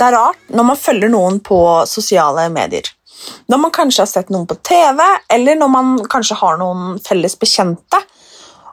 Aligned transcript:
Det 0.00 0.06
er 0.08 0.16
rart 0.16 0.52
når 0.56 0.64
man 0.64 0.78
følger 0.80 1.10
noen 1.12 1.42
på 1.44 1.60
sosiale 1.88 2.46
medier. 2.52 2.86
Når 3.52 3.58
man 3.60 3.72
kanskje 3.74 4.00
har 4.00 4.08
sett 4.08 4.30
noen 4.32 4.46
på 4.48 4.56
TV, 4.64 5.02
eller 5.28 5.58
når 5.60 5.68
man 5.68 5.90
kanskje 6.08 6.38
har 6.40 6.56
noen 6.56 6.96
felles 7.04 7.36
bekjente, 7.36 8.00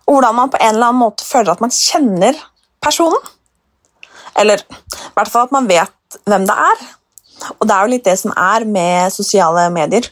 og 0.07 0.13
hvordan 0.15 0.37
man 0.37 0.53
på 0.53 0.61
en 0.61 0.71
eller 0.71 0.87
annen 0.87 1.01
måte 1.01 1.27
føler 1.27 1.51
at 1.51 1.63
man 1.63 1.73
kjenner 1.75 2.39
personen. 2.79 3.19
Eller 4.39 4.63
i 4.63 5.03
hvert 5.17 5.33
fall 5.33 5.49
at 5.49 5.55
man 5.57 5.67
vet 5.67 6.19
hvem 6.29 6.47
det 6.47 6.55
er. 6.69 6.87
Og 7.57 7.67
det 7.67 7.75
er 7.75 7.81
jo 7.81 7.91
litt 7.97 8.07
det 8.07 8.15
som 8.23 8.31
er 8.31 8.63
med 8.77 9.11
sosiale 9.11 9.67
medier. 9.75 10.07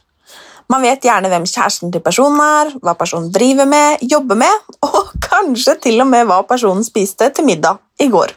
Man 0.68 0.84
vet 0.84 1.08
gjerne 1.08 1.32
hvem 1.32 1.48
kjæresten 1.48 1.96
til 1.96 2.04
personen 2.04 2.44
er, 2.44 2.76
hva 2.84 2.98
personen 3.00 3.32
driver 3.32 3.70
med, 3.72 4.04
jobber 4.04 4.44
med, 4.44 4.72
og 4.84 5.14
kanskje 5.32 5.80
til 5.88 6.04
og 6.04 6.12
med 6.12 6.28
hva 6.28 6.44
personen 6.50 6.84
spiste 6.84 7.32
til 7.32 7.48
middag 7.48 7.80
i 8.04 8.12
går. 8.12 8.36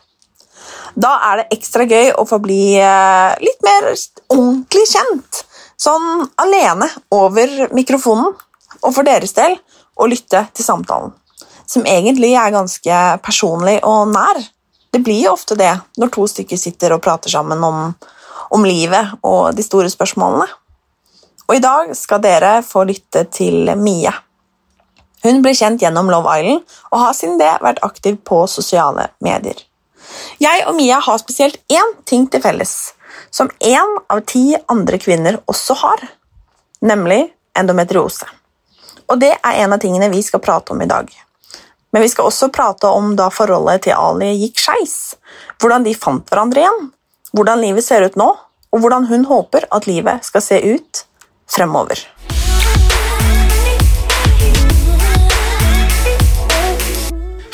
Da 0.98 1.12
er 1.28 1.40
det 1.40 1.58
ekstra 1.58 1.86
gøy 1.86 2.10
å 2.18 2.24
få 2.26 2.40
bli 2.42 2.74
eh, 2.82 3.36
litt 3.38 3.62
mer 3.62 3.86
ordentlig 4.34 4.84
kjent. 4.90 5.44
Sånn 5.78 6.24
alene 6.42 6.88
over 7.14 7.68
mikrofonen, 7.76 8.32
og 8.82 8.94
for 8.94 9.06
deres 9.06 9.34
del 9.36 9.54
å 9.98 10.08
lytte 10.10 10.42
til 10.54 10.66
samtalen. 10.66 11.12
Som 11.68 11.86
egentlig 11.86 12.32
er 12.34 12.54
ganske 12.54 13.00
personlig 13.22 13.78
og 13.86 14.10
nær. 14.10 14.40
Det 14.90 15.02
blir 15.04 15.20
jo 15.22 15.36
ofte 15.36 15.54
det 15.58 15.70
når 16.00 16.10
to 16.14 16.26
stykker 16.32 16.58
sitter 16.58 16.96
og 16.96 17.02
prater 17.04 17.30
sammen 17.30 17.62
om, 17.62 17.92
om 18.56 18.66
livet 18.66 19.18
og 19.22 19.54
de 19.54 19.62
store 19.62 19.92
spørsmålene. 19.92 20.48
Og 21.48 21.56
i 21.56 21.62
dag 21.62 21.94
skal 21.96 22.24
dere 22.24 22.58
få 22.66 22.82
lytte 22.88 23.22
til 23.32 23.70
Mie. 23.78 24.12
Hun 25.22 25.42
ble 25.44 25.54
kjent 25.54 25.82
gjennom 25.82 26.10
Love 26.10 26.34
Island 26.40 26.78
og 26.90 27.00
har 27.04 27.16
siden 27.16 27.38
det 27.40 27.54
vært 27.62 27.82
aktiv 27.86 28.18
på 28.26 28.46
sosiale 28.50 29.10
medier. 29.24 29.67
Jeg 30.38 30.64
og 30.66 30.76
Mia 30.78 31.00
har 31.02 31.18
spesielt 31.18 31.58
én 31.72 31.94
ting 32.04 32.26
til 32.30 32.42
felles, 32.42 32.74
som 33.30 33.50
én 33.60 33.94
av 34.08 34.20
ti 34.26 34.56
andre 34.70 34.98
kvinner 35.02 35.40
også 35.50 35.76
har, 35.82 36.04
nemlig 36.80 37.24
endometriose. 37.58 38.28
Og 39.08 39.20
det 39.20 39.32
er 39.36 39.62
en 39.64 39.72
av 39.72 39.80
tingene 39.82 40.10
vi 40.12 40.22
skal 40.22 40.42
prate 40.44 40.74
om 40.74 40.82
i 40.84 40.88
dag. 40.90 41.08
Men 41.90 42.04
vi 42.04 42.10
skal 42.12 42.28
også 42.28 42.50
prate 42.52 42.90
om 42.92 43.14
da 43.16 43.30
forholdet 43.32 43.86
til 43.86 43.96
Ali 43.96 44.34
gikk 44.42 44.60
skeis, 44.60 44.96
hvordan 45.58 45.86
de 45.86 45.94
fant 45.96 46.28
hverandre 46.28 46.60
igjen, 46.60 46.90
hvordan 47.32 47.62
livet 47.64 47.86
ser 47.86 48.04
ut 48.04 48.18
nå, 48.20 48.28
og 48.68 48.82
hvordan 48.84 49.08
hun 49.08 49.24
håper 49.24 49.64
at 49.72 49.88
livet 49.88 50.26
skal 50.28 50.44
se 50.44 50.60
ut 50.60 51.04
fremover. 51.48 52.04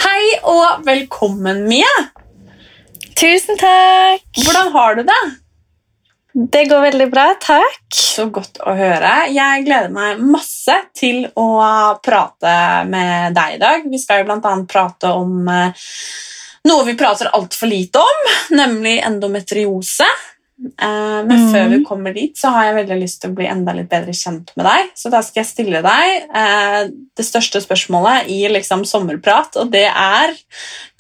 Hei 0.02 0.24
og 0.42 0.82
velkommen, 0.86 1.64
Mia. 1.70 1.94
Tusen 3.14 3.58
takk. 3.58 4.24
Hvordan 4.42 4.72
har 4.74 4.94
du 4.98 5.02
det? 5.06 5.22
Det 6.34 6.64
går 6.66 6.80
veldig 6.82 7.06
bra, 7.12 7.28
takk. 7.38 7.84
Så 7.94 8.26
godt 8.34 8.58
å 8.66 8.72
høre. 8.74 9.12
Jeg 9.30 9.62
gleder 9.68 9.92
meg 9.94 10.18
masse 10.18 10.74
til 10.98 11.28
å 11.38 11.46
prate 12.02 12.54
med 12.90 13.36
deg 13.36 13.54
i 13.54 13.60
dag. 13.62 13.86
Vi 13.86 14.00
skal 14.02 14.24
jo 14.24 14.34
annet 14.34 14.66
prate 14.70 15.12
om 15.14 15.46
eh, 15.46 15.86
noe 16.66 16.86
vi 16.88 16.96
prater 16.98 17.30
altfor 17.38 17.70
lite 17.70 18.02
om, 18.02 18.26
nemlig 18.58 18.96
endometriose. 19.06 20.08
Eh, 20.64 21.20
Men 21.26 21.40
mm. 21.40 21.48
før 21.52 21.68
vi 21.72 21.80
kommer 21.84 22.14
dit, 22.16 22.32
så 22.38 22.52
har 22.54 22.68
jeg 22.68 22.76
veldig 22.78 22.98
lyst 23.02 23.20
til 23.22 23.32
å 23.32 23.36
bli 23.36 23.48
enda 23.50 23.74
litt 23.76 23.90
bedre 23.90 24.14
kjent 24.16 24.52
med 24.56 24.66
deg. 24.68 24.92
Så 24.96 25.12
da 25.12 25.20
skal 25.24 25.42
jeg 25.42 25.50
stille 25.50 25.82
deg 25.84 26.28
eh, 26.40 26.78
det 27.16 27.26
største 27.26 27.60
spørsmålet 27.64 28.30
i 28.32 28.40
liksom 28.52 28.86
sommerprat, 28.88 29.58
og 29.60 29.72
det 29.74 29.86
er 29.90 30.32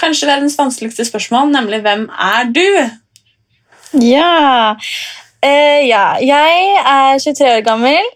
kanskje 0.00 0.28
verdens 0.28 0.58
vanskeligste 0.60 1.06
spørsmål, 1.08 1.52
nemlig 1.54 1.80
hvem 1.84 2.08
er 2.12 2.50
du? 2.52 2.66
Ja. 4.02 4.74
Uh, 5.44 5.80
ja. 5.86 6.04
Jeg 6.18 6.68
er 6.82 7.18
23 7.22 7.50
år 7.52 7.64
gammel, 7.66 8.12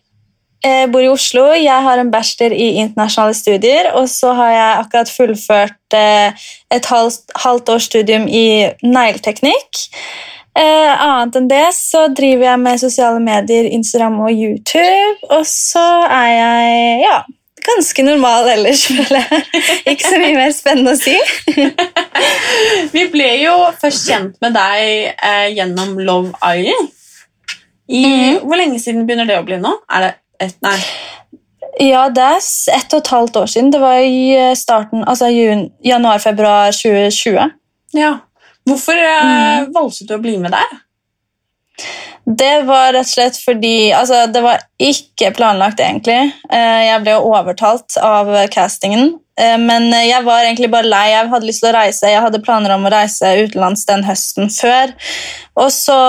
Jeg 0.65 0.89
bor 0.91 1.05
i 1.05 1.07
Oslo. 1.07 1.45
Jeg 1.55 1.85
har 1.85 2.01
en 2.03 2.11
bachelor 2.11 2.51
i 2.51 2.81
internasjonale 2.83 3.37
studier, 3.39 3.93
og 3.95 4.09
så 4.11 4.33
har 4.35 4.51
jeg 4.51 4.79
akkurat 4.81 5.13
fullført 5.13 5.95
et 5.95 6.89
halvt, 6.91 7.31
halvt 7.45 7.71
års 7.77 7.87
studium 7.87 8.27
i 8.27 8.67
negleteknikk. 8.83 9.87
Eh, 10.59 10.93
annet 11.05 11.37
enn 11.39 11.49
det 11.51 11.67
så 11.77 12.09
driver 12.11 12.49
jeg 12.49 12.61
med 12.65 12.81
sosiale 12.83 13.21
medier, 13.23 13.69
Instagram 13.71 14.17
og 14.27 14.33
YouTube. 14.35 15.29
Og 15.31 15.45
så 15.47 15.85
er 16.11 16.31
jeg 16.33 17.03
ja, 17.05 17.19
ganske 17.69 18.05
normal 18.07 18.49
ellers, 18.57 18.87
føler 18.91 19.23
jeg. 19.23 19.45
Ikke 19.93 20.09
så 20.09 20.19
mye 20.19 20.37
mer 20.39 20.55
spennende 20.57 20.97
å 20.97 21.01
si. 21.01 21.17
Vi 22.95 23.05
ble 23.13 23.29
jo 23.45 23.57
først 23.81 24.09
kjent 24.11 24.39
med 24.45 24.57
deg 24.57 25.13
eh, 25.15 25.49
gjennom 25.59 25.99
Love 26.01 26.35
Island. 26.43 26.95
I, 27.89 28.05
Hvor 28.43 28.59
lenge 28.61 28.81
siden 28.83 29.07
begynner 29.09 29.29
det 29.29 29.39
å 29.41 29.47
bli 29.47 29.57
nå? 29.63 29.71
Er 29.97 30.05
det 30.05 30.11
et, 30.45 30.59
nei. 30.65 30.77
Ja, 31.81 32.09
det 32.13 32.25
er 32.25 32.43
ett 32.75 32.93
og 32.93 33.01
et 33.01 33.13
halvt 33.15 33.39
år 33.41 33.49
siden. 33.49 33.71
Det 33.73 33.81
var 33.81 34.03
i 34.03 34.35
eh, 34.35 34.55
starten, 34.59 35.07
altså 35.07 35.31
januar-februar 35.31 36.75
2020. 36.75 37.55
Ja. 37.97 38.19
Hvorfor 38.69 38.99
mm. 38.99 39.73
valgte 39.75 40.07
du 40.09 40.15
å 40.17 40.23
bli 40.23 40.37
med 40.43 40.55
der? 40.55 40.77
Det 42.29 42.63
var 42.69 42.93
rett 42.93 43.07
og 43.07 43.13
slett 43.13 43.39
fordi 43.41 43.91
altså, 43.97 44.27
Det 44.29 44.43
var 44.45 44.61
ikke 44.83 45.31
planlagt, 45.37 45.81
egentlig. 45.81 46.35
Eh, 46.53 46.83
Jeg 46.91 47.01
ble 47.05 47.15
jo 47.17 47.31
overtalt 47.33 47.97
av 48.05 48.29
castingen. 48.53 49.15
Eh, 49.41 49.57
Men 49.57 49.89
jeg 49.93 50.25
var 50.27 50.45
egentlig 50.45 50.69
bare 50.73 50.91
lei. 50.91 51.07
Jeg 51.15 51.31
hadde 51.33 51.49
lyst 51.49 51.65
til 51.65 51.71
å 51.71 51.77
reise. 51.79 52.11
Jeg 52.11 52.25
hadde 52.25 52.43
planer 52.45 52.75
om 52.75 52.85
å 52.85 52.93
reise 52.93 53.31
utenlands 53.47 53.87
den 53.89 54.05
høsten 54.05 54.53
før. 54.53 54.93
Og 55.57 55.71
så 55.73 56.01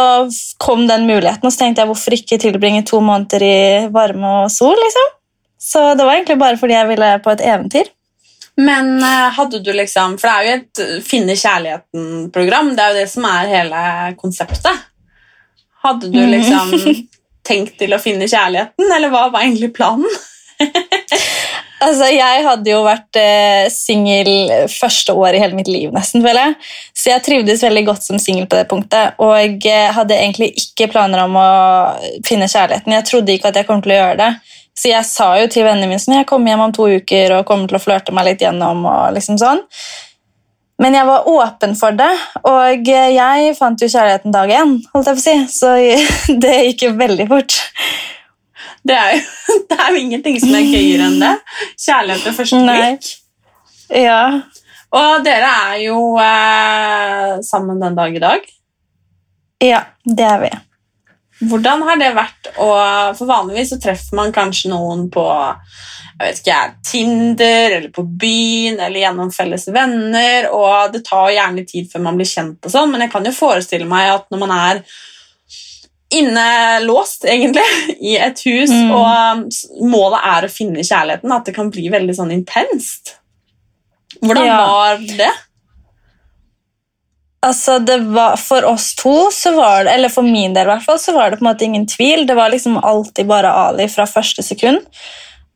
kom 0.60 0.88
den 0.90 1.08
muligheten, 1.08 1.48
og 1.48 1.56
så 1.56 1.64
tenkte 1.64 1.86
jeg 1.86 1.92
hvorfor 1.94 2.18
ikke 2.18 2.42
tilbringe 2.42 2.84
to 2.90 3.00
måneder 3.00 3.46
i 3.46 3.62
varme 3.94 4.34
og 4.44 4.52
sol? 4.54 4.76
liksom? 4.76 5.16
Så 5.60 5.86
det 5.96 6.04
var 6.04 6.18
egentlig 6.18 6.40
bare 6.40 6.60
fordi 6.60 6.76
jeg 6.76 6.88
ville 6.92 7.16
på 7.24 7.32
et 7.32 7.42
eventyr. 7.44 7.88
Men 8.60 8.98
eh, 9.00 9.30
hadde 9.38 9.62
du 9.64 9.70
liksom 9.74 10.18
For 10.20 10.28
det 10.28 10.36
er 10.36 10.46
jo 10.48 10.56
et 10.58 11.04
finne 11.08 11.36
kjærligheten-program. 11.40 12.74
Det 12.76 12.84
er 12.86 12.94
jo 12.94 13.00
det 13.00 13.10
som 13.12 13.28
er 13.30 13.54
hele 13.54 13.84
konseptet. 14.20 14.86
Hadde 15.86 16.10
du 16.12 16.20
Mhm. 16.20 16.32
liksom 16.34 16.74
tenkt 17.50 17.78
til 17.80 17.96
å 17.96 18.02
finne 18.04 18.28
kjærligheten, 18.30 18.92
eller 18.96 19.10
hva 19.14 19.30
var 19.32 19.42
egentlig 19.46 19.72
planen? 19.78 20.06
Altså, 21.80 22.10
Jeg 22.12 22.42
hadde 22.44 22.68
jo 22.74 22.82
vært 22.84 23.16
eh, 23.16 23.70
singel 23.72 24.28
første 24.68 25.14
år 25.16 25.38
i 25.38 25.40
hele 25.40 25.56
mitt 25.56 25.70
liv, 25.72 25.94
nesten, 25.96 26.20
føler 26.26 26.50
jeg. 26.50 26.56
Så 27.00 27.08
jeg 27.14 27.24
trivdes 27.24 27.64
veldig 27.64 27.84
godt 27.88 28.04
som 28.04 28.20
singel 28.20 28.50
på 28.52 28.58
det 28.60 28.66
punktet. 28.68 29.14
Og 29.24 29.32
jeg 29.40 29.62
eh, 29.72 29.86
hadde 29.96 30.18
egentlig 30.18 30.50
ikke 30.60 30.90
planer 30.92 31.24
om 31.24 31.38
å 31.40 31.46
finne 32.28 32.50
kjærligheten. 32.52 32.98
Jeg 32.98 33.08
trodde 33.08 33.32
ikke 33.38 33.54
at 33.54 33.62
jeg 33.62 33.70
kom 33.70 33.80
til 33.86 33.96
å 33.96 34.00
gjøre 34.02 34.18
det. 34.20 34.30
Så 34.80 34.92
jeg 34.94 35.08
sa 35.08 35.34
jo 35.42 35.48
til 35.52 35.66
vennene 35.68 35.90
mine 35.90 36.00
sånn, 36.00 36.22
jeg 36.22 36.28
kommer 36.30 36.54
hjem 36.54 36.68
om 36.70 36.76
to 36.76 36.86
uker 36.88 37.34
og 37.36 37.48
kommer 37.48 37.68
til 37.68 37.80
å 37.80 37.84
flørte 37.84 38.16
meg 38.16 38.30
litt 38.30 38.46
gjennom. 38.46 38.86
og 38.88 39.16
liksom 39.18 39.40
sånn. 39.42 39.66
Men 40.80 40.96
jeg 40.96 41.08
var 41.10 41.28
åpen 41.28 41.74
for 41.76 41.92
det, 41.92 42.12
og 42.48 42.88
jeg 42.88 43.56
fant 43.58 43.82
jo 43.84 43.90
kjærligheten 43.92 44.32
dag 44.32 44.52
én. 44.56 44.78
holdt 44.94 45.10
jeg 45.10 45.18
på 45.18 45.20
å 45.20 45.26
si. 45.26 45.36
Så 45.52 45.74
det 46.46 46.54
gikk 46.70 46.86
jo 46.88 46.94
veldig 47.02 47.26
fort. 47.28 47.58
Det 48.88 48.96
er 48.96 49.18
jo, 49.18 49.26
det 49.70 49.80
er 49.80 49.90
jo 49.92 50.06
ingenting 50.06 50.40
som 50.40 50.56
er 50.56 50.70
gøyere 50.70 51.10
enn 51.10 51.20
det. 51.20 51.34
Kjærlighet 51.76 52.30
ved 52.30 52.40
første 52.40 52.62
blikk. 52.64 53.12
Ja. 54.00 54.22
Og 54.96 55.28
dere 55.28 55.52
er 55.68 55.76
jo 55.84 56.00
eh, 56.24 57.36
sammen 57.46 57.84
den 57.84 58.00
dag 58.00 58.16
i 58.16 58.24
dag. 58.24 58.48
ja, 59.62 59.84
det 60.06 60.26
er 60.26 60.42
vi. 60.46 60.56
Hvordan 61.40 61.84
har 61.88 61.96
det 62.02 62.10
vært 62.18 62.50
å 62.60 62.68
For 63.16 63.26
vanligvis 63.30 63.70
så 63.72 63.78
treffer 63.80 64.18
man 64.20 64.34
kanskje 64.36 64.72
noen 64.74 65.06
på 65.14 65.24
jeg 66.20 66.34
vet 66.34 66.40
ikke, 66.42 66.56
Tinder 66.84 67.72
eller 67.78 67.92
på 67.96 68.04
byen 68.20 68.82
eller 68.84 69.00
gjennom 69.00 69.30
felles 69.32 69.70
venner, 69.72 70.50
og 70.52 70.92
det 70.92 71.06
tar 71.08 71.30
gjerne 71.32 71.64
tid 71.70 71.88
før 71.94 72.02
man 72.04 72.18
blir 72.20 72.28
kjent, 72.28 72.58
og 72.68 72.74
sånn, 72.74 72.92
men 72.92 73.06
jeg 73.06 73.12
kan 73.14 73.24
jo 73.24 73.32
forestille 73.32 73.88
meg 73.88 74.10
at 74.18 74.26
når 74.34 74.42
man 74.42 74.52
er 74.52 74.82
innelåst, 76.12 77.24
egentlig, 77.30 77.64
i 78.12 78.18
et 78.18 78.42
hus, 78.46 78.72
Mm. 78.74 78.92
og 78.92 79.86
målet 79.88 80.26
er 80.26 80.48
å 80.48 80.52
finne 80.52 80.84
kjærligheten, 80.84 81.32
at 81.36 81.46
det 81.46 81.56
kan 81.56 81.70
bli 81.72 81.88
veldig 81.94 82.16
sånn 82.18 82.34
intenst. 82.36 83.16
Hvordan 84.20 84.46
Ja. 84.46 84.58
var 84.66 84.98
det? 84.98 85.32
Altså, 87.46 87.78
var, 88.12 88.36
For 88.38 88.66
oss 88.68 88.96
to, 89.00 89.30
det, 89.30 89.92
eller 89.94 90.12
for 90.12 90.28
min 90.28 90.54
del 90.54 90.68
i 90.68 90.72
hvert 90.74 90.84
fall, 90.84 91.00
så 91.00 91.14
var 91.16 91.32
det 91.32 91.40
på 91.40 91.46
en 91.46 91.52
måte 91.52 91.66
ingen 91.66 91.88
tvil. 91.88 92.26
Det 92.28 92.36
var 92.36 92.52
liksom 92.52 92.78
alltid 92.78 93.28
bare 93.28 93.52
Ali 93.52 93.88
fra 93.88 94.08
første 94.08 94.44
sekund. 94.44 94.84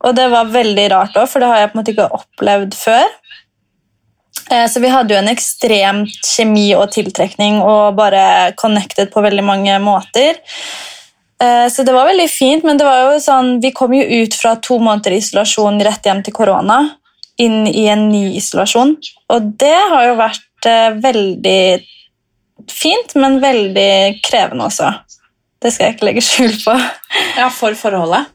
Og 0.03 0.15
det 0.15 0.29
var 0.31 0.51
veldig 0.51 0.87
rart 0.91 1.17
òg, 1.19 1.27
for 1.31 1.43
det 1.43 1.49
har 1.51 1.59
jeg 1.61 1.71
på 1.71 1.77
en 1.77 1.81
måte 1.81 1.93
ikke 1.93 2.09
opplevd 2.19 2.77
før. 2.77 3.11
Eh, 4.51 4.67
Så 4.67 4.79
vi 4.79 4.91
hadde 4.91 5.13
jo 5.13 5.19
en 5.19 5.31
ekstremt 5.31 6.23
kjemi 6.27 6.73
og 6.75 6.91
tiltrekning 6.91 7.61
og 7.61 7.95
bare 7.99 8.53
connected 8.59 9.11
på 9.11 9.23
veldig 9.23 9.43
mange 9.43 9.77
måter. 9.79 10.39
Eh, 11.41 11.67
Så 11.69 11.83
det 11.83 11.93
var 11.93 12.07
veldig 12.07 12.29
fint, 12.29 12.63
men 12.63 12.77
det 12.77 12.85
var 12.85 13.13
jo 13.13 13.19
sånn, 13.19 13.61
vi 13.61 13.71
kom 13.71 13.93
jo 13.93 14.03
ut 14.23 14.33
fra 14.33 14.55
to 14.55 14.79
måneder 14.79 15.17
isolasjon 15.17 15.81
rett 15.83 16.03
hjem 16.03 16.23
til 16.23 16.33
korona, 16.33 16.95
inn 17.37 17.67
i 17.67 17.87
en 17.87 18.09
ny 18.09 18.35
isolasjon. 18.37 18.97
Og 19.29 19.57
det 19.57 19.77
har 19.89 20.07
jo 20.07 20.15
vært 20.15 20.43
veldig 21.03 21.63
fint, 22.71 23.15
men 23.19 23.39
veldig 23.43 24.21
krevende 24.23 24.67
også. 24.69 24.91
Det 25.63 25.71
skal 25.71 25.87
jeg 25.87 25.95
ikke 25.95 26.09
legge 26.09 26.25
skjul 26.25 26.55
på. 26.63 26.77
Ja, 27.39 27.49
for 27.53 27.75
forholdet? 27.77 28.31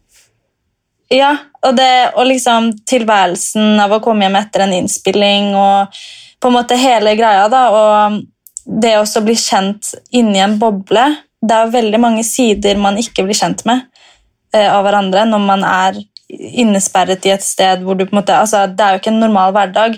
Ja, 1.13 1.33
og, 1.65 1.77
det, 1.77 2.13
og 2.21 2.27
liksom 2.29 2.73
tilværelsen 2.89 3.79
av 3.81 3.95
å 3.97 4.01
komme 4.05 4.27
hjem 4.27 4.37
etter 4.43 4.67
en 4.67 4.75
innspilling 4.77 5.55
og 5.57 5.95
på 6.39 6.51
en 6.51 6.55
måte 6.59 6.77
hele 6.79 7.15
greia, 7.19 7.47
da, 7.51 7.63
og 7.73 8.19
det 8.69 8.93
å 9.01 9.25
bli 9.25 9.35
kjent 9.39 9.95
inni 10.13 10.43
en 10.45 10.59
boble 10.61 11.07
Det 11.41 11.55
er 11.57 11.71
veldig 11.73 12.01
mange 12.03 12.25
sider 12.27 12.77
man 12.77 12.99
ikke 13.01 13.25
blir 13.25 13.39
kjent 13.39 13.65
med 13.65 13.87
eh, 14.53 14.69
av 14.69 14.83
hverandre 14.85 15.25
når 15.31 15.45
man 15.47 15.65
er 15.65 16.01
innesperret 16.29 17.25
i 17.25 17.33
et 17.33 17.45
sted 17.45 17.81
hvor 17.85 17.97
du 17.97 18.05
på 18.05 18.13
en 18.13 18.21
måte 18.21 18.37
Altså, 18.37 18.67
det 18.69 18.85
er 18.85 18.95
jo 18.95 19.01
ikke 19.01 19.13
en 19.15 19.23
normal 19.23 19.55
hverdag. 19.57 19.97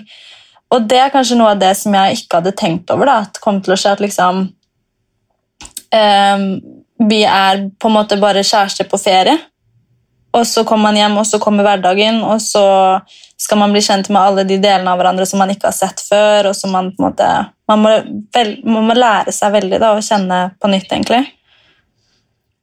Og 0.71 0.87
det 0.87 0.99
er 1.03 1.11
kanskje 1.13 1.37
noe 1.39 1.53
av 1.53 1.61
det 1.61 1.73
som 1.79 1.95
jeg 1.95 2.21
ikke 2.21 2.39
hadde 2.39 2.55
tenkt 2.57 2.91
over, 2.93 3.09
da, 3.09 3.17
at 3.25 3.39
kom 3.43 3.59
til 3.63 3.75
å 3.75 3.79
skje 3.79 3.95
at 3.95 4.03
liksom 4.03 4.45
um, 5.91 6.45
Vi 7.11 7.23
er 7.27 7.65
på 7.81 7.89
en 7.89 7.97
måte 7.97 8.19
bare 8.21 8.45
kjærester 8.45 8.87
på 8.87 8.99
ferie. 9.01 9.35
Og 10.31 10.45
så 10.47 10.63
kommer 10.63 10.89
man 10.89 10.99
hjem, 10.99 11.17
og 11.19 11.27
så 11.27 11.41
kommer 11.43 11.65
hverdagen, 11.67 12.21
og 12.23 12.39
så 12.39 12.63
skal 13.41 13.59
man 13.59 13.73
bli 13.73 13.81
kjent 13.83 14.07
med 14.13 14.21
alle 14.21 14.45
de 14.47 14.59
delene 14.63 14.93
av 14.93 15.01
hverandre 15.01 15.25
som 15.27 15.41
man 15.41 15.51
ikke 15.51 15.67
har 15.67 15.75
sett 15.75 15.99
før. 16.05 16.51
og 16.51 16.55
som 16.55 16.71
Man 16.71 16.93
på 16.95 17.03
en 17.03 17.09
måte, 17.09 17.29
man 17.67 17.83
må, 17.83 17.91
vel, 18.31 18.53
man 18.63 18.87
må 18.87 18.95
lære 18.95 19.33
seg 19.35 19.51
veldig 19.57 19.79
da, 19.81 19.91
å 19.97 20.05
kjenne 20.05 20.41
på 20.61 20.71
nytt, 20.71 20.87
egentlig. 20.87 21.25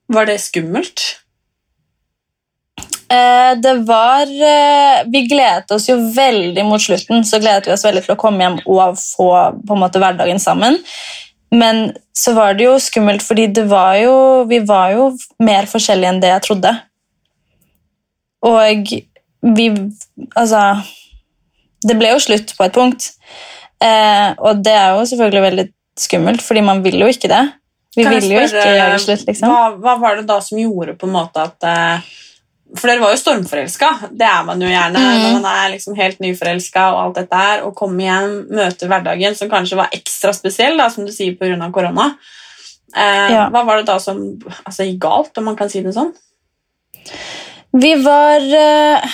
Var 0.09 0.31
det 0.31 0.39
skummelt? 0.41 1.05
Eh, 3.09 3.53
det 3.57 3.75
var 3.89 4.29
eh, 4.29 5.05
Vi 5.09 5.23
gledet 5.31 5.71
oss 5.73 5.89
jo 5.89 5.97
veldig 6.15 6.65
mot 6.69 6.83
slutten. 6.83 7.25
Så 7.25 7.41
gledet 7.41 7.69
vi 7.69 7.73
oss 7.73 7.87
veldig 7.87 8.05
til 8.05 8.17
å 8.17 8.21
komme 8.21 8.45
hjem 8.45 8.59
og 8.67 8.99
få 9.01 9.31
på 9.65 9.77
en 9.77 9.83
måte 9.83 10.03
hverdagen 10.03 10.41
sammen. 10.43 10.77
Men 11.55 11.95
så 12.13 12.35
var 12.37 12.59
det 12.59 12.67
jo 12.67 12.75
skummelt, 12.83 13.25
fordi 13.25 13.47
det 13.57 13.65
var 13.71 13.95
jo, 13.97 14.45
vi 14.51 14.59
var 14.69 14.93
jo 14.93 15.07
mer 15.41 15.69
forskjellige 15.71 16.13
enn 16.13 16.21
det 16.21 16.35
jeg 16.35 16.45
trodde. 16.45 16.75
Og 18.45 18.93
vi 19.57 19.67
Altså 20.37 20.61
Det 21.79 21.95
ble 21.99 22.11
jo 22.11 22.21
slutt 22.21 22.53
på 22.59 22.67
et 22.67 22.75
punkt. 22.75 23.13
Eh, 23.79 24.35
og 24.43 24.61
det 24.67 24.75
er 24.75 24.97
jo 24.99 25.07
selvfølgelig 25.07 25.43
veldig 25.45 25.67
skummelt, 25.99 26.43
fordi 26.43 26.63
man 26.67 26.83
vil 26.85 26.99
jo 27.01 27.09
ikke 27.11 27.31
det. 27.31 27.45
Vi 27.97 28.05
vil 28.05 28.27
jo 28.33 28.41
ikke 28.43 28.65
gjøre 28.67 28.93
det 28.93 29.03
slutt, 29.03 29.23
liksom. 29.27 29.51
Hva, 29.51 29.69
hva 29.79 29.95
var 30.03 30.19
det 30.19 30.27
da 30.29 30.41
som 30.43 30.59
gjorde 30.59 30.97
på 30.99 31.07
en 31.07 31.15
måte 31.15 31.45
at 31.47 31.67
eh, 31.67 32.09
For 32.77 32.91
dere 32.91 33.01
var 33.01 33.15
jo 33.15 33.21
stormforelska. 33.23 33.89
Det 34.13 34.27
er 34.29 34.43
man 34.45 34.61
jo 34.61 34.69
gjerne 34.69 35.01
Mm. 35.01 35.23
når 35.23 35.41
man 35.41 35.47
er 35.55 35.71
liksom 35.73 35.97
helt 35.97 36.19
nyforelska. 36.21 36.83
og 36.93 36.99
alt 37.05 37.15
dette 37.23 37.37
her, 37.37 37.63
og 37.65 37.75
kommer 37.75 38.05
hjem, 38.05 38.35
møter 38.51 38.89
hverdagen, 38.91 39.35
som 39.35 39.49
kanskje 39.49 39.77
var 39.77 39.89
ekstra 39.93 40.35
spesiell, 40.37 40.77
da, 40.77 40.89
som 40.91 41.07
du 41.07 41.13
sier, 41.13 41.33
pga. 41.39 41.71
korona. 41.73 42.15
Eh, 42.95 43.33
Ja. 43.33 43.49
Hva 43.49 43.65
var 43.65 43.77
det 43.77 43.87
da 43.87 43.99
som 43.99 44.19
altså, 44.67 44.85
gikk 44.85 44.99
galt, 45.01 45.39
om 45.39 45.45
man 45.45 45.57
kan 45.57 45.69
si 45.71 45.83
det 45.83 45.95
sånn? 45.95 46.13
Vi 47.73 47.95
var 48.03 48.41
uh... 48.41 49.09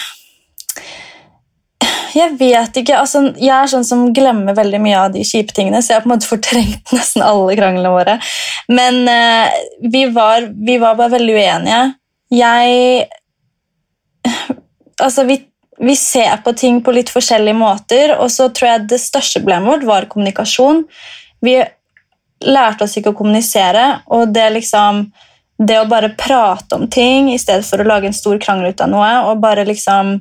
Jeg 2.14 2.36
vet 2.38 2.76
ikke. 2.78 2.96
altså 2.98 3.24
Jeg 3.40 3.50
er 3.50 3.66
sånn 3.66 3.84
som 3.86 4.04
glemmer 4.14 4.54
veldig 4.54 4.80
mye 4.80 5.00
av 5.00 5.12
de 5.12 5.24
kjipe 5.26 5.54
tingene, 5.56 5.80
så 5.82 5.90
jeg 5.92 5.96
har 5.98 6.04
på 6.04 6.10
en 6.10 6.14
måte 6.16 6.30
fortrengt 6.30 6.92
nesten 6.96 7.22
alle 7.26 7.56
kranglene 7.58 7.90
våre. 7.90 8.18
Men 8.68 9.02
uh, 9.08 9.50
vi, 9.82 10.06
var, 10.14 10.46
vi 10.54 10.78
var 10.82 10.94
bare 11.00 11.14
veldig 11.18 11.34
uenige. 11.34 11.82
Jeg 12.34 13.08
Altså, 15.02 15.24
vi, 15.28 15.38
vi 15.78 15.96
ser 15.98 16.36
på 16.44 16.54
ting 16.58 16.80
på 16.84 16.94
litt 16.94 17.12
forskjellige 17.12 17.58
måter, 17.58 18.14
og 18.18 18.30
så 18.32 18.48
tror 18.54 18.70
jeg 18.70 18.88
det 18.94 19.00
største 19.02 19.42
problemet 19.42 19.70
vårt 19.70 19.88
var 19.88 20.08
kommunikasjon. 20.10 20.84
Vi 21.44 21.58
lærte 22.44 22.86
oss 22.86 22.96
ikke 22.98 23.14
å 23.14 23.18
kommunisere, 23.18 23.86
og 24.12 24.34
det 24.34 24.50
liksom 24.58 25.06
det 25.58 25.78
å 25.78 25.86
bare 25.86 26.14
prate 26.18 26.74
om 26.74 26.88
ting 26.90 27.30
i 27.30 27.38
stedet 27.38 27.66
for 27.66 27.80
å 27.80 27.86
lage 27.86 28.08
en 28.10 28.16
stor 28.16 28.40
krangel 28.42 28.72
ut 28.72 28.82
av 28.82 28.90
noe, 28.90 29.10
og 29.28 29.42
bare 29.42 29.66
liksom 29.68 30.16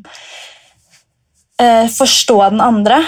eh, 1.61 1.87
forstå 1.89 2.37
den 2.53 2.61
andre, 2.63 3.01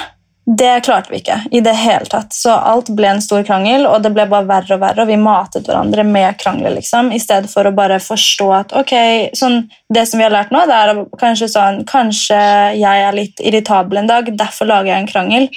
det 0.46 0.84
klarte 0.86 1.10
vi 1.10 1.18
ikke 1.24 1.40
i 1.58 1.60
det 1.66 1.74
hele 1.74 2.06
tatt. 2.06 2.34
Så 2.34 2.54
alt 2.54 2.92
ble 2.94 3.10
en 3.16 3.22
stor 3.24 3.42
krangel, 3.48 3.88
og 3.90 4.04
det 4.06 4.12
ble 4.14 4.28
bare 4.30 4.46
verre 4.46 4.76
og 4.76 4.82
verre, 4.84 5.02
og 5.02 5.10
vi 5.10 5.18
matet 5.18 5.66
hverandre 5.66 6.06
med 6.06 6.38
krangler, 6.38 6.76
liksom, 6.78 7.10
i 7.16 7.22
stedet 7.22 7.50
for 7.50 7.66
å 7.66 7.74
bare 7.74 7.98
forstå 8.04 8.50
at 8.54 8.76
ok, 8.78 8.94
sånn, 9.38 9.64
det 9.90 10.06
som 10.06 10.22
vi 10.22 10.28
har 10.28 10.36
lært 10.36 10.54
nå, 10.54 10.62
det 10.70 10.78
er 10.78 11.02
kanskje 11.22 11.50
sånn 11.50 11.82
Kanskje 11.90 12.38
jeg 12.78 13.06
er 13.08 13.16
litt 13.16 13.42
irritabel 13.42 14.04
en 14.04 14.12
dag, 14.12 14.30
derfor 14.38 14.70
lager 14.70 14.92
jeg 14.92 15.04
en 15.04 15.10
krangel. 15.10 15.50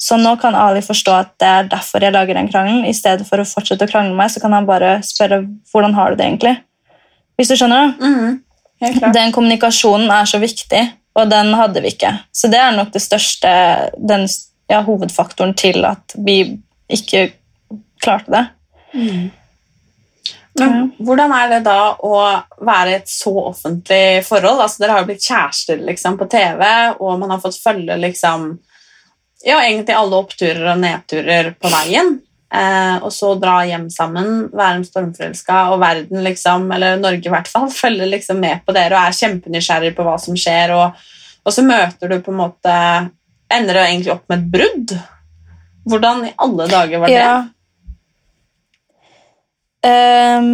Så 0.00 0.16
nå 0.20 0.34
kan 0.40 0.56
Ali 0.58 0.80
forstå 0.84 1.12
at 1.16 1.34
det 1.40 1.50
er 1.50 1.68
derfor 1.72 2.04
jeg 2.04 2.14
lager 2.14 2.36
den 2.36 2.48
krangelen. 2.52 2.84
I 2.88 2.96
stedet 2.96 3.28
for 3.28 3.40
å 3.40 3.46
fortsette 3.48 3.86
å 3.86 3.90
krangle 3.90 4.12
med 4.12 4.24
meg, 4.24 4.32
så 4.32 4.42
kan 4.42 4.56
han 4.56 4.68
bare 4.68 4.98
spørre 5.06 5.44
hvordan 5.72 5.94
har 5.96 6.12
du 6.12 6.20
det 6.20 6.26
egentlig. 6.26 6.56
Hvis 7.38 7.52
du 7.52 7.56
skjønner? 7.58 7.94
da. 8.00 8.08
Mm. 8.08 9.12
Den 9.14 9.32
kommunikasjonen 9.32 10.10
er 10.12 10.28
så 10.28 10.40
viktig, 10.42 10.82
og 11.14 11.30
den 11.30 11.54
hadde 11.54 11.82
vi 11.84 11.94
ikke. 11.94 12.10
Så 12.34 12.50
det 12.50 12.58
er 12.58 12.74
nok 12.74 12.90
det 12.94 13.02
største, 13.04 13.54
den 13.98 14.26
ja, 14.70 14.82
hovedfaktoren 14.82 15.54
til 15.58 15.84
at 15.86 16.14
vi 16.26 16.38
ikke 16.92 17.28
klarte 18.02 18.34
det. 18.34 18.44
Men 20.58 20.92
hvordan 21.02 21.32
er 21.34 21.48
det 21.50 21.62
da 21.66 21.78
å 22.06 22.18
være 22.62 22.92
i 22.92 22.96
et 23.00 23.10
så 23.10 23.32
offentlig 23.50 24.22
forhold? 24.26 24.62
Altså, 24.62 24.82
dere 24.82 24.94
har 24.94 25.02
jo 25.02 25.08
blitt 25.08 25.26
kjærester 25.26 25.82
liksom, 25.82 26.18
på 26.20 26.28
TV, 26.30 26.62
og 27.00 27.18
man 27.22 27.34
har 27.34 27.42
fått 27.42 27.58
følge 27.58 27.96
liksom, 27.98 28.46
ja, 29.42 29.58
egentlig 29.64 29.96
alle 29.98 30.20
oppturer 30.22 30.68
og 30.74 30.82
nedturer 30.82 31.50
på 31.58 31.72
veien. 31.74 32.14
Eh, 32.54 32.96
og 33.02 33.10
så 33.10 33.32
dra 33.40 33.56
hjem 33.66 33.88
sammen, 33.90 34.44
være 34.54 34.78
en 34.78 34.86
stormforelska, 34.86 35.56
og 35.74 35.80
verden, 35.82 36.20
liksom, 36.22 36.68
eller 36.76 37.00
Norge 37.02 37.26
i 37.26 37.32
hvert 37.32 37.50
fall, 37.50 37.66
følger 37.82 38.10
liksom 38.12 38.38
med 38.42 38.62
på 38.66 38.74
dere 38.76 38.94
og 38.94 39.08
er 39.08 39.18
kjempenysgjerrig 39.18 39.94
på 39.96 40.06
hva 40.06 40.14
som 40.22 40.38
skjer, 40.38 40.74
og, 40.76 41.06
og 41.42 41.56
så 41.56 41.66
møter 41.66 42.12
du 42.12 42.20
på 42.22 42.34
en 42.34 42.42
måte 42.46 42.78
Ender 43.54 43.76
det 43.76 43.82
egentlig 43.84 44.10
opp 44.14 44.22
med 44.32 44.40
et 44.40 44.46
brudd? 44.50 44.92
Hvordan 45.84 46.22
i 46.26 46.30
alle 46.42 46.64
dager 46.66 47.02
var 47.02 47.12
det? 47.12 47.18
Ja. 47.20 47.34
Um, 49.84 50.48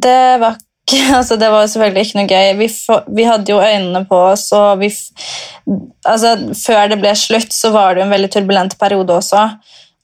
det 0.00 0.22
var 0.40 0.56
ikke 0.56 1.02
altså 1.18 1.36
Det 1.36 1.50
var 1.52 1.68
selvfølgelig 1.68 2.06
ikke 2.06 2.18
noe 2.18 2.30
gøy. 2.30 2.54
Vi, 2.58 2.68
for, 2.72 3.04
vi 3.14 3.26
hadde 3.28 3.52
jo 3.52 3.60
øynene 3.60 4.00
på 4.08 4.18
oss, 4.32 4.46
og 4.56 4.80
vi 4.80 4.88
altså, 6.08 6.32
Før 6.56 6.88
det 6.90 6.98
ble 7.04 7.12
slutt, 7.20 7.52
så 7.54 7.70
var 7.76 7.92
det 7.92 8.02
jo 8.02 8.08
en 8.08 8.16
veldig 8.16 8.32
turbulent 8.32 8.78
periode 8.80 9.20
også. 9.20 9.44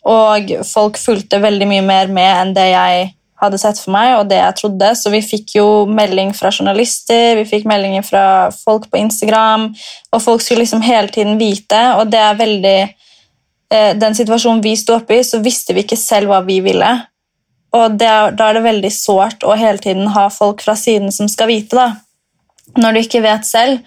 Og 0.06 0.52
folk 0.68 0.98
fulgte 1.00 1.40
veldig 1.42 1.66
mye 1.68 1.84
mer 1.84 2.12
med 2.12 2.28
enn 2.28 2.52
det 2.56 2.68
jeg 2.70 3.08
hadde 3.38 3.58
sett 3.60 3.78
for 3.78 3.94
meg, 3.94 4.16
og 4.18 4.28
det 4.30 4.38
jeg 4.40 4.56
trodde. 4.58 4.92
Så 4.98 5.12
vi 5.14 5.20
fikk 5.24 5.56
jo 5.58 5.66
melding 5.90 6.32
fra 6.36 6.50
journalister, 6.54 7.36
vi 7.38 7.46
fikk 7.48 7.68
meldinger 7.70 8.06
fra 8.06 8.24
folk 8.54 8.88
på 8.90 9.00
Instagram, 9.00 9.68
og 10.12 10.24
folk 10.24 10.42
skulle 10.42 10.64
liksom 10.64 10.82
hele 10.86 11.10
tiden 11.14 11.38
vite, 11.40 11.82
og 11.98 12.10
det 12.12 12.22
er 12.22 12.40
veldig 12.40 12.78
eh, 13.74 13.92
Den 14.00 14.16
situasjonen 14.16 14.64
vi 14.64 14.74
sto 14.78 14.96
oppe 14.96 15.18
i, 15.18 15.24
så 15.26 15.42
visste 15.44 15.76
vi 15.76 15.86
ikke 15.86 15.98
selv 16.00 16.32
hva 16.32 16.42
vi 16.46 16.60
ville. 16.64 16.90
Og 17.76 17.98
det 18.00 18.10
da 18.38 18.48
er 18.48 18.56
det 18.56 18.64
veldig 18.64 18.92
sårt 18.94 19.44
å 19.44 19.56
hele 19.58 19.78
tiden 19.82 20.08
ha 20.14 20.28
folk 20.32 20.62
fra 20.64 20.74
siden 20.78 21.12
som 21.12 21.28
skal 21.28 21.50
vite. 21.52 21.76
da. 21.76 21.90
når 22.76 22.92
du 22.92 22.98
ikke 23.00 23.22
vet 23.22 23.46
selv. 23.46 23.80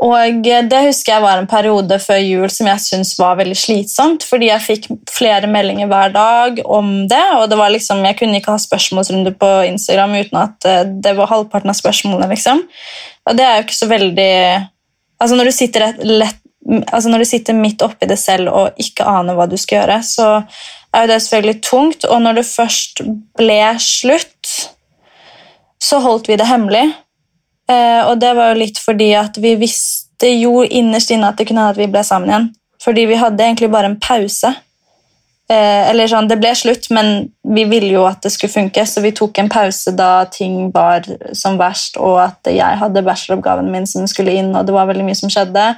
Og 0.00 0.46
det 0.48 0.80
husker 0.86 1.12
jeg 1.12 1.22
var 1.22 1.36
en 1.36 1.48
periode 1.48 1.98
før 2.00 2.20
jul 2.22 2.48
som 2.52 2.68
jeg 2.70 2.80
syntes 2.80 3.18
var 3.20 3.36
veldig 3.36 3.56
slitsomt, 3.58 4.24
fordi 4.24 4.48
jeg 4.48 4.64
fikk 4.64 4.86
flere 5.12 5.50
meldinger 5.50 5.90
hver 5.90 6.14
dag 6.14 6.62
om 6.64 6.92
det, 7.10 7.24
og 7.36 7.50
det 7.52 7.58
var 7.60 7.72
liksom, 7.74 8.00
jeg 8.08 8.16
kunne 8.16 8.40
ikke 8.40 8.54
ha 8.54 8.62
spørsmålsrunde 8.62 9.34
på 9.36 9.50
Instagram 9.68 10.16
uten 10.22 10.40
at 10.40 10.68
eh, 10.68 10.86
det 11.04 11.12
var 11.18 11.28
halvparten 11.28 11.72
av 11.72 11.76
spørsmålene. 11.76 12.30
liksom. 12.32 12.62
Og 13.28 13.36
det 13.36 13.44
er 13.44 13.58
jo 13.58 13.66
ikke 13.68 13.82
så 13.82 13.90
veldig 13.90 14.34
Altså 15.20 15.36
Når 15.36 15.44
du 15.44 15.52
sitter, 15.52 15.82
lett, 16.00 16.38
altså 16.88 17.10
når 17.10 17.18
du 17.20 17.26
sitter 17.28 17.52
midt 17.52 17.82
oppi 17.84 18.06
det 18.08 18.16
selv 18.16 18.48
og 18.56 18.78
ikke 18.80 19.04
aner 19.04 19.36
hva 19.36 19.44
du 19.44 19.58
skal 19.60 19.82
gjøre, 19.82 19.98
så 20.00 20.28
er 20.96 21.04
jo 21.04 21.10
det 21.10 21.18
selvfølgelig 21.20 21.62
tungt, 21.66 22.06
og 22.08 22.22
når 22.24 22.38
det 22.38 22.46
først 22.48 23.02
ble 23.36 23.58
slutt, 23.84 24.52
så 25.76 26.00
holdt 26.00 26.30
vi 26.30 26.38
det 26.40 26.48
hemmelig. 26.48 26.86
Eh, 27.70 28.00
og 28.08 28.18
det 28.22 28.32
var 28.36 28.52
jo 28.52 28.62
litt 28.64 28.80
fordi 28.82 29.12
at 29.18 29.38
vi 29.40 29.54
visste 29.60 30.30
jo 30.34 30.64
innerst 30.64 31.12
inne 31.14 31.30
at 31.30 31.38
det 31.38 31.46
kunne 31.48 31.62
hende 31.62 31.76
at 31.76 31.80
vi 31.80 31.90
ble 31.92 32.02
sammen 32.06 32.32
igjen. 32.32 32.50
Fordi 32.80 33.06
vi 33.10 33.20
hadde 33.20 33.44
egentlig 33.44 33.70
bare 33.72 33.92
en 33.92 34.00
pause. 34.00 34.50
Eh, 35.50 35.90
eller 35.90 36.06
sånn, 36.06 36.28
Det 36.30 36.38
ble 36.38 36.52
slutt, 36.54 36.86
men 36.94 37.30
vi 37.42 37.64
ville 37.68 37.90
jo 37.96 38.04
at 38.06 38.22
det 38.22 38.30
skulle 38.32 38.52
funke, 38.52 38.84
så 38.86 39.02
vi 39.02 39.10
tok 39.16 39.38
en 39.38 39.50
pause 39.50 39.90
da 39.96 40.24
ting 40.30 40.70
var 40.70 41.08
som 41.34 41.58
verst, 41.58 41.98
og 41.98 42.20
at 42.22 42.50
jeg 42.54 42.78
hadde 42.78 43.02
bacheloroppgaven 43.02 43.70
min 43.72 43.86
som 43.86 44.06
skulle 44.06 44.36
inn, 44.38 44.54
og 44.54 44.66
det 44.66 44.76
var 44.76 44.86
veldig 44.86 45.08
mye 45.08 45.18
som 45.18 45.32
skjedde. 45.32 45.72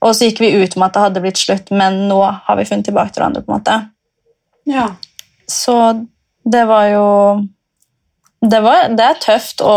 Og 0.00 0.14
så 0.14 0.28
gikk 0.28 0.40
vi 0.40 0.54
ut 0.56 0.76
med 0.76 0.86
at 0.88 0.96
det 0.96 1.04
hadde 1.04 1.22
blitt 1.24 1.40
slutt, 1.40 1.70
men 1.74 2.06
nå 2.08 2.22
har 2.24 2.56
vi 2.56 2.64
funnet 2.68 2.88
tilbake 2.88 3.12
til 3.12 3.22
hverandre. 3.22 3.44
på 3.44 3.52
en 3.52 3.58
måte. 3.58 3.76
Ja. 4.68 4.88
Så 5.48 6.06
det 6.44 6.64
var 6.68 6.88
jo 6.88 7.06
det, 8.40 8.60
var, 8.62 8.92
det 8.94 9.02
er 9.02 9.18
tøft 9.18 9.62
å 9.66 9.76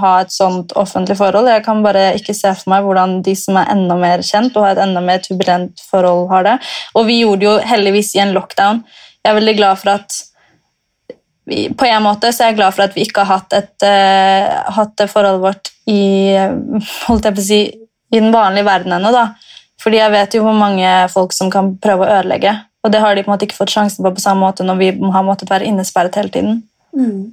ha 0.00 0.14
et 0.24 0.32
sånt 0.34 0.72
offentlig 0.78 1.14
forhold. 1.20 1.46
Jeg 1.46 1.62
kan 1.62 1.82
bare 1.84 2.08
ikke 2.18 2.34
se 2.34 2.50
for 2.58 2.72
meg 2.72 2.86
hvordan 2.86 3.20
de 3.26 3.36
som 3.38 3.58
er 3.60 3.70
enda 3.70 3.94
mer 3.98 4.24
kjent 4.26 4.56
og 4.56 4.66
har 4.66 4.74
et 4.74 4.82
enda 4.82 5.02
mer 5.04 5.22
turbulent 5.22 5.84
forhold, 5.92 6.26
har 6.32 6.48
det. 6.48 6.56
Og 6.98 7.06
vi 7.06 7.20
gjorde 7.20 7.44
det 7.44 7.48
jo 7.48 7.54
heldigvis 7.70 8.16
i 8.16 8.24
en 8.24 8.34
lockdown. 8.34 8.82
Jeg 9.22 9.30
er 9.30 9.38
veldig 9.38 9.56
glad 9.60 9.78
for 9.82 9.94
at 9.94 10.18
vi, 11.50 11.64
På 11.74 11.86
en 11.86 12.04
måte 12.04 12.30
så 12.30 12.44
er 12.44 12.52
jeg 12.52 12.60
glad 12.60 12.74
for 12.76 12.84
at 12.84 12.94
vi 12.94 13.06
ikke 13.06 13.24
har 13.26 13.40
hatt, 13.40 13.54
et, 13.56 13.86
uh, 13.86 14.74
hatt 14.76 14.92
det 15.00 15.08
forholdet 15.10 15.42
vårt 15.42 15.70
i, 15.90 16.34
holdt 17.06 17.26
jeg 17.26 17.38
på 17.38 17.42
å 17.42 17.46
si, 17.46 17.62
i 18.10 18.18
den 18.18 18.34
vanlige 18.34 18.66
verden 18.66 18.98
ennå. 18.98 19.14
da. 19.14 19.28
Fordi 19.80 20.02
jeg 20.02 20.12
vet 20.12 20.36
jo 20.36 20.44
hvor 20.44 20.58
mange 20.58 20.92
folk 21.14 21.34
som 21.34 21.50
kan 21.50 21.76
prøve 21.80 22.06
å 22.06 22.18
ødelegge. 22.18 22.58
Og 22.84 22.92
det 22.92 23.00
har 23.02 23.14
de 23.14 23.22
på 23.22 23.30
en 23.30 23.34
måte 23.36 23.46
ikke 23.46 23.58
fått 23.60 23.72
sjansen 23.72 24.04
på 24.04 24.12
på 24.16 24.22
samme 24.22 24.42
måte 24.44 24.66
når 24.66 24.78
vi 24.80 24.94
har 25.14 25.26
måttet 25.26 25.50
være 25.50 25.68
innesperret 25.68 26.16
hele 26.18 26.32
tiden. 26.34 26.62
Mm. 26.96 27.30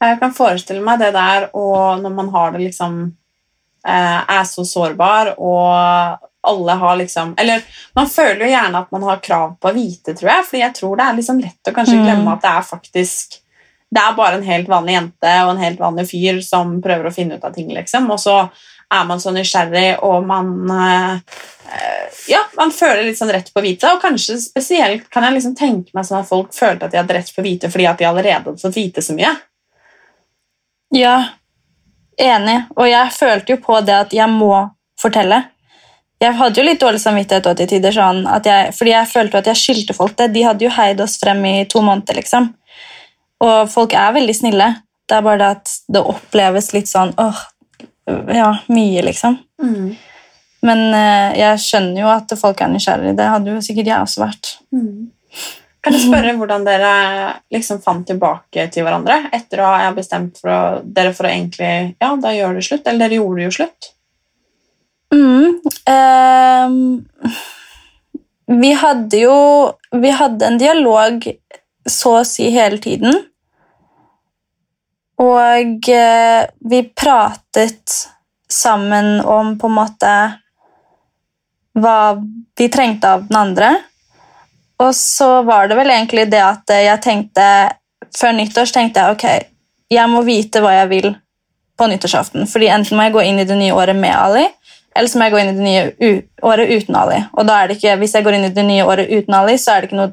Jeg 0.00 0.18
kan 0.20 0.34
forestille 0.36 0.82
meg 0.84 0.98
det 1.00 1.12
der, 1.14 1.48
og 1.56 2.02
når 2.02 2.14
man 2.14 2.28
har 2.34 2.52
det 2.52 2.60
liksom 2.66 2.98
eh, 3.86 4.20
Er 4.36 4.44
så 4.44 4.64
sårbar, 4.68 5.34
og 5.38 6.18
alle 6.42 6.72
har 6.72 6.96
liksom 6.98 7.34
Eller 7.38 7.62
man 7.94 8.08
føler 8.10 8.44
jo 8.46 8.50
gjerne 8.52 8.80
at 8.82 8.90
man 8.92 9.02
har 9.06 9.20
krav 9.22 9.54
på 9.62 9.70
å 9.70 9.74
vite, 9.76 10.14
tror 10.18 10.30
jeg, 10.32 10.44
fordi 10.48 10.62
jeg 10.64 10.74
tror 10.74 10.96
det 10.98 11.04
er 11.06 11.16
liksom 11.20 11.40
lett 11.40 11.70
å 11.70 11.74
kanskje 11.76 11.96
Mm. 12.00 12.04
glemme 12.04 12.32
at 12.32 12.42
det 12.42 12.50
er 12.50 12.62
faktisk 12.66 13.38
Det 13.94 14.00
er 14.02 14.14
bare 14.16 14.34
en 14.40 14.46
helt 14.46 14.68
vanlig 14.68 14.94
jente 14.96 15.32
og 15.44 15.50
en 15.54 15.62
helt 15.62 15.78
vanlig 15.80 16.06
fyr 16.10 16.42
som 16.42 16.80
prøver 16.82 17.06
å 17.10 17.12
finne 17.14 17.36
ut 17.36 17.44
av 17.44 17.52
ting, 17.54 17.68
liksom, 17.74 18.10
og 18.10 18.18
så 18.18 18.36
er 18.92 19.04
man 19.08 19.20
så 19.20 19.30
nysgjerrig, 19.32 20.02
og 20.02 20.26
man 20.26 20.70
eh, 20.70 21.18
Ja, 22.28 22.40
man 22.56 22.70
føler 22.72 23.04
litt 23.04 23.18
sånn 23.18 23.30
rett 23.32 23.48
på 23.52 23.60
å 23.60 23.64
vite, 23.64 23.88
og 23.92 24.02
kanskje 24.02 24.36
spesielt 24.40 25.08
kan 25.10 25.24
jeg 25.24 25.34
liksom 25.38 25.54
tenke 25.56 25.90
meg 25.94 26.04
sånn 26.04 26.20
at 26.20 26.28
folk 26.28 26.52
følte 26.54 26.84
at 26.86 26.92
de 26.92 26.98
hadde 27.00 27.14
rett 27.16 27.30
på 27.34 27.40
å 27.40 27.46
vite 27.46 27.70
fordi 27.72 27.86
at 27.88 27.98
de 27.98 28.04
allerede 28.08 28.34
hadde 28.50 28.60
fått 28.60 28.76
vite 28.76 29.02
så 29.04 29.14
mye. 29.16 29.32
Ja, 30.92 31.16
enig. 32.20 32.58
Og 32.76 32.88
jeg 32.90 33.14
følte 33.16 33.54
jo 33.54 33.62
på 33.64 33.80
det 33.84 33.96
at 33.96 34.14
jeg 34.16 34.28
må 34.30 34.52
fortelle. 35.00 35.42
Jeg 36.22 36.36
hadde 36.38 36.60
jo 36.60 36.66
litt 36.66 36.82
dårlig 36.82 37.00
samvittighet 37.02 37.48
også 37.50 37.64
til 37.64 37.70
tider, 37.72 37.94
sånn 37.96 38.26
at 38.30 38.46
jeg, 38.46 38.74
fordi 38.76 38.92
jeg 38.92 39.10
følte 39.10 39.40
at 39.40 39.48
jeg 39.50 39.58
skyldte 39.58 39.96
folk 39.96 40.14
det. 40.20 40.28
De 40.36 40.44
hadde 40.46 40.66
jo 40.66 40.74
heid 40.76 41.00
oss 41.02 41.16
frem 41.18 41.40
i 41.48 41.54
to 41.70 41.82
måneder, 41.82 42.20
liksom. 42.20 42.52
Og 43.42 43.56
folk 43.72 43.96
er 43.98 44.14
veldig 44.14 44.36
snille. 44.38 44.68
Det 45.08 45.16
er 45.16 45.24
bare 45.26 45.40
det 45.40 45.48
at 45.56 45.72
det 45.96 46.04
oppleves 46.12 46.70
litt 46.76 46.90
sånn 46.90 47.10
åh, 47.18 47.40
ja, 48.30 48.52
mye, 48.70 49.02
liksom. 49.08 49.40
Men 50.62 50.84
eh, 50.94 51.40
jeg 51.40 51.64
skjønner 51.64 52.04
jo 52.04 52.12
at 52.12 52.36
folk 52.38 52.62
er 52.62 52.70
nysgjerrige. 52.70 53.16
Det 53.18 53.32
hadde 53.32 53.56
jo 53.56 53.64
sikkert 53.66 53.90
jeg 53.90 54.06
også 54.06 54.22
vært. 54.22 54.52
Kan 55.82 55.96
jeg 55.96 56.04
spørre 56.04 56.34
hvordan 56.38 56.62
dere 56.66 56.90
liksom 57.50 57.80
fant 57.82 58.06
tilbake 58.06 58.68
til 58.70 58.86
hverandre 58.86 59.16
etter 59.34 59.64
å 59.64 59.72
ha 59.72 59.88
bestemt 59.96 60.38
for 60.38 60.52
å, 60.52 60.60
dere 60.84 61.10
for 61.16 61.26
å 61.26 61.32
egentlig 61.32 61.72
Ja, 61.98 62.12
da 62.22 62.30
gjør 62.34 62.54
det 62.58 62.62
slutt. 62.68 62.86
Eller 62.86 63.08
dere 63.08 63.18
gjorde 63.18 63.48
jo 63.48 63.56
slutt. 63.56 63.88
Mm, 65.12 65.58
ehm, 65.90 66.76
vi 68.62 68.70
hadde 68.80 69.18
jo 69.20 69.34
Vi 69.92 70.12
hadde 70.16 70.46
en 70.46 70.56
dialog 70.60 71.26
så 71.84 72.14
å 72.20 72.24
si 72.24 72.46
hele 72.54 72.78
tiden. 72.78 73.16
Og 75.22 75.88
eh, 75.90 76.44
vi 76.70 76.82
pratet 76.94 77.96
sammen 78.46 79.18
om 79.20 79.56
på 79.58 79.66
en 79.66 79.74
måte 79.74 80.12
hva 81.82 81.96
vi 82.58 82.68
trengte 82.70 83.10
av 83.16 83.26
den 83.26 83.40
andre. 83.40 83.72
Og 84.82 84.94
så 84.98 85.30
var 85.46 85.68
det 85.70 85.78
vel 85.78 85.92
egentlig 85.94 86.26
det 86.32 86.42
at 86.42 86.72
jeg 86.74 87.02
tenkte 87.04 87.46
Før 88.18 88.34
nyttår 88.36 88.72
tenkte 88.74 89.00
jeg 89.00 89.14
ok, 89.14 89.26
jeg 89.92 90.10
må 90.10 90.20
vite 90.26 90.60
hva 90.60 90.72
jeg 90.74 90.88
vil 90.90 91.06
på 91.78 91.86
nyttårsaften. 91.88 92.44
Fordi 92.50 92.68
enten 92.68 92.98
må 92.98 93.06
jeg 93.06 93.14
gå 93.14 93.22
inn 93.24 93.40
i 93.40 93.46
det 93.48 93.56
nye 93.56 93.72
året 93.72 93.96
med 93.96 94.12
Ali, 94.12 94.42
eller 94.92 95.08
så 95.08 95.16
må 95.16 95.28
jeg 95.28 95.32
gå 95.32 95.40
inn 95.40 95.52
i 95.52 95.56
det 95.56 95.64
nye 95.64 96.10
året 96.44 96.72
uten 96.72 96.98
Ali. 96.98 97.22
Og 97.32 97.48
da 97.48 97.56
er 97.56 97.70
det 97.70 97.78
ikke, 97.78 97.96
hvis 98.02 98.12
jeg 98.18 98.26
går 98.26 98.36
inn 98.36 98.48
i 98.50 98.52
det 98.52 98.64
nye 98.68 98.84
året 98.84 99.08
uten 99.08 99.38
Ali, 99.38 99.56
så 99.60 99.72
er 99.72 99.80
det 99.80 99.88
ikke 99.88 100.00
noe 100.02 100.12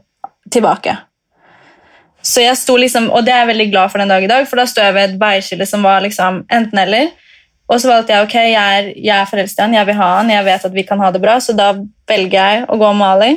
tilbake. 0.54 0.96
Så 2.24 2.44
jeg 2.44 2.56
sto 2.60 2.76
liksom, 2.80 3.10
Og 3.12 3.26
det 3.26 3.34
er 3.34 3.44
jeg 3.44 3.52
veldig 3.54 3.68
glad 3.72 3.92
for 3.92 4.00
den 4.00 4.12
dag 4.12 4.24
i 4.24 4.32
dag, 4.32 4.48
for 4.48 4.62
da 4.62 4.68
sto 4.70 4.84
jeg 4.84 4.96
ved 4.96 5.10
et 5.10 5.20
veiskille 5.20 5.68
som 5.68 5.84
var 5.84 6.04
liksom 6.06 6.44
enten-eller. 6.48 7.12
Og 7.70 7.82
så 7.82 7.92
valgte 7.92 8.16
jeg 8.16 8.26
ok, 8.26 8.36
jeg 8.50 8.80
er, 8.80 8.90
jeg 8.96 9.16
er 9.18 9.30
forelsket 9.30 9.60
i 9.60 9.68
han, 9.68 9.78
jeg 9.78 9.92
vil 9.92 10.00
ha 10.00 10.10
han, 10.18 10.32
jeg 10.34 10.46
vet 10.48 10.66
at 10.66 10.74
vi 10.74 10.88
kan 10.88 11.04
ha 11.04 11.12
det 11.14 11.22
bra, 11.22 11.38
så 11.44 11.54
da 11.54 11.74
velger 12.10 12.40
jeg 12.40 12.66
å 12.66 12.80
gå 12.82 12.94
med 12.98 13.08
Ali. 13.12 13.32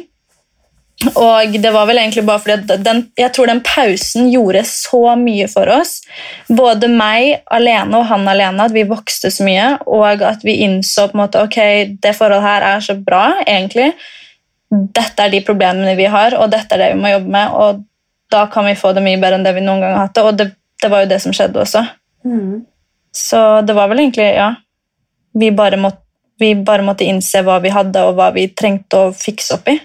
Og 1.19 1.55
det 1.59 1.71
var 1.75 1.89
vel 1.89 1.99
egentlig 1.99 2.23
bare 2.27 2.41
fordi 2.45 2.77
den, 2.85 3.01
jeg 3.19 3.33
tror 3.35 3.49
den 3.51 3.63
pausen 3.67 4.29
gjorde 4.31 4.63
så 4.69 5.17
mye 5.19 5.49
for 5.51 5.71
oss. 5.73 5.97
Både 6.53 6.91
meg 6.91 7.43
alene 7.51 7.99
og 7.99 8.07
han 8.11 8.29
alene, 8.31 8.69
at 8.69 8.75
vi 8.75 8.85
vokste 8.89 9.33
så 9.35 9.47
mye, 9.47 9.69
og 9.91 10.23
at 10.29 10.45
vi 10.47 10.61
innså 10.67 11.09
på 11.11 11.19
en 11.19 11.25
måte, 11.25 11.43
ok, 11.43 11.59
det 12.03 12.15
forholdet 12.19 12.47
her 12.47 12.69
er 12.71 12.85
så 12.87 12.97
bra, 12.99 13.25
egentlig. 13.43 13.91
Dette 14.71 15.27
er 15.27 15.33
de 15.33 15.43
problemene 15.45 15.97
vi 15.99 16.07
har, 16.13 16.37
og 16.39 16.53
dette 16.55 16.77
er 16.77 16.85
det 16.85 16.93
vi 16.95 17.03
må 17.03 17.15
jobbe 17.17 17.35
med, 17.35 17.57
og 17.59 17.83
da 18.33 18.47
kan 18.53 18.69
vi 18.69 18.79
få 18.79 18.95
det 18.97 19.05
mye 19.05 19.21
bedre 19.21 19.41
enn 19.41 19.47
det 19.49 19.57
vi 19.59 19.65
noen 19.65 19.83
gang 19.83 19.97
har 19.97 20.07
hatt 20.07 20.17
det, 20.17 20.27
og 20.29 20.39
det, 20.39 20.51
det 20.81 20.93
var 20.93 21.03
jo 21.03 21.11
det 21.11 21.23
som 21.25 21.35
skjedde 21.37 21.65
også. 21.67 21.83
Så 23.13 23.41
det 23.67 23.75
var 23.77 23.91
vel 23.91 24.07
egentlig, 24.07 24.31
ja, 24.39 24.53
vi 25.37 25.51
bare, 25.57 25.81
måtte, 25.81 26.05
vi 26.41 26.55
bare 26.57 26.87
måtte 26.87 27.05
innse 27.09 27.43
hva 27.45 27.59
vi 27.65 27.75
hadde, 27.75 28.07
og 28.07 28.17
hva 28.21 28.31
vi 28.37 28.47
trengte 28.55 29.09
å 29.09 29.17
fikse 29.17 29.59
opp 29.59 29.69
i. 29.73 29.81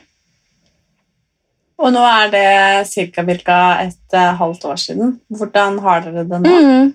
Og 1.77 1.93
nå 1.93 2.01
er 2.09 2.31
det 2.33 2.47
cirka 2.89 3.21
et 3.27 4.15
uh, 4.15 4.33
halvt 4.39 4.65
år 4.65 4.79
siden. 4.81 5.19
Hvordan 5.29 5.77
har 5.83 6.01
dere 6.05 6.23
det 6.25 6.39
nå? 6.41 6.49
Mm. 6.49 6.93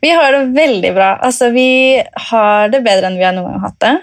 Vi 0.00 0.10
har 0.14 0.32
det 0.32 0.44
veldig 0.54 0.92
bra. 0.94 1.08
Altså, 1.26 1.50
vi 1.50 1.98
har 2.30 2.68
det 2.70 2.84
bedre 2.86 3.08
enn 3.08 3.18
vi 3.18 3.26
har 3.26 3.34
noen 3.34 3.56
gang 3.56 3.64
hatt 3.66 3.80
det. 3.82 3.94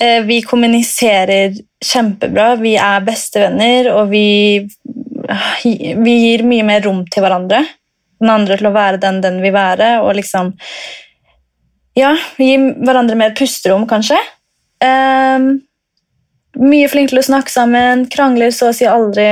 Uh, 0.00 0.20
Vi 0.28 0.40
kommuniserer 0.42 1.58
kjempebra. 1.84 2.54
Vi 2.62 2.76
er 2.80 3.04
bestevenner, 3.04 3.90
og 3.92 4.08
vi, 4.14 4.64
vi 5.64 6.16
gir 6.22 6.46
mye 6.48 6.64
mer 6.64 6.86
rom 6.88 7.04
til 7.12 7.26
hverandre. 7.26 7.60
Den 8.16 8.32
andre 8.32 8.56
til 8.56 8.70
å 8.70 8.76
være 8.76 9.02
den 9.02 9.20
den 9.20 9.42
vil 9.44 9.52
være, 9.52 9.98
og 10.00 10.16
liksom 10.16 10.54
Ja, 11.96 12.14
vi 12.36 12.50
gir 12.54 12.72
hverandre 12.84 13.16
mer 13.16 13.36
pusterom, 13.36 13.84
kanskje. 13.88 14.16
Ehm, 14.84 15.65
mye 16.60 16.88
flinke 16.90 17.12
til 17.12 17.20
å 17.20 17.26
snakke 17.28 17.52
sammen, 17.52 18.06
krangler 18.12 18.52
så 18.54 18.70
å 18.70 18.76
si 18.76 18.86
aldri. 18.88 19.26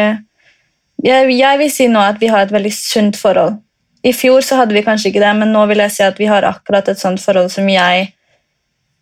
Jeg, 1.04 1.31
jeg 1.35 1.61
vil 1.61 1.71
si 1.73 1.88
nå 1.90 2.02
at 2.02 2.21
vi 2.21 2.31
har 2.33 2.45
et 2.45 2.54
veldig 2.54 2.73
sunt 2.75 3.19
forhold. 3.21 3.59
I 4.04 4.12
fjor 4.12 4.45
så 4.45 4.59
hadde 4.61 4.76
vi 4.76 4.85
kanskje 4.85 5.11
ikke 5.11 5.23
det, 5.23 5.33
men 5.38 5.52
nå 5.52 5.64
vil 5.71 5.81
jeg 5.85 5.95
si 5.95 6.04
at 6.04 6.19
vi 6.21 6.28
har 6.28 6.45
akkurat 6.45 6.88
et 6.93 7.00
sånt 7.00 7.23
forhold 7.23 7.50
som 7.52 7.69
jeg 7.73 8.11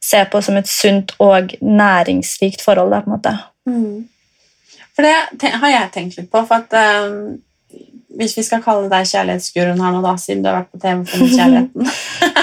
ser 0.03 0.29
på 0.31 0.41
som 0.43 0.57
et 0.59 0.71
sunt 0.71 1.15
og 1.23 1.55
næringsrikt 1.63 2.63
forhold. 2.63 2.95
Da, 2.95 3.03
på 3.03 3.11
en 3.11 3.17
måte. 3.17 3.35
Mm. 3.67 4.79
For 4.93 5.07
det 5.07 5.55
har 5.63 5.75
jeg 5.75 5.93
tenkt 5.95 6.19
litt 6.21 6.31
på. 6.31 6.45
for 6.47 6.63
at 6.63 7.09
um 7.09 7.41
Hvis 8.13 8.37
vi 8.37 8.43
skal 8.45 8.61
kalle 8.61 8.91
deg 8.93 9.07
kjærlighetsguruen 9.09 9.79
her 9.81 9.93
nå, 9.95 10.03
da, 10.05 10.11
siden 10.21 10.43
du 10.45 10.51
har 10.51 10.59
vært 10.59 10.73
på 10.75 10.81
TV 10.83 10.99
for 11.09 11.31
kjærligheten 11.33 11.87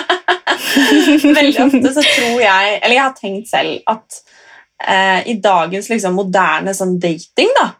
Veldig 1.39 1.61
ofte 1.65 1.91
så 1.93 2.01
tror 2.01 2.39
jeg 2.41 2.79
Eller 2.79 2.95
jeg 2.95 3.03
har 3.03 3.13
tenkt 3.17 3.51
selv 3.51 3.75
at 3.93 4.17
eh, 4.87 5.27
i 5.31 5.37
dagens 5.43 5.89
liksom, 5.91 6.17
moderne 6.19 6.73
sånn 6.77 6.97
dating, 7.01 7.53
da 7.59 7.73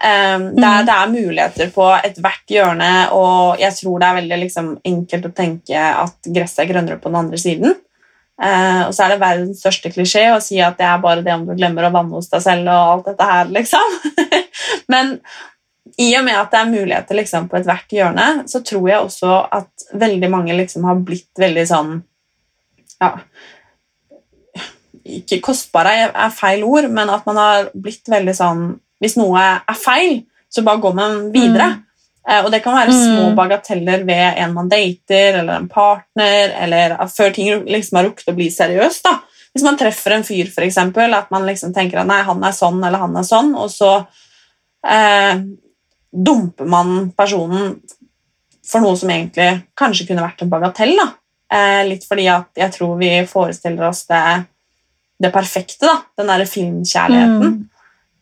Um, 0.00 0.56
der 0.56 0.86
det 0.88 0.92
er 0.96 1.10
muligheter 1.12 1.68
på 1.74 1.84
ethvert 1.98 2.48
hjørne, 2.48 3.10
og 3.12 3.60
jeg 3.60 3.76
tror 3.76 4.00
det 4.00 4.06
er 4.08 4.16
veldig 4.16 4.38
liksom, 4.46 4.70
enkelt 4.88 5.26
å 5.28 5.32
tenke 5.36 5.76
at 5.76 6.30
gresset 6.32 6.62
er 6.64 6.70
grønnere 6.70 6.96
på 7.02 7.10
den 7.10 7.18
andre 7.20 7.40
siden. 7.40 7.74
Uh, 8.40 8.86
og 8.86 8.94
så 8.96 9.04
er 9.04 9.12
det 9.12 9.20
verdens 9.20 9.60
største 9.60 9.92
klisjé 9.92 10.22
å 10.32 10.40
si 10.40 10.56
at 10.64 10.78
det 10.80 10.86
er 10.88 11.02
bare 11.04 11.20
det 11.26 11.34
om 11.34 11.44
du 11.44 11.52
glemmer 11.52 11.84
å 11.84 11.92
vanne 11.92 12.16
hos 12.16 12.30
deg 12.32 12.40
selv 12.46 12.72
og 12.72 12.94
alt 12.94 13.10
dette 13.10 13.28
her, 13.28 13.52
liksom. 13.52 13.98
Men 14.94 15.18
i 16.00 16.08
og 16.16 16.24
med 16.24 16.38
at 16.38 16.48
det 16.54 16.62
er 16.62 16.72
muligheter 16.72 17.20
liksom, 17.20 17.50
på 17.52 17.60
ethvert 17.60 17.92
hjørne, 17.92 18.28
så 18.48 18.64
tror 18.64 18.88
jeg 18.88 19.04
også 19.04 19.36
at 19.52 19.88
veldig 20.00 20.32
mange 20.32 20.56
liksom, 20.56 20.88
har 20.88 21.04
blitt 21.04 21.44
veldig 21.44 21.66
sånn 21.68 21.98
ja, 23.04 23.18
Ikke 25.04 25.40
kostbare 25.44 26.10
er 26.10 26.34
feil 26.34 26.64
ord, 26.66 26.90
men 26.92 27.12
at 27.12 27.26
man 27.28 27.38
har 27.40 27.70
blitt 27.74 28.08
veldig 28.10 28.34
sånn 28.36 28.64
Hvis 29.00 29.16
noe 29.16 29.40
er 29.40 29.78
feil, 29.80 30.18
så 30.52 30.64
bare 30.66 30.82
går 30.82 30.96
man 30.98 31.14
videre. 31.32 31.70
Mm. 31.78 31.86
Eh, 32.28 32.40
og 32.44 32.50
det 32.52 32.60
kan 32.60 32.76
være 32.76 32.92
små 32.92 33.30
mm. 33.30 33.36
bagateller 33.38 34.02
ved 34.04 34.40
en 34.42 34.52
man 34.52 34.68
dater, 34.68 35.38
eller 35.40 35.54
en 35.56 35.68
partner, 35.72 36.52
eller 36.66 36.96
før 37.08 37.32
ting 37.32 37.64
liksom 37.64 37.96
har 37.96 38.10
rukket 38.10 38.28
å 38.28 38.36
bli 38.36 38.50
seriøst. 38.52 39.06
da. 39.06 39.16
Hvis 39.54 39.64
man 39.66 39.78
treffer 39.80 40.14
en 40.14 40.26
fyr, 40.26 40.50
eksempel, 40.66 41.14
at 41.16 41.30
man 41.32 41.48
liksom 41.48 41.72
tenker 41.74 42.02
at 42.02 42.10
nei, 42.10 42.20
han 42.26 42.44
er 42.44 42.54
sånn 42.54 42.78
eller 42.84 43.02
han 43.02 43.16
er 43.18 43.26
sånn, 43.26 43.54
og 43.58 43.72
så 43.72 43.94
eh, 44.84 45.40
dumper 46.10 46.68
man 46.70 47.10
personen 47.16 47.80
for 48.70 48.84
noe 48.84 48.98
som 48.98 49.10
egentlig 49.10 49.48
kanskje 49.78 50.06
kunne 50.10 50.26
vært 50.26 50.44
en 50.44 50.52
bagatell. 50.52 50.94
da. 51.00 51.08
Eh, 51.50 51.82
litt 51.88 52.06
fordi 52.06 52.28
at 52.30 52.62
jeg 52.62 52.76
tror 52.76 52.94
vi 53.00 53.10
forestiller 53.26 53.88
oss 53.88 54.04
det, 54.06 54.22
det 55.20 55.32
perfekte, 55.34 55.86
da. 55.86 55.96
Den 56.18 56.30
derre 56.32 56.46
filmkjærligheten. 56.48 57.56
Mm. 57.56 57.66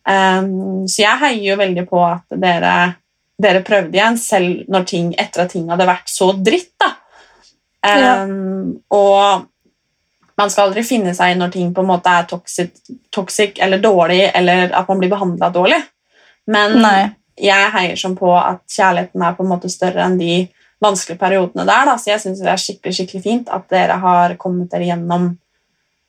Um, 0.09 0.87
så 0.89 1.03
jeg 1.03 1.21
heier 1.23 1.45
jo 1.51 1.59
veldig 1.59 1.85
på 1.89 1.99
at 2.01 2.39
dere, 2.41 2.73
dere, 3.39 3.61
prøvde 3.65 3.99
igjen, 3.99 4.17
selv 4.19 4.71
når 4.71 4.87
ting, 4.89 5.13
etter 5.21 5.45
at 5.45 5.53
ting 5.53 5.69
hadde 5.71 5.87
vært 5.89 6.11
så 6.11 6.31
dritt. 6.35 6.73
da. 6.81 6.91
Um, 7.79 7.93
ja. 8.03 8.17
Og 8.97 9.47
man 10.39 10.51
skal 10.51 10.69
aldri 10.69 10.85
finne 10.87 11.13
seg 11.15 11.37
når 11.39 11.51
ting 11.53 11.71
på 11.75 11.83
en 11.83 11.89
måte 11.89 12.11
er 12.11 12.27
toxic, 12.29 12.75
toxic 13.11 13.59
eller 13.63 13.81
dårlig, 13.83 14.21
eller 14.35 14.71
at 14.71 14.87
man 14.87 15.01
blir 15.01 15.11
behandla 15.11 15.51
dårlig. 15.55 15.79
Men 16.49 16.79
Nei. 16.81 17.09
jeg 17.39 17.73
heier 17.75 17.99
som 17.99 18.15
på 18.17 18.31
at 18.37 18.63
kjærligheten 18.71 19.25
er 19.25 19.35
på 19.37 19.45
en 19.45 19.51
måte 19.51 19.71
større 19.71 20.05
enn 20.05 20.17
de 20.19 20.47
vanskelige 20.81 21.19
periodene 21.19 21.65
der. 21.67 21.91
Da. 21.91 21.97
Så 21.99 22.13
jeg 22.13 22.23
syns 22.23 22.41
det 22.43 22.51
er 22.53 22.63
skikkelig, 22.63 22.95
skikkelig 22.95 23.23
fint 23.23 23.51
at 23.53 23.67
dere 23.71 23.99
har 24.01 24.35
kommet 24.41 24.71
dere 24.71 24.87
gjennom, 24.87 25.33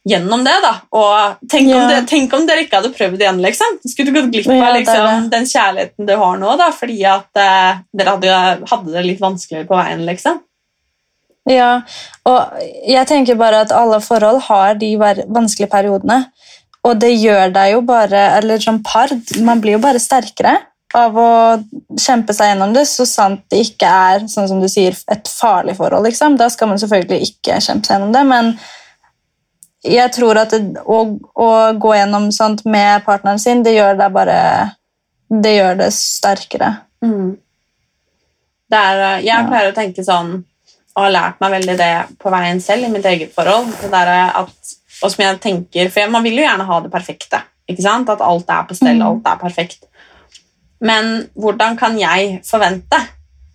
gjennom 0.08 0.44
det. 0.44 0.56
da. 0.64 0.74
Og 0.96 1.48
tenk, 1.50 1.70
ja. 1.70 1.80
om 1.80 1.90
det, 1.90 2.04
tenk, 2.10 2.32
om 2.36 2.46
dere 2.48 2.64
ikke 2.64 2.80
hadde 2.80 2.92
prøvd 2.94 3.20
igjen. 3.20 3.40
liksom. 3.44 3.80
Skulle 3.84 4.10
du 4.10 4.18
gått 4.18 4.30
glipp 4.34 4.52
av 4.54 4.76
liksom, 4.78 5.26
den 5.32 5.48
kjærligheten 5.48 6.08
du 6.08 6.14
har 6.22 6.38
nå, 6.40 6.54
da, 6.60 6.70
fordi 6.76 7.00
at 7.08 7.40
eh, 7.40 7.82
dere 7.96 8.16
hadde, 8.16 8.38
hadde, 8.70 8.94
det 8.94 9.04
litt 9.06 9.20
vanskeligere 9.22 9.68
på 9.68 9.78
veien. 9.80 10.06
liksom. 10.08 10.40
Ja, 11.50 11.70
og 12.28 12.58
jeg 12.86 13.08
tenker 13.08 13.38
bare 13.40 13.64
at 13.64 13.72
alle 13.74 13.98
forhold 14.04 14.42
har 14.50 14.76
de 14.78 14.94
vanskelige 15.00 15.70
periodene. 15.72 16.26
Og 16.86 16.96
det 17.00 17.10
gjør 17.12 17.50
deg 17.52 17.74
jo 17.74 17.80
bare 17.84 18.20
Eller 18.38 18.60
som 18.62 18.78
par, 18.80 19.10
man 19.44 19.60
blir 19.60 19.74
jo 19.74 19.82
bare 19.82 20.00
sterkere 20.00 20.54
av 20.96 21.16
å 21.20 21.30
kjempe 22.00 22.34
seg 22.34 22.48
gjennom 22.50 22.72
det, 22.74 22.82
så 22.90 23.04
sant 23.06 23.44
det 23.52 23.60
ikke 23.62 23.86
er 23.86 24.24
sånn 24.30 24.48
som 24.50 24.62
du 24.62 24.66
sier, 24.66 24.96
et 25.12 25.28
farlig 25.30 25.76
forhold. 25.78 26.08
Liksom. 26.08 26.34
Da 26.40 26.48
skal 26.50 26.72
man 26.72 26.80
selvfølgelig 26.82 27.28
ikke 27.28 27.60
kjempe 27.62 27.86
seg 27.86 27.94
gjennom 27.94 28.14
det, 28.16 28.24
men 28.26 28.50
jeg 29.86 30.12
tror 30.12 30.42
at 30.42 30.52
det, 30.52 30.82
å, 30.84 30.98
å, 31.16 31.48
gå 31.80 31.94
gjennom 31.96 32.28
sånt 32.34 32.66
med 32.68 33.04
partneren 33.06 33.40
sin, 33.40 33.62
det 33.64 33.76
gjør 33.78 33.96
deg 34.00 34.12
bare 34.12 34.40
Det 35.30 35.52
gjør 35.54 35.78
det 35.78 35.88
sterkere. 35.94 36.72
Mm. 37.06 37.38
Det 38.70 38.78
er, 38.78 39.02
eh, 39.06 39.24
jeg 39.28 39.46
pleier 39.46 39.70
å 39.70 39.76
tenke 39.76 40.04
sånn, 40.04 40.32
og 40.90 41.04
har 41.04 41.14
lært 41.14 41.40
meg 41.40 41.54
veldig 41.54 41.76
det 41.78 41.92
på 42.18 42.32
veien 42.34 42.60
selv 42.60 42.88
i 42.88 42.90
mitt 42.92 43.06
eget 43.06 43.32
forhold, 43.34 43.70
det 43.80 43.92
der 43.92 44.10
at, 44.26 44.74
og 45.00 45.12
som 45.12 45.24
jeg 45.24 45.40
tenker, 45.40 45.88
for 45.94 46.10
Man 46.10 46.26
vil 46.26 46.42
jo 46.42 46.44
gjerne 46.44 46.66
ha 46.66 46.80
det 46.82 46.90
perfekte. 46.90 47.44
ikke 47.70 47.86
sant? 47.86 48.10
At 48.10 48.20
alt 48.20 48.50
er 48.50 48.66
på 48.66 48.74
stell, 48.74 48.98
mm. 48.98 49.06
alt 49.06 49.30
er 49.30 49.40
perfekt. 49.40 49.86
Men 50.80 51.30
hvordan 51.34 51.76
kan 51.78 51.98
jeg 52.00 52.40
forvente 52.44 52.98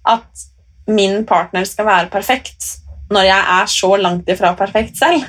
at 0.06 0.46
min 0.88 1.26
partner 1.26 1.66
skal 1.66 1.86
være 1.86 2.10
perfekt 2.14 2.78
når 3.12 3.28
jeg 3.28 3.42
er 3.60 3.66
så 3.70 3.96
langt 3.98 4.30
ifra 4.30 4.54
perfekt 4.58 4.98
selv? 4.98 5.26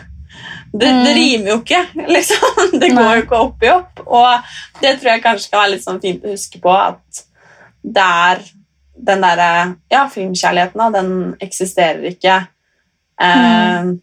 Det, 0.77 0.89
mm. 0.93 1.05
det 1.05 1.13
rimer 1.17 1.51
jo 1.53 1.61
ikke, 1.63 1.83
liksom. 2.17 2.75
Det 2.81 2.91
går 2.93 3.13
jo 3.15 3.23
ikke 3.25 3.41
opp 3.47 3.65
i 3.65 3.71
opp. 3.73 4.03
Og 4.07 4.83
det 4.83 4.97
tror 4.99 5.13
jeg 5.15 5.25
kanskje 5.25 5.53
kan 5.53 5.63
være 5.63 5.75
litt 5.77 5.87
sånn 5.87 6.03
fint 6.03 6.27
å 6.27 6.35
huske 6.35 6.61
på, 6.63 6.75
at 6.75 7.25
det 7.87 8.03
er 8.03 8.45
den 9.07 9.23
derre 9.23 9.49
Ja, 9.93 10.07
filmkjærligheten, 10.11 10.85
den 10.93 11.11
eksisterer 11.45 12.05
ikke. 12.11 12.37
Eh, 13.23 13.81
mm. 13.87 13.97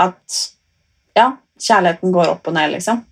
At 0.00 0.44
Ja, 1.14 1.34
kjærligheten 1.60 2.12
går 2.14 2.32
opp 2.32 2.48
og 2.50 2.56
ned, 2.56 2.72
liksom. 2.74 3.04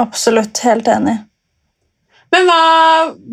Absolutt. 0.00 0.58
Helt 0.64 0.88
enig. 0.88 1.18
Men 2.30 2.46
hva, 2.46 2.62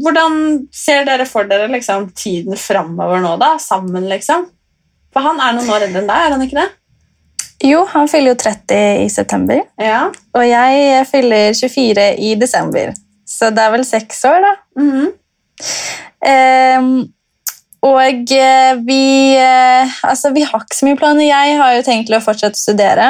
hvordan 0.01 0.37
ser 0.73 1.05
dere 1.05 1.25
for 1.29 1.49
dere 1.49 1.69
liksom, 1.69 2.09
tiden 2.17 2.57
framover 2.57 3.21
nå, 3.21 3.35
da? 3.41 3.55
Sammen, 3.61 4.07
liksom? 4.09 4.47
For 5.13 5.25
han 5.25 5.41
er 5.41 5.55
noen 5.57 5.69
år 5.73 5.87
eldre 5.87 6.03
enn 6.03 6.09
deg, 6.09 6.23
er 6.23 6.33
han 6.35 6.45
ikke 6.45 6.59
det? 6.59 6.67
Jo, 7.63 7.83
han 7.89 8.07
fyller 8.09 8.35
jo 8.35 8.39
30 8.43 9.03
i 9.03 9.09
september. 9.09 9.63
Ja. 9.81 10.07
Og 10.37 10.45
jeg 10.45 11.05
fyller 11.09 11.53
24 11.57 12.09
i 12.21 12.35
desember. 12.37 12.93
Så 13.27 13.49
det 13.53 13.63
er 13.63 13.73
vel 13.73 13.85
seks 13.85 14.25
år, 14.25 14.43
da. 14.45 14.53
Mm 14.81 14.91
-hmm. 14.91 16.79
um, 16.79 17.13
og 17.81 18.31
eh, 18.31 18.75
vi 18.85 19.35
eh, 19.37 20.03
Altså, 20.03 20.31
vi 20.33 20.41
har 20.41 20.59
ikke 20.63 20.75
så 20.75 20.85
mye 20.85 20.99
planer. 20.99 21.27
Jeg 21.27 21.57
har 21.57 21.73
jo 21.75 21.85
tenkt 21.85 22.13
å 22.13 22.21
fortsette 22.23 22.57
å 22.57 22.65
studere. 22.65 23.09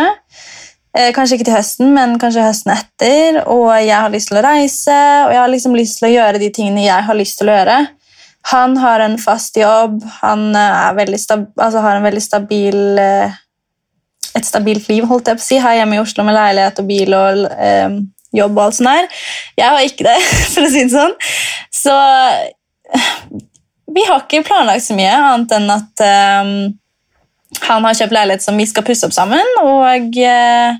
Eh, 0.97 1.13
kanskje 1.15 1.37
ikke 1.37 1.47
til 1.49 1.57
høsten, 1.57 1.93
men 1.93 2.17
kanskje 2.19 2.45
høsten 2.45 2.73
etter. 2.73 3.41
Og 3.47 3.71
jeg 3.79 3.95
har 3.95 4.09
lyst 4.13 4.31
til 4.31 4.39
å 4.39 4.45
reise, 4.45 4.97
og 5.25 5.31
jeg 5.33 5.41
har 5.41 5.53
liksom 5.53 5.75
lyst 5.77 5.99
til 5.99 6.09
å 6.09 6.13
gjøre 6.13 6.41
de 6.41 6.49
tingene 6.49 6.87
jeg 6.87 7.07
har 7.09 7.15
lyst 7.15 7.37
til 7.39 7.49
å 7.49 7.57
gjøre. 7.59 7.77
Han 8.51 8.77
har 8.77 9.03
en 9.03 9.17
fast 9.19 9.57
jobb, 9.59 10.01
han 10.21 10.55
eh, 10.55 10.87
altså 10.89 11.83
har 11.83 11.97
en 11.97 12.07
veldig 12.07 12.23
stabil 12.23 12.99
et 14.37 14.45
stabilt 14.45 14.87
liv, 14.91 15.05
holdt 15.09 15.31
jeg 15.31 15.39
på 15.39 15.43
å 15.43 15.47
si, 15.47 15.59
her 15.61 15.79
hjemme 15.79 15.97
i 15.97 16.01
Oslo 16.03 16.25
med 16.27 16.37
leilighet 16.37 16.81
og 16.81 16.89
bil 16.89 17.15
og 17.17 17.43
eh, 17.57 17.99
jobb 18.37 18.57
og 18.57 18.63
alt 18.67 18.77
sånt 18.77 18.91
der. 18.91 19.21
Jeg 19.57 19.73
har 19.73 19.85
ikke 19.87 20.07
det, 20.07 20.17
for 20.53 20.67
å 20.67 20.71
si 20.73 20.83
det 20.85 20.93
sånn. 20.93 21.15
Så 21.73 21.95
vi 23.97 24.03
har 24.07 24.23
ikke 24.23 24.45
planlagt 24.47 24.85
så 24.85 24.97
mye, 24.97 25.13
annet 25.15 25.55
enn 25.57 25.71
at 25.73 26.05
eh, 26.05 26.55
han 27.67 27.87
har 27.87 27.97
kjøpt 27.97 28.15
leilighet 28.15 28.45
som 28.45 28.57
vi 28.59 28.67
skal 28.69 28.85
pusse 28.87 29.07
opp 29.07 29.15
sammen. 29.15 29.55
Og 29.63 30.19
eh, 30.21 30.79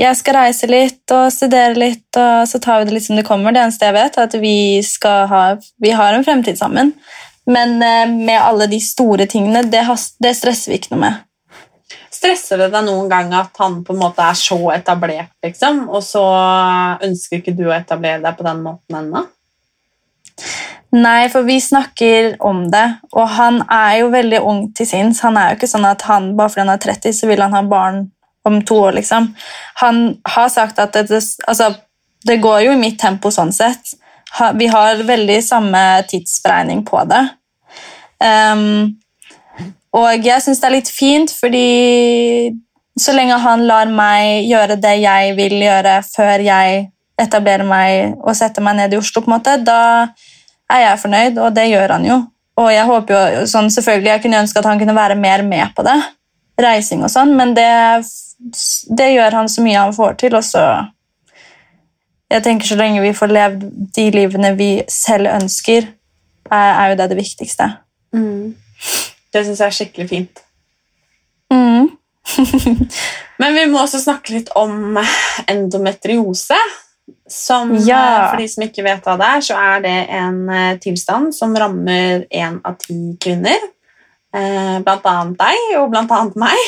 jeg 0.00 0.18
skal 0.18 0.38
reise 0.38 0.68
litt 0.70 1.12
og 1.14 1.28
studere 1.32 1.76
litt, 1.78 2.08
og 2.16 2.48
så 2.48 2.60
tar 2.62 2.80
vi 2.80 2.88
det 2.88 2.96
litt 2.96 3.06
som 3.06 3.18
det 3.18 3.26
kommer. 3.28 3.54
Det 3.54 3.64
eneste 3.64 3.88
jeg 3.88 3.96
vet, 3.98 4.16
er 4.16 4.30
at 4.30 4.38
vi, 4.42 4.56
ha, 5.32 5.42
vi 5.84 5.92
har 5.96 6.16
en 6.16 6.26
fremtid 6.26 6.58
sammen. 6.60 6.94
Men 7.50 7.76
eh, 7.82 8.06
med 8.10 8.38
alle 8.40 8.68
de 8.70 8.80
store 8.82 9.28
tingene, 9.30 9.64
det, 9.70 9.84
det 10.22 10.34
stresser 10.38 10.72
vi 10.72 10.80
ikke 10.80 10.94
noe 10.94 11.04
med. 11.06 11.28
Stresser 12.22 12.60
det 12.62 12.68
deg 12.70 12.86
noen 12.86 13.08
gang 13.10 13.32
at 13.34 13.56
han 13.58 13.80
på 13.82 13.96
en 13.96 14.02
måte 14.04 14.22
er 14.22 14.36
så 14.38 14.58
etablert, 14.76 15.32
liksom, 15.42 15.88
og 15.90 16.04
så 16.06 16.22
ønsker 17.02 17.40
ikke 17.40 17.56
du 17.58 17.64
å 17.66 17.74
etablere 17.74 18.22
deg 18.22 18.36
på 18.38 18.46
den 18.46 18.60
måten 18.62 18.98
ennå? 19.00 19.24
Nei, 20.92 21.26
for 21.32 21.42
vi 21.48 21.56
snakker 21.60 22.36
om 22.44 22.66
det, 22.70 22.84
og 23.16 23.26
han 23.34 23.62
er 23.66 24.02
jo 24.02 24.12
veldig 24.12 24.42
ung 24.44 24.62
til 24.76 24.86
sinns. 24.86 25.22
Han 25.24 25.38
er 25.40 25.50
jo 25.50 25.58
ikke 25.58 25.70
sånn 25.72 25.88
at 25.88 26.04
han, 26.06 26.34
bare 26.36 26.52
fordi 26.52 26.66
han 26.66 26.74
er 26.74 26.82
30, 26.84 27.16
så 27.16 27.30
vil 27.30 27.42
han 27.42 27.56
ha 27.56 27.62
barn 27.66 28.04
om 28.46 28.60
to 28.68 28.76
år, 28.84 28.98
liksom. 29.00 29.32
Han 29.80 30.02
har 30.36 30.52
sagt 30.52 30.78
at 30.82 30.94
det, 30.94 31.22
altså, 31.48 31.72
det 32.28 32.38
går 32.44 32.66
jo 32.68 32.76
i 32.76 32.80
mitt 32.80 33.00
tempo 33.00 33.32
sånn 33.34 33.54
sett. 33.56 33.96
Vi 34.60 34.68
har 34.70 35.02
veldig 35.08 35.40
samme 35.44 35.82
tidsberegning 36.12 36.84
på 36.86 37.02
det. 37.08 37.24
Um, 38.22 38.92
og 39.92 40.24
jeg 40.24 40.40
syns 40.44 40.60
det 40.62 40.68
er 40.68 40.76
litt 40.76 40.90
fint, 40.92 41.32
fordi 41.36 42.52
så 42.98 43.14
lenge 43.16 43.38
han 43.40 43.64
lar 43.68 43.88
meg 43.92 44.46
gjøre 44.48 44.76
det 44.80 44.96
jeg 45.00 45.36
vil 45.36 45.56
gjøre 45.64 45.98
før 46.06 46.44
jeg 46.44 46.86
etablerer 47.20 47.64
meg 47.68 48.18
og 48.20 48.36
setter 48.36 48.64
meg 48.64 48.78
ned 48.78 48.94
i 48.94 49.00
Oslo, 49.00 49.22
på 49.22 49.30
en 49.30 49.36
måte, 49.36 49.56
da 49.64 50.08
er 50.72 50.86
jeg 50.86 51.02
fornøyd, 51.04 51.40
og 51.40 51.52
det 51.56 51.68
gjør 51.70 51.96
han 51.96 52.08
jo. 52.08 52.18
Og 52.60 52.68
jeg 52.72 52.88
håper 52.88 53.14
jo, 53.14 53.44
sånn, 53.48 53.70
selvfølgelig, 53.72 54.10
jeg 54.10 54.24
kunne 54.24 54.42
ønske 54.44 54.60
at 54.60 54.68
han 54.68 54.80
kunne 54.80 54.96
være 54.96 55.16
mer 55.18 55.44
med 55.46 55.72
på 55.76 55.84
det, 55.86 55.96
reising 56.60 57.04
og 57.04 57.12
sånn, 57.12 57.32
men 57.36 57.54
det, 57.56 57.68
det 58.92 59.12
gjør 59.14 59.38
han 59.40 59.48
så 59.48 59.64
mye 59.64 59.86
han 59.86 59.94
får 59.96 60.18
til, 60.24 60.40
og 60.40 60.44
så 60.46 60.66
Jeg 62.32 62.40
tenker 62.46 62.64
så 62.64 62.78
lenge 62.78 63.02
vi 63.04 63.12
får 63.12 63.28
levd 63.28 63.64
de 63.92 64.04
livene 64.08 64.54
vi 64.56 64.70
selv 64.88 65.28
ønsker, 65.28 65.84
er, 66.48 66.86
jo 66.88 66.94
det 66.96 67.10
det 67.10 67.18
viktigste. 67.18 67.66
Mm. 68.16 68.54
Det 69.32 69.44
syns 69.46 69.60
jeg 69.62 69.70
er 69.70 69.76
skikkelig 69.78 70.08
fint. 70.10 70.42
Mm. 71.52 71.90
men 73.42 73.56
vi 73.56 73.66
må 73.72 73.80
også 73.82 74.00
snakke 74.02 74.34
litt 74.36 74.50
om 74.58 74.98
endometriose. 75.50 76.58
Som, 77.28 77.72
Ja. 77.82 77.98
eh, 77.98 78.30
For 78.30 78.40
de 78.42 78.48
som 78.48 78.64
ikke 78.66 78.84
vet 78.86 79.04
hva 79.08 79.16
det 79.18 79.28
er, 79.36 79.40
så 79.48 79.56
er 79.58 79.80
det 79.84 79.96
en 80.20 80.38
eh, 80.52 80.76
tilstand 80.82 81.32
som 81.34 81.54
rammer 81.58 82.26
én 82.30 82.60
av 82.64 82.76
ti 82.80 83.16
kvinner. 83.20 83.58
Eh, 84.32 84.78
blant 84.84 85.08
annet 85.10 85.40
deg, 85.40 85.64
og 85.80 85.90
blant 85.92 86.12
annet 86.14 86.38
meg. 86.40 86.62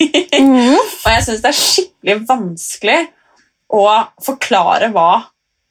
og 0.00 1.08
jeg 1.10 1.24
syns 1.26 1.42
det 1.42 1.50
er 1.50 1.58
skikkelig 1.58 2.18
vanskelig 2.28 3.00
å 3.70 3.84
forklare 4.24 4.90
hva, 4.94 5.08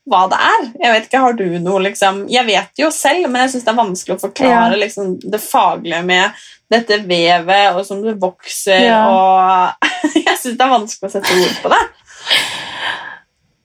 hva 0.09 0.23
det 0.31 0.39
er. 0.41 0.63
Jeg 0.83 0.93
vet 0.95 1.05
ikke, 1.09 1.19
har 1.23 1.33
du 1.39 1.43
noe 1.63 1.79
liksom 1.85 2.23
Jeg 2.29 2.45
vet 2.47 2.81
jo 2.81 2.89
selv, 2.91 3.29
men 3.29 3.41
jeg 3.45 3.51
syns 3.55 3.65
det 3.67 3.73
er 3.73 3.79
vanskelig 3.81 4.15
å 4.17 4.23
forklare 4.27 4.73
Ja. 4.73 4.79
liksom, 4.83 5.19
det 5.31 5.41
faglige 5.43 6.03
med 6.05 6.31
dette 6.69 6.99
vevet, 7.09 7.75
og 7.75 7.85
som 7.85 8.01
det 8.05 8.17
vokser, 8.21 8.83
Ja. 8.85 9.03
og 9.09 9.89
Jeg 10.15 10.37
syns 10.37 10.57
det 10.57 10.65
er 10.65 10.73
vanskelig 10.75 11.09
å 11.09 11.13
sette 11.17 11.39
ord 11.43 11.61
på 11.63 11.69
det. 11.73 11.83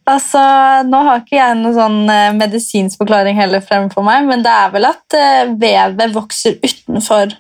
Altså, 0.05 0.41
Nå 0.85 0.99
har 1.07 1.23
ikke 1.23 1.39
jeg 1.39 1.57
noen 1.63 1.77
sånn 1.79 2.01
eh, 2.13 2.33
medisinsk 2.37 3.01
forklaring 3.01 3.39
heller 3.41 3.63
fremfor 3.65 4.05
meg, 4.05 4.27
men 4.29 4.43
det 4.45 4.53
er 4.53 4.73
vel 4.75 4.85
at 4.91 5.17
eh, 5.17 5.53
vevet 5.61 6.13
vokser 6.13 6.59
utenfor 6.61 7.33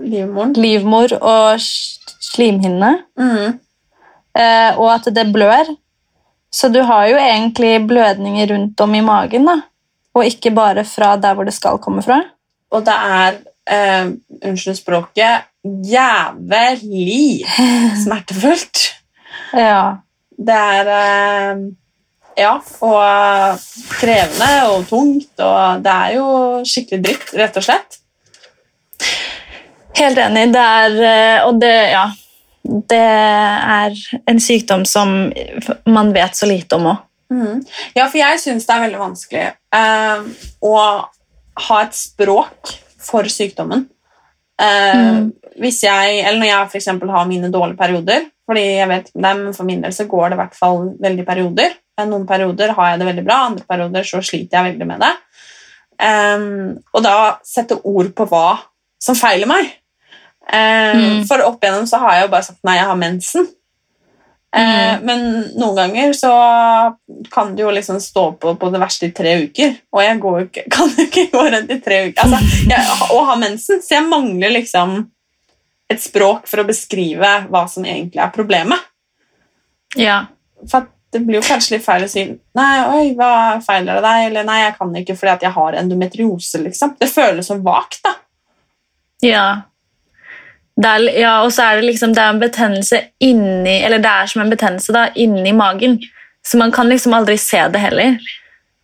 Livmoren. 0.00 0.52
livmor 0.56 1.14
og 1.20 1.60
slimhinne, 1.64 2.90
Mm. 3.20 3.58
eh, 4.36 4.70
og 4.76 4.90
at 4.98 5.08
det 5.16 5.26
blør. 5.32 5.72
Så 6.50 6.68
du 6.68 6.80
har 6.82 7.06
jo 7.06 7.18
egentlig 7.18 7.86
blødninger 7.86 8.50
rundt 8.54 8.80
om 8.80 8.94
i 8.94 9.02
magen, 9.06 9.46
da. 9.46 9.60
Og 10.18 10.26
ikke 10.26 10.50
bare 10.54 10.84
fra 10.84 11.14
der 11.20 11.36
hvor 11.38 11.46
det 11.46 11.54
skal 11.54 11.78
komme 11.82 12.02
fra. 12.02 12.18
Og 12.74 12.82
det 12.86 12.94
er, 12.94 13.38
eh, 13.70 14.10
unnskyld 14.42 14.78
språket, 14.78 15.46
jævlig 15.64 17.46
smertefullt. 18.04 18.88
Ja. 19.54 20.00
Det 20.38 20.56
er 20.56 20.94
eh, 20.96 21.68
Ja, 22.38 22.54
og 22.80 23.58
krevende 23.98 24.50
og 24.70 24.86
tungt, 24.88 25.32
og 25.42 25.82
det 25.84 25.92
er 25.92 26.12
jo 26.14 26.28
skikkelig 26.64 27.00
dritt, 27.04 27.32
rett 27.36 27.58
og 27.58 27.66
slett. 27.66 27.98
Helt 29.98 30.20
enig. 30.22 30.46
Det 30.54 30.62
er 30.62 30.96
eh, 31.10 31.48
Og 31.48 31.58
det, 31.60 31.74
ja. 31.92 32.06
Det 32.70 32.96
er 32.96 33.96
en 34.30 34.40
sykdom 34.42 34.84
som 34.86 35.32
man 35.90 36.12
vet 36.14 36.36
så 36.38 36.46
lite 36.46 36.78
om 36.78 36.90
òg. 36.92 37.06
Mm. 37.30 37.62
Ja, 37.94 38.08
for 38.08 38.18
jeg 38.18 38.40
syns 38.42 38.66
det 38.66 38.74
er 38.74 38.84
veldig 38.84 38.98
vanskelig 38.98 39.42
eh, 39.78 40.46
å 40.66 40.74
ha 41.66 41.76
et 41.84 41.94
språk 41.94 42.72
for 43.00 43.30
sykdommen. 43.30 43.86
Eh, 44.60 45.20
Hvis 45.60 45.82
jeg, 45.84 46.20
eller 46.24 46.38
når 46.40 46.50
jeg 46.50 46.80
eksempel 46.80 47.10
har 47.12 47.28
mine 47.28 47.50
dårlige 47.52 47.78
perioder, 47.78 48.26
fordi 48.48 48.64
jeg 48.80 48.88
vet 48.90 49.10
men 49.22 49.44
for 49.54 49.68
min 49.68 49.82
del 49.84 49.94
så 49.94 50.08
går 50.10 50.30
det 50.30 50.38
i 50.38 50.40
hvert 50.42 50.58
fall 50.58 50.82
veldig 51.00 51.26
perioder. 51.26 51.76
Eh, 51.98 52.06
Noen 52.08 52.26
perioder 52.26 52.74
har 52.76 52.92
jeg 52.92 53.02
det 53.02 53.10
veldig 53.10 53.26
bra, 53.26 53.38
andre 53.50 53.66
perioder 53.68 54.06
så 54.10 54.22
sliter 54.24 54.58
jeg 54.58 54.72
veldig 54.72 54.90
med 54.90 55.06
det. 55.06 55.12
Eh, 56.10 56.48
og 56.94 57.06
da 57.06 57.16
sette 57.46 57.78
ord 57.82 58.10
på 58.16 58.26
hva 58.30 58.46
som 59.00 59.18
feiler 59.18 59.48
meg. 59.48 59.70
Eh, 60.52 60.96
Mm. 61.00 61.24
For 61.28 61.42
opp 61.46 61.62
igjennom 61.62 61.86
så 61.86 62.00
har 62.02 62.14
jeg 62.14 62.26
jo 62.26 62.30
bare 62.32 62.46
sagt 62.48 62.64
nei, 62.66 62.76
jeg 62.80 62.86
har 62.90 62.96
mensen. 62.96 63.48
Mm. 64.50 65.04
men 65.06 65.20
noen 65.54 65.76
ganger 65.76 66.12
så 66.12 66.30
kan 67.30 67.52
det 67.54 67.62
jo 67.62 67.70
liksom 67.70 68.00
stå 68.02 68.32
på 68.34 68.56
på 68.58 68.70
det 68.74 68.80
verste 68.82 69.06
i 69.06 69.12
tre 69.14 69.36
uker, 69.44 69.76
og 69.94 70.02
jeg 70.02 70.18
går 70.24 70.48
kan 70.74 70.90
jo 70.90 71.04
ikke 71.04 71.26
gå 71.30 71.44
rundt 71.54 71.70
i 71.70 71.76
tre 71.78 72.00
uker 72.08 72.24
altså, 72.24 72.40
jeg, 72.66 72.96
og 73.14 73.28
ha 73.28 73.36
mensen, 73.38 73.78
så 73.78 73.94
jeg 73.94 74.08
mangler 74.10 74.50
liksom 74.56 74.96
et 75.90 76.02
språk 76.02 76.50
for 76.50 76.64
å 76.64 76.66
beskrive 76.66 77.30
hva 77.46 77.62
som 77.70 77.86
egentlig 77.86 78.18
er 78.22 78.34
problemet. 78.34 78.90
Ja. 79.98 80.24
For 80.70 80.90
det 81.10 81.22
blir 81.26 81.40
jo 81.40 81.46
kanskje 81.46 81.76
litt 81.76 81.86
feil 81.86 82.04
å 82.06 82.10
si 82.10 82.22
Nei, 82.58 82.74
oi, 82.90 83.14
hva 83.18 83.58
feiler 83.64 83.98
det 83.98 84.04
deg? 84.04 84.26
Eller 84.28 84.46
nei, 84.46 84.60
jeg 84.64 84.76
kan 84.78 84.92
ikke 85.00 85.16
fordi 85.18 85.32
at 85.32 85.46
jeg 85.46 85.54
har 85.56 85.78
endometriose, 85.80 86.60
liksom. 86.62 86.94
Det 86.98 87.10
føles 87.10 87.50
så 87.50 87.56
vagt, 87.62 88.02
da. 88.06 88.12
Ja. 89.26 89.46
Er, 90.80 91.06
ja, 91.18 91.32
og 91.44 91.52
så 91.52 91.66
er 91.66 91.80
det 91.80 91.90
liksom 91.90 92.14
det 92.16 92.22
er 92.22 92.32
en 92.32 92.40
betennelse 92.40 93.00
inni 93.20 93.74
Eller 93.84 94.00
det 94.00 94.08
er 94.08 94.30
som 94.30 94.40
en 94.40 94.52
betennelse 94.52 94.94
da, 94.96 95.08
inni 95.14 95.52
magen. 95.52 95.98
Så 96.46 96.58
man 96.58 96.72
kan 96.72 96.88
liksom 96.88 97.14
aldri 97.14 97.36
se 97.38 97.60
det 97.68 97.82
heller. 97.82 98.16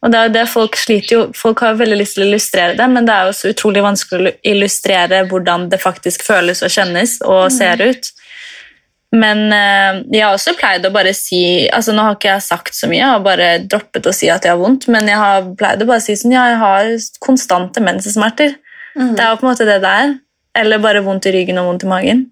Og 0.05 0.13
det 0.13 0.19
er 0.19 0.29
jo 0.29 0.35
det 0.35 0.45
Folk 0.53 0.77
sliter 0.77 1.15
jo, 1.15 1.23
folk 1.35 1.63
har 1.65 1.79
veldig 1.79 1.99
lyst 2.03 2.19
til 2.19 2.27
å 2.27 2.29
illustrere 2.29 2.77
det, 2.79 2.87
men 2.93 3.09
det 3.09 3.15
er 3.15 3.31
jo 3.31 3.39
så 3.39 3.51
utrolig 3.55 3.83
vanskelig 3.85 4.33
å 4.33 4.37
illustrere 4.53 5.25
hvordan 5.31 5.71
det 5.73 5.81
faktisk 5.83 6.27
føles 6.27 6.63
og 6.63 6.73
kjennes 6.75 7.17
og 7.25 7.49
ser 7.55 7.81
ut. 7.83 8.13
Men 9.17 9.47
eh, 9.55 10.03
jeg 10.13 10.25
har 10.27 10.35
også 10.35 10.57
pleid 10.59 10.85
å 10.85 10.93
bare 10.93 11.13
si 11.17 11.41
altså 11.73 11.95
Nå 11.95 12.03
har 12.03 12.17
ikke 12.17 12.33
jeg 12.33 12.45
sagt 12.45 12.75
så 12.77 12.89
mye, 12.91 12.99
jeg 13.01 13.13
har 13.15 13.25
bare 13.25 13.49
droppet 13.65 14.09
å 14.11 14.15
si 14.15 14.29
at 14.33 14.45
jeg 14.45 14.53
har 14.53 14.61
vondt, 14.61 14.89
men 14.93 15.09
jeg 15.09 15.21
har 15.23 15.49
pleid 15.59 15.83
å 15.83 15.89
bare 15.89 16.05
si 16.05 16.17
sånn, 16.19 16.35
ja, 16.35 16.45
jeg 16.53 16.61
har 16.61 16.93
konstante 17.25 17.83
mensensmerter. 17.85 18.57
Det 18.97 19.23
er 19.23 19.33
jo 19.33 19.41
på 19.41 19.47
en 19.47 19.53
måte 19.53 19.69
det 19.69 19.81
det 19.85 19.93
er. 20.05 20.15
Eller 20.57 20.81
bare 20.83 21.05
vondt 21.05 21.29
i 21.29 21.35
ryggen 21.35 21.61
og 21.61 21.71
vondt 21.71 21.85
i 21.85 21.91
magen. 21.91 22.27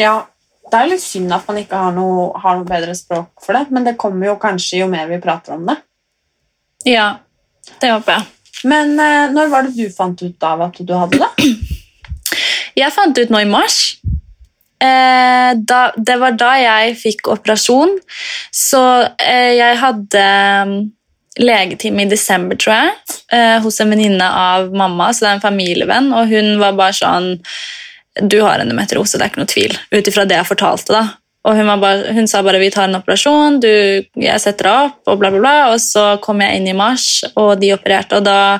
Ja, 0.00 0.14
det 0.70 0.78
er 0.78 0.90
litt 0.90 1.04
synd 1.04 1.32
at 1.32 1.46
man 1.48 1.60
ikke 1.62 1.78
har 1.80 1.94
noe, 1.96 2.30
har 2.42 2.58
noe 2.58 2.68
bedre 2.68 2.94
språk 2.98 3.30
for 3.44 3.56
det, 3.56 3.68
men 3.72 3.86
det 3.86 3.96
kommer 4.00 4.32
jo 4.32 4.38
kanskje 4.42 4.82
jo 4.82 4.88
mer 4.92 5.08
vi 5.08 5.20
prater 5.22 5.56
om 5.56 5.66
det. 5.68 5.78
Ja, 6.86 7.06
det 7.80 7.92
håper 7.94 8.18
jeg. 8.18 8.26
Men 8.66 8.94
eh, 9.00 9.30
når 9.32 9.50
var 9.52 9.66
det 9.66 9.76
du 9.76 9.86
fant 9.94 10.20
ut 10.22 10.46
av 10.48 10.66
at 10.68 10.78
du 10.80 10.92
hadde 10.96 11.20
det? 11.22 11.48
Jeg 12.76 12.92
fant 12.92 13.16
ut 13.16 13.30
nå 13.32 13.38
i 13.40 13.48
mars. 13.48 13.96
Eh, 14.76 15.52
da, 15.56 15.78
det 15.96 16.16
var 16.20 16.34
da 16.36 16.50
jeg 16.60 16.96
fikk 17.00 17.30
operasjon. 17.32 17.94
Så 18.52 18.82
eh, 19.16 19.54
jeg 19.56 19.78
hadde 19.80 20.24
mm, 20.68 20.74
legetime 21.40 22.04
i 22.04 22.10
desember, 22.10 22.56
tror 22.56 22.74
jeg, 22.74 23.18
eh, 23.32 23.58
hos 23.64 23.80
en 23.80 23.92
venninne 23.92 24.26
av 24.26 24.72
mamma, 24.74 25.10
så 25.12 25.24
det 25.24 25.30
er 25.30 25.38
en 25.38 25.44
familievenn, 25.44 26.12
og 26.16 26.32
hun 26.32 26.56
var 26.62 26.78
bare 26.78 26.96
sånn 26.96 27.36
Du 28.16 28.38
har 28.40 28.62
endometriose, 28.62 29.18
det 29.18 29.26
er 29.26 29.28
ikke 29.28 29.42
noe 29.42 29.50
tvil, 29.50 29.74
ut 29.92 30.06
ifra 30.08 30.22
det 30.24 30.38
jeg 30.38 30.48
fortalte, 30.48 30.94
da. 30.94 31.02
Og 31.46 31.54
hun, 31.54 31.68
bare, 31.78 32.10
hun 32.16 32.26
sa 32.26 32.40
bare 32.42 32.58
vi 32.58 32.72
tar 32.74 32.88
en 32.88 32.98
operasjon, 32.98 33.60
du, 33.62 33.68
jeg 34.18 34.42
setter 34.42 34.66
deg 34.66 34.86
opp, 34.88 34.96
og 35.06 35.20
bla, 35.20 35.30
bla, 35.30 35.42
bla. 35.44 35.54
Og 35.74 35.82
så 35.82 36.04
kom 36.24 36.40
jeg 36.42 36.58
inn 36.58 36.66
i 36.72 36.74
mars, 36.74 37.20
og 37.38 37.60
de 37.60 37.70
opererte, 37.76 38.18
og 38.18 38.26
da 38.26 38.56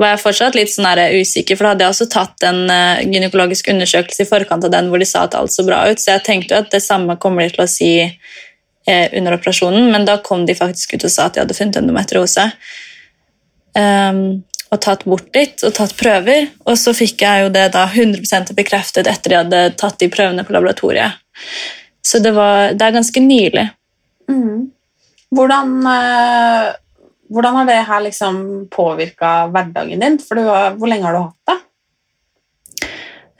var 0.00 0.14
jeg 0.14 0.22
fortsatt 0.22 0.56
litt 0.56 0.72
sånn 0.72 0.88
usikker, 1.20 1.58
for 1.58 1.66
da 1.66 1.74
hadde 1.74 1.84
jeg 1.84 1.96
også 1.96 2.08
tatt 2.14 2.46
en 2.48 2.62
eh, 2.72 3.02
gynekologisk 3.10 3.68
undersøkelse 3.74 4.24
i 4.24 4.30
forkant 4.30 4.64
av 4.64 4.72
den 4.72 4.88
hvor 4.88 5.02
de 5.02 5.08
sa 5.10 5.26
at 5.26 5.36
alt 5.36 5.52
så 5.52 5.66
bra 5.66 5.82
ut, 5.90 6.00
så 6.00 6.14
jeg 6.14 6.24
tenkte 6.30 6.54
jo 6.54 6.62
at 6.64 6.72
det 6.72 6.80
samme 6.84 7.18
kommer 7.20 7.44
de 7.44 7.58
til 7.58 7.66
å 7.66 7.68
si 7.68 7.92
under 8.88 9.34
operasjonen, 9.36 9.90
men 9.92 10.04
da 10.08 10.16
kom 10.24 10.46
de 10.48 10.54
faktisk 10.56 10.94
ut 10.96 11.04
og 11.04 11.10
sa 11.12 11.26
at 11.28 11.34
de 11.36 11.42
hadde 11.44 11.54
funnet 11.54 11.76
endometriose. 11.78 12.46
Um, 13.76 14.22
og 14.70 14.80
tatt 14.82 15.04
bort 15.04 15.28
litt 15.34 15.62
og 15.66 15.74
tatt 15.76 15.92
prøver, 15.98 16.48
og 16.66 16.78
så 16.78 16.94
fikk 16.94 17.22
jeg 17.22 17.44
jo 17.44 17.48
det 17.54 17.68
da 17.74 17.84
100 17.90 18.54
bekreftet 18.56 19.06
etter 19.10 19.30
de 19.34 19.38
hadde 19.40 19.60
tatt 19.78 19.98
de 19.98 20.08
prøvene 20.10 20.44
på 20.46 20.54
laboratoriet. 20.54 21.18
Så 22.02 22.18
det, 22.22 22.32
var, 22.34 22.72
det 22.78 22.86
er 22.86 22.94
ganske 22.96 23.20
nylig. 23.22 23.66
Hvordan, 25.30 25.74
eh, 25.90 26.68
hvordan 27.30 27.58
har 27.60 27.66
det 27.68 27.78
her 27.86 28.00
liksom 28.06 28.38
påvirka 28.70 29.48
hverdagen 29.52 30.00
din? 30.02 30.18
For 30.22 30.38
du, 30.38 30.46
har- 30.48 30.74
hvor 30.78 30.88
lenge 30.90 31.06
har 31.06 31.18
du 31.18 31.22
hatt 31.26 31.50
det? 31.50 31.58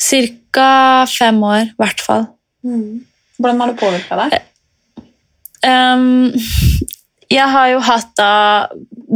Cirka 0.00 1.07
fem 1.11 1.42
år, 1.44 1.62
i 1.70 1.74
hvert 1.79 2.00
fall. 2.05 2.26
Hvordan 3.40 3.61
har 3.61 3.70
det 3.72 3.81
påvirka 3.81 4.16
deg? 4.24 4.38
Um, 5.66 6.33
jeg 7.31 7.46
har 7.53 7.70
jo 7.70 7.81
hatt 7.87 8.11
da 8.18 8.35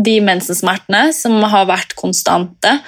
de 0.05 0.19
mensensmertene 0.23 1.09
som 1.17 1.37
har 1.51 1.67
vært 1.71 1.97
konstante. 1.99 2.79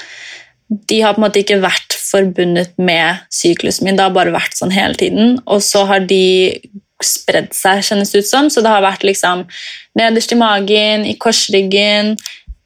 De 0.66 1.00
har 1.02 1.14
på 1.14 1.22
en 1.22 1.26
måte 1.26 1.42
ikke 1.42 1.62
vært 1.62 1.94
forbundet 1.98 2.74
med 2.78 3.22
syklusen 3.34 3.86
min, 3.86 3.98
det 3.98 4.06
har 4.06 4.14
bare 4.14 4.34
vært 4.34 4.56
sånn 4.58 4.74
hele 4.74 4.98
tiden. 4.98 5.36
Og 5.46 5.62
så 5.66 5.84
har 5.88 6.06
de 6.06 6.54
spredd 7.02 7.52
seg, 7.54 7.84
kjennes 7.84 8.12
det 8.12 8.24
ut 8.24 8.28
som. 8.28 8.48
Så 8.50 8.62
det 8.64 8.72
har 8.72 8.84
vært 8.84 9.04
liksom 9.06 9.44
nederst 9.98 10.32
i 10.32 10.40
magen, 10.40 11.06
i 11.06 11.14
korsryggen. 11.20 12.14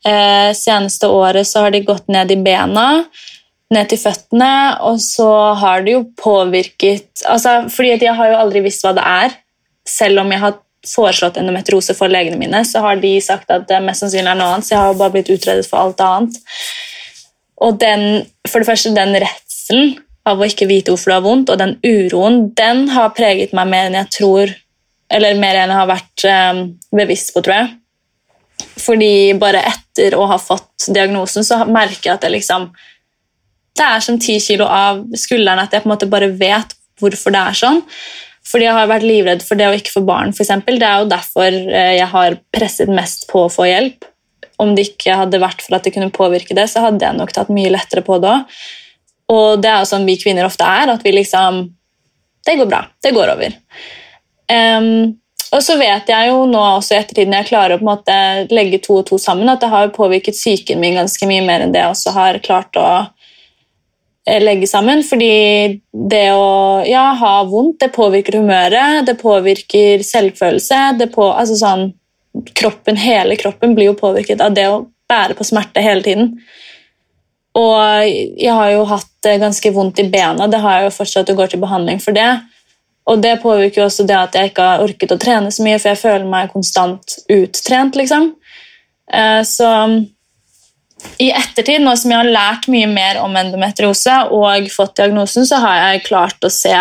Eh, 0.06 0.50
seneste 0.56 1.10
året 1.12 1.48
så 1.48 1.66
har 1.66 1.74
de 1.74 1.82
gått 1.84 2.08
ned 2.12 2.32
i 2.32 2.38
bena, 2.40 3.04
ned 3.70 3.90
til 3.90 4.00
føttene, 4.00 4.80
og 4.88 4.96
så 5.02 5.28
har 5.60 5.84
det 5.84 5.92
jo 5.92 6.06
påvirket 6.18 7.20
altså, 7.28 7.68
Fordi 7.68 7.92
at 7.98 8.02
jeg 8.02 8.16
har 8.16 8.30
jo 8.32 8.38
aldri 8.40 8.62
visst 8.64 8.86
hva 8.86 8.94
det 8.96 9.04
er. 9.04 9.36
Selv 9.86 10.22
om 10.22 10.32
jeg 10.32 10.40
har 10.44 10.56
foreslått 10.86 11.36
endometriose 11.40 11.94
for 11.96 12.12
legene 12.12 12.38
mine, 12.40 12.62
så 12.64 12.82
har 12.84 13.00
de 13.00 13.12
sagt 13.22 13.50
at 13.52 13.66
det 13.68 13.80
mest 13.84 14.04
sannsynlig 14.04 14.32
er 14.32 14.38
noe 14.38 14.54
annet, 14.54 14.66
så 14.66 14.74
jeg 14.74 14.84
har 14.84 15.00
bare 15.00 15.14
blitt 15.16 15.32
utredet 15.32 15.66
for 15.68 15.82
alt 15.82 16.00
annet. 16.04 16.38
Og 17.60 17.76
den, 17.80 18.24
for 18.48 18.62
det 18.62 18.70
første, 18.70 18.94
den 18.96 19.12
redselen 19.20 19.98
av 20.28 20.40
å 20.40 20.48
ikke 20.48 20.68
vite 20.70 20.92
hvorfor 20.92 21.12
det 21.12 21.18
har 21.18 21.26
vondt, 21.26 21.52
og 21.52 21.60
den 21.60 21.76
uroen, 21.84 22.40
den 22.56 22.86
har 22.94 23.12
preget 23.16 23.54
meg 23.56 23.68
mer 23.72 23.90
enn 23.90 24.00
jeg 24.02 24.12
tror 24.20 24.56
Eller 25.10 25.34
mer 25.34 25.56
enn 25.58 25.72
jeg 25.72 25.74
har 25.74 25.88
vært 25.90 26.24
um, 26.30 26.58
bevisst 26.94 27.32
på, 27.34 27.40
tror 27.42 27.56
jeg. 27.56 27.70
Fordi 28.78 29.32
bare 29.40 29.64
etter 29.72 30.14
å 30.14 30.28
ha 30.30 30.36
fått 30.38 30.86
diagnosen, 30.94 31.42
så 31.42 31.64
merker 31.66 32.12
jeg 32.12 32.14
at 32.14 32.22
det 32.22 32.30
liksom 32.36 32.68
Det 33.74 33.88
er 33.88 34.04
som 34.04 34.20
ti 34.22 34.36
kilo 34.38 34.68
av 34.70 35.00
skulderen 35.18 35.64
at 35.64 35.74
jeg 35.74 35.82
på 35.82 35.90
en 35.90 35.94
måte 35.96 36.06
bare 36.10 36.28
vet 36.30 36.76
hvorfor 37.00 37.34
det 37.34 37.42
er 37.42 37.58
sånn. 37.58 37.82
Fordi 38.50 38.66
jeg 38.66 38.74
har 38.74 38.90
vært 38.90 39.06
livredd 39.06 39.44
for 39.46 39.58
det 39.58 39.68
å 39.68 39.74
ikke 39.76 39.94
få 39.94 40.02
barn, 40.06 40.34
eksempel. 40.34 40.80
Det 40.80 40.88
er 40.88 41.02
jo 41.02 41.10
derfor 41.12 41.48
eh, 41.50 41.92
jeg 42.00 42.08
har 42.12 42.38
presset 42.54 42.90
mest 42.90 43.28
på 43.30 43.44
å 43.46 43.52
få 43.52 43.68
hjelp. 43.68 44.08
Om 44.60 44.74
det 44.76 44.90
ikke 44.90 45.16
hadde 45.22 45.40
vært 45.40 45.62
for 45.64 45.78
at 45.78 45.86
det 45.86 45.94
kunne 45.94 46.12
påvirke 46.14 46.56
det, 46.56 46.66
så 46.72 46.82
hadde 46.84 47.06
jeg 47.06 47.16
nok 47.16 47.32
tatt 47.36 47.52
mye 47.54 47.70
lettere 47.72 48.04
på 48.06 48.18
det 48.22 48.32
òg. 48.32 48.60
Og 49.30 49.62
det 49.62 49.70
er 49.70 49.84
jo 49.84 49.90
sånn 49.92 50.08
vi 50.08 50.18
kvinner 50.18 50.48
ofte 50.48 50.66
er, 50.66 50.90
at 50.90 51.04
vi 51.06 51.14
liksom 51.14 51.68
Det 52.46 52.56
går 52.56 52.66
bra. 52.66 52.80
Det 53.04 53.12
går 53.14 53.30
over. 53.34 53.54
Um, 54.50 55.20
og 55.54 55.62
så 55.62 55.76
vet 55.78 56.08
jeg 56.08 56.30
jo 56.30 56.44
nå 56.48 56.60
også 56.78 56.94
i 56.94 56.98
ettertid 57.00 57.32
jeg 57.34 57.48
klarer 57.50 57.76
å 57.76 57.80
på 57.80 57.84
en 57.84 57.90
måte 57.90 58.16
legge 58.54 58.80
to 58.82 59.00
og 59.00 59.06
to 59.10 59.18
sammen, 59.20 59.50
at 59.50 59.62
det 59.62 59.70
har 59.70 59.92
påvirket 59.94 60.38
psyken 60.38 60.80
min 60.80 60.96
ganske 60.98 61.28
mye 61.28 61.44
mer 61.46 61.64
enn 61.64 61.74
det 61.74 61.82
jeg 61.82 61.94
også 61.94 62.14
har 62.16 62.38
klart 62.42 62.78
å 62.80 62.86
legge 64.42 64.68
sammen. 64.70 65.02
Fordi 65.06 65.80
det 66.10 66.26
å 66.36 66.82
ja, 66.86 67.10
ha 67.18 67.34
vondt, 67.48 67.80
det 67.82 67.90
påvirker 67.96 68.38
humøret, 68.38 69.04
det 69.08 69.18
påvirker 69.20 70.04
selvfølelse. 70.06 70.82
Det 71.00 71.10
på, 71.14 71.26
altså 71.32 71.58
sånn, 71.58 71.88
kroppen, 72.54 72.98
Hele 73.00 73.36
kroppen 73.40 73.74
blir 73.74 73.90
jo 73.90 73.98
påvirket 73.98 74.42
av 74.44 74.54
det 74.54 74.68
å 74.70 74.84
bære 75.10 75.34
på 75.38 75.46
smerte 75.48 75.82
hele 75.82 76.04
tiden. 76.06 76.34
Og 77.58 78.06
jeg 78.38 78.54
har 78.54 78.70
jo 78.76 78.86
hatt 78.86 79.30
ganske 79.42 79.72
vondt 79.74 79.98
i 79.98 80.06
bena, 80.08 80.46
det 80.46 80.60
har 80.62 80.78
jeg 80.78 80.86
jo 80.86 80.96
fortsatt 81.00 81.32
å 81.32 81.36
gå 81.38 81.48
til 81.50 81.62
behandling 81.62 81.98
for 82.02 82.14
det. 82.14 82.28
Og 83.10 83.18
det 83.24 83.40
påvirker 83.42 83.82
jo 83.82 83.88
også 83.88 84.06
det 84.06 84.16
at 84.16 84.36
jeg 84.38 84.52
ikke 84.52 84.66
har 84.68 84.84
orket 84.84 85.10
å 85.10 85.18
trene 85.18 85.50
så 85.50 85.64
mye, 85.66 85.80
for 85.80 85.90
jeg 85.90 86.02
føler 86.02 86.28
meg 86.30 86.52
konstant 86.52 87.16
uttrent, 87.32 87.98
liksom. 87.98 88.30
Eh, 89.10 89.42
Så 89.42 89.66
i 91.20 91.30
ettertid, 91.32 91.82
nå 91.84 91.92
som 91.98 92.12
jeg 92.12 92.20
har 92.20 92.32
lært 92.32 92.66
mye 92.72 92.88
mer 92.90 93.20
om 93.22 93.36
endometriose 93.36 94.16
og 94.36 94.68
fått 94.72 94.98
diagnosen, 95.00 95.46
så 95.48 95.60
har 95.62 95.78
jeg 95.80 96.04
klart 96.08 96.44
å 96.44 96.52
se 96.52 96.74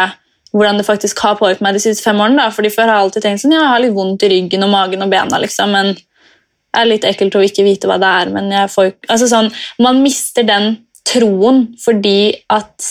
hvordan 0.52 0.80
det 0.80 0.88
faktisk 0.88 1.20
har 1.24 1.38
påvirket 1.40 1.62
meg 1.62 1.78
de 1.78 1.84
siste 1.84 2.04
fem 2.06 2.20
årene. 2.20 2.42
Da. 2.42 2.54
Fordi 2.54 2.72
Før 2.74 2.88
har 2.88 2.98
jeg 2.98 3.08
alltid 3.08 3.26
tenkt 3.26 3.44
sånn, 3.44 3.56
ja, 3.56 3.64
jeg 3.64 3.74
har 3.74 3.84
litt 3.84 3.98
vondt 3.98 4.26
i 4.26 4.32
ryggen 4.34 4.66
og 4.66 4.74
magen 4.74 5.06
og 5.06 5.12
bena, 5.12 5.42
liksom, 5.42 5.76
men 5.76 5.94
det 5.96 6.82
er 6.82 6.90
litt 6.90 7.08
ekkelt 7.08 7.38
å 7.38 7.46
ikke 7.46 7.66
vite 7.66 7.90
hva 7.90 7.98
det 8.02 8.10
er. 8.22 8.30
men 8.34 8.52
jeg 8.54 8.70
får, 8.70 8.92
altså 9.10 9.30
sånn, 9.30 9.50
Man 9.82 10.04
mister 10.04 10.46
den 10.46 10.76
troen 11.08 11.64
fordi 11.82 12.44
at 12.54 12.86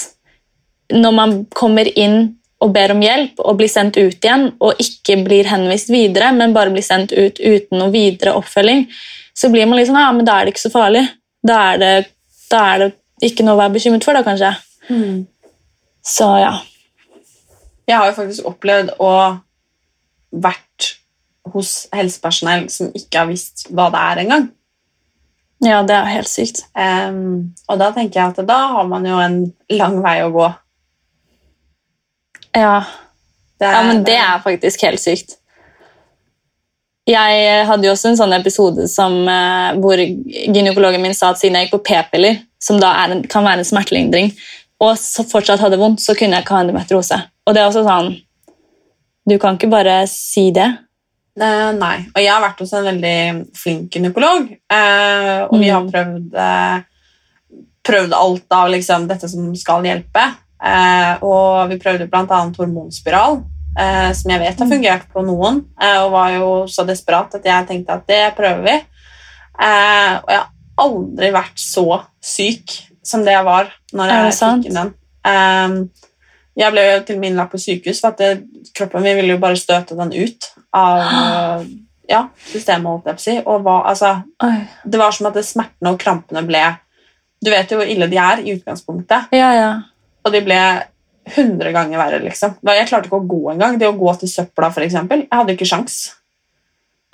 når 0.91 1.14
man 1.14 1.35
kommer 1.55 1.87
inn 1.87 2.35
og 2.59 2.73
ber 2.75 2.91
om 2.91 3.03
hjelp 3.05 3.38
og 3.45 3.61
blir 3.61 3.71
sendt 3.71 3.99
ut 4.01 4.19
igjen, 4.19 4.49
og 4.59 4.81
ikke 4.83 5.21
blir 5.23 5.47
henvist 5.47 5.93
videre, 5.93 6.33
men 6.35 6.55
bare 6.57 6.73
blir 6.75 6.83
sendt 6.83 7.12
ut 7.12 7.38
uten 7.38 7.79
noe 7.79 7.93
videre 7.95 8.35
oppfølging, 8.35 8.88
så 9.37 9.51
blir 9.53 9.69
man 9.69 9.79
litt 9.79 9.87
sånn, 9.91 10.01
ja, 10.01 10.11
men 10.11 10.27
da 10.27 10.41
er 10.41 10.49
det 10.49 10.57
ikke 10.57 10.64
så 10.64 10.73
farlig. 10.75 11.05
Da 11.46 11.59
er 11.72 11.83
det, 11.83 11.92
da 12.51 12.62
er 12.72 12.85
det 12.85 12.90
ikke 13.29 13.44
noe 13.46 13.57
å 13.57 13.62
være 13.62 13.77
bekymret 13.77 14.07
for, 14.07 14.16
da, 14.16 14.24
kanskje. 14.27 14.53
Så 16.09 16.29
ja. 16.40 16.53
Jeg 17.88 17.96
har 17.96 18.11
jo 18.11 18.16
faktisk 18.16 18.48
opplevd 18.48 18.94
å 19.01 19.12
vært 20.29 20.92
hos 21.55 21.87
helsepersonell 21.94 22.68
som 22.72 22.92
ikke 22.96 23.22
har 23.22 23.29
visst 23.31 23.68
hva 23.72 23.88
det 23.92 24.05
er 24.11 24.22
engang. 24.24 24.48
Ja, 25.64 25.81
det 25.83 25.96
er 25.96 26.11
helt 26.12 26.31
sykt. 26.31 26.62
Um, 26.77 27.55
og 27.66 27.81
da 27.81 27.90
tenker 27.94 28.20
jeg 28.20 28.35
at 28.35 28.46
da 28.46 28.59
har 28.77 28.87
man 28.90 29.07
jo 29.09 29.18
en 29.18 29.40
lang 29.72 29.98
vei 30.05 30.20
å 30.22 30.31
gå. 30.35 30.46
Ja. 32.55 32.77
Er, 33.59 33.72
ja, 33.72 33.81
men 33.88 34.05
det 34.07 34.18
er 34.20 34.38
faktisk 34.44 34.85
helt 34.87 35.03
sykt. 35.03 35.38
Jeg 37.09 37.66
hadde 37.68 37.87
jo 37.88 37.94
også 37.94 38.11
en 38.11 38.18
sånn 38.21 38.35
episode 38.37 38.85
som, 38.92 39.14
eh, 39.33 39.73
hvor 39.81 39.97
gynekologen 39.97 41.01
min 41.01 41.14
sa 41.16 41.31
at 41.33 41.40
siden 41.40 41.57
jeg 41.57 41.68
gikk 41.68 41.79
på 41.79 41.85
p-piller, 41.88 42.42
som 42.61 42.77
da 42.83 42.90
en, 43.07 43.23
kan 43.31 43.47
være 43.47 43.62
en 43.62 43.68
smertelindring, 43.68 44.33
og 44.85 44.92
så 45.01 45.25
fortsatt 45.27 45.62
hadde 45.64 45.79
vondt, 45.81 46.03
så 46.05 46.14
kunne 46.18 46.37
jeg 46.37 46.44
ikke 46.44 46.55
ha 46.59 46.61
endometriose. 46.66 47.18
Og 47.49 47.55
det 47.57 47.62
er 47.62 47.71
også 47.71 47.85
sånn 47.87 48.11
Du 49.29 49.35
kan 49.38 49.57
ikke 49.59 49.68
bare 49.68 50.07
si 50.09 50.51
det. 50.57 50.66
Eh, 51.38 51.73
nei. 51.77 51.97
Og 52.16 52.23
jeg 52.23 52.31
har 52.33 52.40
vært 52.40 52.61
hos 52.61 52.73
en 52.73 52.85
veldig 52.87 53.47
flink 53.55 53.90
gynekolog, 53.92 54.47
eh, 54.73 55.42
og 55.51 55.59
vi 55.61 55.68
har 55.68 55.83
Mm. 55.83 55.90
prøvd, 55.92 56.35
eh, 56.35 56.81
prøvd 57.85 58.12
alt 58.16 58.47
av 58.51 58.71
liksom, 58.71 59.07
dette 59.07 59.29
som 59.29 59.55
skal 59.55 59.83
hjelpe. 59.83 60.25
Eh, 60.64 61.18
og 61.23 61.68
vi 61.68 61.77
prøvde 61.79 62.09
bl.a. 62.11 62.25
hormonspiral, 62.57 63.42
eh, 63.79 64.11
som 64.17 64.33
jeg 64.33 64.43
vet 64.43 64.61
har 64.62 64.71
fungert 64.71 65.09
på 65.14 65.25
noen, 65.27 65.62
eh, 65.81 65.99
og 66.03 66.12
var 66.14 66.35
jo 66.37 66.51
så 66.71 66.85
desperat 66.88 67.38
at 67.38 67.47
jeg 67.47 67.69
tenkte 67.71 67.99
at 67.99 68.07
det 68.11 68.23
prøver 68.38 68.64
vi. 68.67 68.77
Eh, 69.59 70.12
og 70.19 70.33
jeg 70.33 70.41
har 70.43 70.51
aldri 70.85 71.33
vært 71.35 71.62
så 71.62 71.87
syk 72.23 72.77
som 73.07 73.25
det 73.27 73.35
jeg 73.35 73.47
var 73.47 73.73
når 73.97 74.12
jeg 74.12 74.37
fikk 74.38 74.71
den. 74.77 74.93
Eh, 75.27 75.79
jeg 76.59 76.75
ble 76.75 76.85
jo 76.88 77.03
til 77.07 77.19
og 77.19 77.21
med 77.23 77.31
innlagt 77.31 77.55
på 77.55 77.61
sykehus, 77.62 78.01
for 78.03 78.14
at 78.14 78.23
det, 78.23 78.64
kroppen 78.75 79.05
min 79.05 79.14
ville 79.21 79.37
jo 79.37 79.43
bare 79.43 79.59
støte 79.59 79.95
den 79.99 80.11
ut 80.11 80.49
av 80.75 81.62
ja, 82.12 82.25
systemet, 82.51 82.88
holdt 82.88 83.07
jeg 83.07 83.19
på 83.19 83.23
å 83.23 83.27
si. 83.27 83.37
Og 83.45 83.64
hva, 83.67 83.79
altså, 83.93 84.17
det 84.85 84.99
var 84.99 85.14
som 85.14 85.31
at 85.31 85.38
smertene 85.47 85.95
og 85.95 86.01
krampene 86.03 86.43
ble 86.49 86.64
Du 87.38 87.53
vet 87.53 87.71
jo 87.71 87.79
hvor 87.79 87.87
ille 87.87 88.09
de 88.11 88.19
er 88.19 88.41
i 88.43 88.57
utgangspunktet, 88.57 89.31
Ja, 89.38 89.53
ja. 89.55 89.69
og 90.27 90.33
de 90.35 90.41
ble 90.43 90.59
hundre 91.37 91.73
ganger 91.73 91.99
verre, 91.99 92.19
liksom. 92.25 92.55
Jeg 92.64 92.88
klarte 92.88 93.09
ikke 93.11 93.21
å 93.21 93.27
gå 93.29 93.51
engang. 93.53 93.79
Det 93.79 93.88
å 93.88 93.97
gå 93.99 94.14
til 94.21 94.29
søpla, 94.29 94.71
eksempel, 94.85 95.27
jeg 95.27 95.38
hadde 95.41 95.55
ikke 95.57 95.67
sjans. 95.69 95.99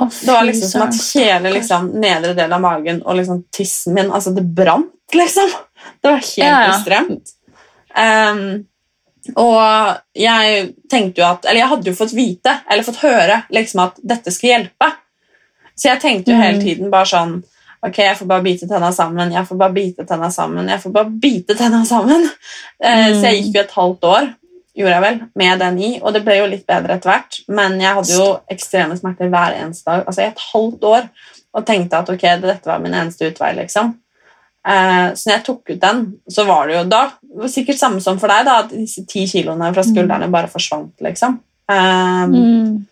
Oh, 0.02 0.08
Det 0.10 0.26
var 0.32 0.42
liksom 0.44 0.68
som 0.68 0.82
at 0.88 0.96
hele 1.14 1.52
liksom, 1.54 1.90
nedre 2.02 2.34
del 2.34 2.52
av 2.52 2.60
magen 2.60 3.02
og 3.06 3.14
liksom 3.16 3.44
tissen 3.54 3.94
min 3.94 4.10
altså 4.10 4.32
Det 4.34 4.42
brant, 4.42 4.90
liksom. 5.14 5.50
Det 6.02 6.08
var 6.10 6.16
helt 6.18 6.38
Ja, 6.38 6.60
ja. 6.66 6.72
ekstremt. 6.74 7.34
Um, 7.94 8.64
og 9.38 10.00
jeg 10.18 10.74
tenkte 10.90 11.22
jo 11.22 11.26
at 11.28 11.44
Eller 11.46 11.60
jeg 11.62 11.68
hadde 11.70 11.86
jo 11.92 11.94
fått 11.96 12.12
vite, 12.12 12.56
eller 12.68 12.82
fått 12.82 12.98
høre, 13.04 13.42
liksom 13.54 13.84
at 13.86 14.00
dette 14.02 14.32
skal 14.34 14.50
hjelpe. 14.50 14.90
Så 15.78 15.88
jeg 15.92 16.00
tenkte 16.02 16.32
jo 16.34 16.40
hele 16.42 16.58
Mm. 16.58 16.64
tiden 16.64 16.90
bare 16.90 17.06
sånn 17.06 17.44
Ok, 17.84 17.98
jeg 18.00 18.16
får 18.16 18.28
bare 18.30 18.44
bite 18.46 18.68
tenna 18.70 18.88
sammen, 18.96 19.32
jeg 19.34 19.44
får 19.48 19.58
bare 19.60 19.76
bite 19.76 20.06
tenna 20.08 20.30
sammen, 20.32 20.68
jeg 20.72 20.80
får 20.80 20.92
bare 20.94 21.10
bite 21.20 21.56
tenna 21.58 21.82
sammen. 21.84 22.24
Mm. 22.80 23.18
Så 23.18 23.28
jeg 23.28 23.42
gikk 23.42 23.58
jo 23.58 23.64
et 23.66 23.76
halvt 23.76 24.08
år 24.08 24.30
gjorde 24.74 24.94
jeg 24.96 25.02
vel, 25.04 25.18
med 25.38 25.60
den 25.62 25.76
i, 25.78 25.90
og 26.02 26.14
det 26.16 26.24
ble 26.26 26.34
jo 26.40 26.46
litt 26.50 26.64
bedre 26.66 26.96
etter 26.96 27.12
hvert, 27.12 27.36
men 27.54 27.76
jeg 27.78 27.94
hadde 27.94 28.16
jo 28.16 28.24
ekstreme 28.50 28.96
smerter 28.98 29.28
hver 29.30 29.54
eneste 29.60 29.86
dag, 29.86 30.02
altså 30.08 30.24
i 30.24 30.30
et 30.32 30.40
halvt 30.50 30.88
år, 30.90 31.04
og 31.54 31.66
tenkte 31.68 32.00
at 32.00 32.10
ok, 32.10 32.24
dette 32.42 32.66
var 32.70 32.80
min 32.82 32.96
eneste 32.98 33.28
utvei, 33.30 33.52
liksom. 33.60 33.92
Eh, 34.66 35.12
så 35.14 35.28
når 35.28 35.34
jeg 35.36 35.44
tok 35.46 35.70
ut 35.70 35.80
den, 35.84 36.00
så 36.26 36.46
var 36.48 36.66
det 36.66 36.74
jo 36.78 36.82
da 36.90 37.04
det 37.20 37.52
sikkert 37.52 37.78
samme 37.78 38.02
som 38.02 38.18
for 38.18 38.32
deg, 38.32 38.48
da, 38.48 38.56
at 38.64 38.74
disse 38.74 39.04
ti 39.06 39.22
kiloene 39.30 39.70
fra 39.76 39.84
skuldrene 39.86 40.30
bare 40.34 40.50
forsvant, 40.50 40.96
liksom. 41.06 41.38
Um, 41.70 42.34
Mm. 42.34 42.86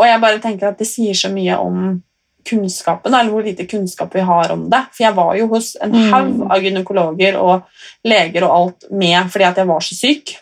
og 0.00 0.06
jeg 0.06 0.20
bare 0.20 0.40
tenker 0.42 0.68
at 0.68 0.78
det 0.80 0.88
sier 0.88 1.14
så 1.14 1.28
mye 1.30 1.54
om 1.60 2.00
kunnskapen, 2.46 3.14
eller 3.14 3.30
hvor 3.32 3.44
lite 3.44 3.66
kunnskap 3.68 4.14
vi 4.14 4.20
har 4.24 4.52
om 4.54 4.68
det. 4.70 4.82
For 4.94 5.04
jeg 5.04 5.14
var 5.16 5.34
jo 5.36 5.46
hos 5.52 5.74
en 5.82 5.92
Mm. 5.92 6.10
haug 6.12 6.50
av 6.50 6.62
gynekologer 6.62 7.36
og 7.40 7.62
leger 8.04 8.44
og 8.46 8.56
alt 8.56 8.90
med 8.90 9.30
fordi 9.32 9.44
at 9.44 9.56
jeg 9.56 9.66
var 9.66 9.80
så 9.80 9.94
syk. 9.98 10.36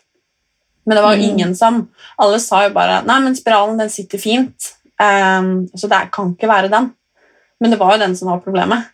Men 0.86 0.96
det 0.96 1.02
var 1.04 1.14
jo 1.16 1.22
Mm. 1.22 1.30
ingen 1.30 1.54
som 1.54 1.88
Alle 2.18 2.38
sa 2.38 2.62
jo 2.68 2.74
bare 2.74 3.02
Nei, 3.04 3.20
men 3.20 3.34
spiralen 3.34 3.78
den 3.78 3.88
sitter 3.90 4.18
fint, 4.18 4.74
um, 5.00 5.66
så 5.76 5.88
det 5.88 6.12
kan 6.12 6.34
ikke 6.34 6.48
være 6.48 6.70
den. 6.70 6.92
Men 7.60 7.70
det 7.70 7.78
var 7.78 7.92
jo 7.96 7.98
den 8.04 8.16
som 8.16 8.28
var 8.28 8.38
problemet. 8.40 8.84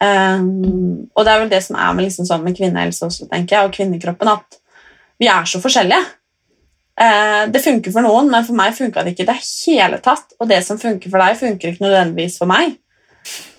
Um, 0.00 1.08
og 1.14 1.24
det 1.26 1.32
er 1.32 1.40
vel 1.42 1.50
det 1.50 1.62
som 1.62 1.76
er 1.76 1.92
med, 1.92 2.04
liksom 2.06 2.24
sånn 2.28 2.42
med 2.44 2.56
kvinnehelse 2.56 3.04
også, 3.04 3.28
tenker 3.28 3.56
jeg, 3.56 3.64
og 3.66 3.74
kvinnekroppen, 3.74 4.28
at 4.32 4.56
vi 5.20 5.26
er 5.28 5.42
så 5.44 5.60
forskjellige. 5.60 6.06
Eh, 7.00 7.46
det 7.48 7.62
funker 7.64 7.92
for 7.94 8.04
noen, 8.04 8.28
men 8.30 8.44
for 8.44 8.58
meg 8.58 8.74
funka 8.76 9.02
det 9.04 9.14
ikke 9.14 9.24
i 9.24 9.30
det 9.30 9.38
hele 9.40 9.98
tatt. 10.04 10.34
Og 10.40 10.48
det 10.50 10.60
som 10.66 10.78
funker 10.80 11.10
for 11.12 11.22
deg, 11.22 11.38
funker 11.40 11.72
ikke 11.72 11.84
nødvendigvis 11.86 12.36
for 12.38 12.50
meg. 12.50 12.76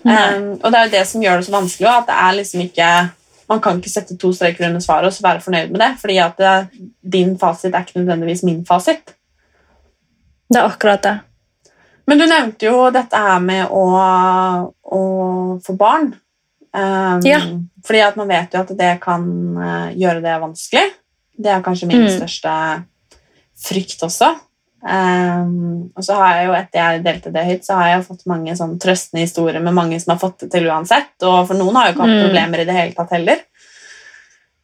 Um, 0.02 0.58
og 0.58 0.68
det 0.72 0.78
er 0.78 0.86
jo 0.86 0.92
det 0.96 1.02
som 1.06 1.22
gjør 1.22 1.36
det 1.38 1.46
så 1.46 1.52
vanskelig, 1.54 1.88
at 1.88 2.08
det 2.08 2.14
er 2.18 2.32
liksom 2.38 2.62
ikke 2.64 2.86
man 3.52 3.60
kan 3.62 3.78
ikke 3.78 3.90
sette 3.92 4.16
to 4.18 4.30
streker 4.32 4.64
under 4.66 4.80
svaret 4.80 5.10
og 5.10 5.12
så 5.12 5.22
være 5.26 5.42
fornøyd 5.44 5.70
med 5.74 5.80
det, 5.82 5.90
fordi 6.00 6.16
at 6.22 6.38
det, 6.40 6.52
din 7.12 7.34
fasit 7.38 7.74
er 7.74 7.84
ikke 7.84 8.00
nødvendigvis 8.00 8.42
min 8.48 8.62
fasit. 8.66 9.12
Det 10.48 10.58
er 10.60 10.68
akkurat 10.70 11.02
det. 11.04 11.14
Men 12.08 12.18
du 12.18 12.24
nevnte 12.26 12.66
jo 12.66 12.90
dette 12.94 13.18
her 13.18 13.42
med 13.44 13.66
å, 13.70 13.82
å 14.82 15.02
få 15.66 15.76
barn. 15.78 16.14
Um, 16.72 17.20
Ja. 17.28 17.42
Fordi 17.84 18.00
at 18.06 18.16
man 18.16 18.28
vet 18.30 18.54
jo 18.54 18.60
at 18.62 18.70
det 18.78 18.92
kan 19.02 19.22
eh, 19.58 19.88
gjøre 19.98 20.22
det 20.22 20.36
vanskelig. 20.40 20.84
Det 21.42 21.50
er 21.50 21.62
kanskje 21.66 21.88
min 21.90 22.04
Mm. 22.06 22.12
største 22.14 22.52
frykt 23.62 24.02
også. 24.06 24.32
Um, 24.82 25.92
og 25.94 26.02
så 26.02 26.16
har 26.18 26.32
jeg 26.40 26.46
jo, 26.48 26.54
etter 26.58 26.78
jeg 26.80 27.02
delte 27.04 27.30
det 27.32 27.44
høyt, 27.46 27.64
så 27.66 27.76
har 27.78 27.88
jeg 27.92 28.06
fått 28.08 28.24
mange 28.26 28.56
sånn 28.58 28.72
trøstende 28.82 29.22
historier 29.22 29.62
med 29.62 29.76
mange 29.76 30.00
som 30.02 30.10
har 30.16 30.18
fått 30.18 30.40
det 30.42 30.48
til 30.56 30.66
uansett, 30.66 31.12
og 31.22 31.46
for 31.46 31.54
noen 31.54 31.76
har 31.78 31.86
jo 31.86 31.94
ikke 31.94 32.02
hatt 32.06 32.16
Mm. 32.16 32.24
problemer 32.26 32.58
i 32.62 32.64
det 32.66 32.74
hele 32.74 32.94
tatt 32.96 33.10
heller. 33.14 33.44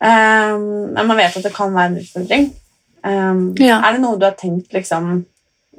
Um, 0.01 0.93
men 0.95 1.07
man 1.07 1.17
vet 1.19 1.37
at 1.39 1.43
det 1.47 1.55
kan 1.55 1.73
være 1.75 1.93
en 1.93 2.01
utfordring. 2.03 2.49
Um, 3.05 3.55
Ja. 3.59 3.81
Er 3.83 3.93
det 3.97 4.01
noe 4.03 4.19
du 4.19 4.25
har 4.27 4.35
tenkt 4.39 4.73
liksom 4.75 5.25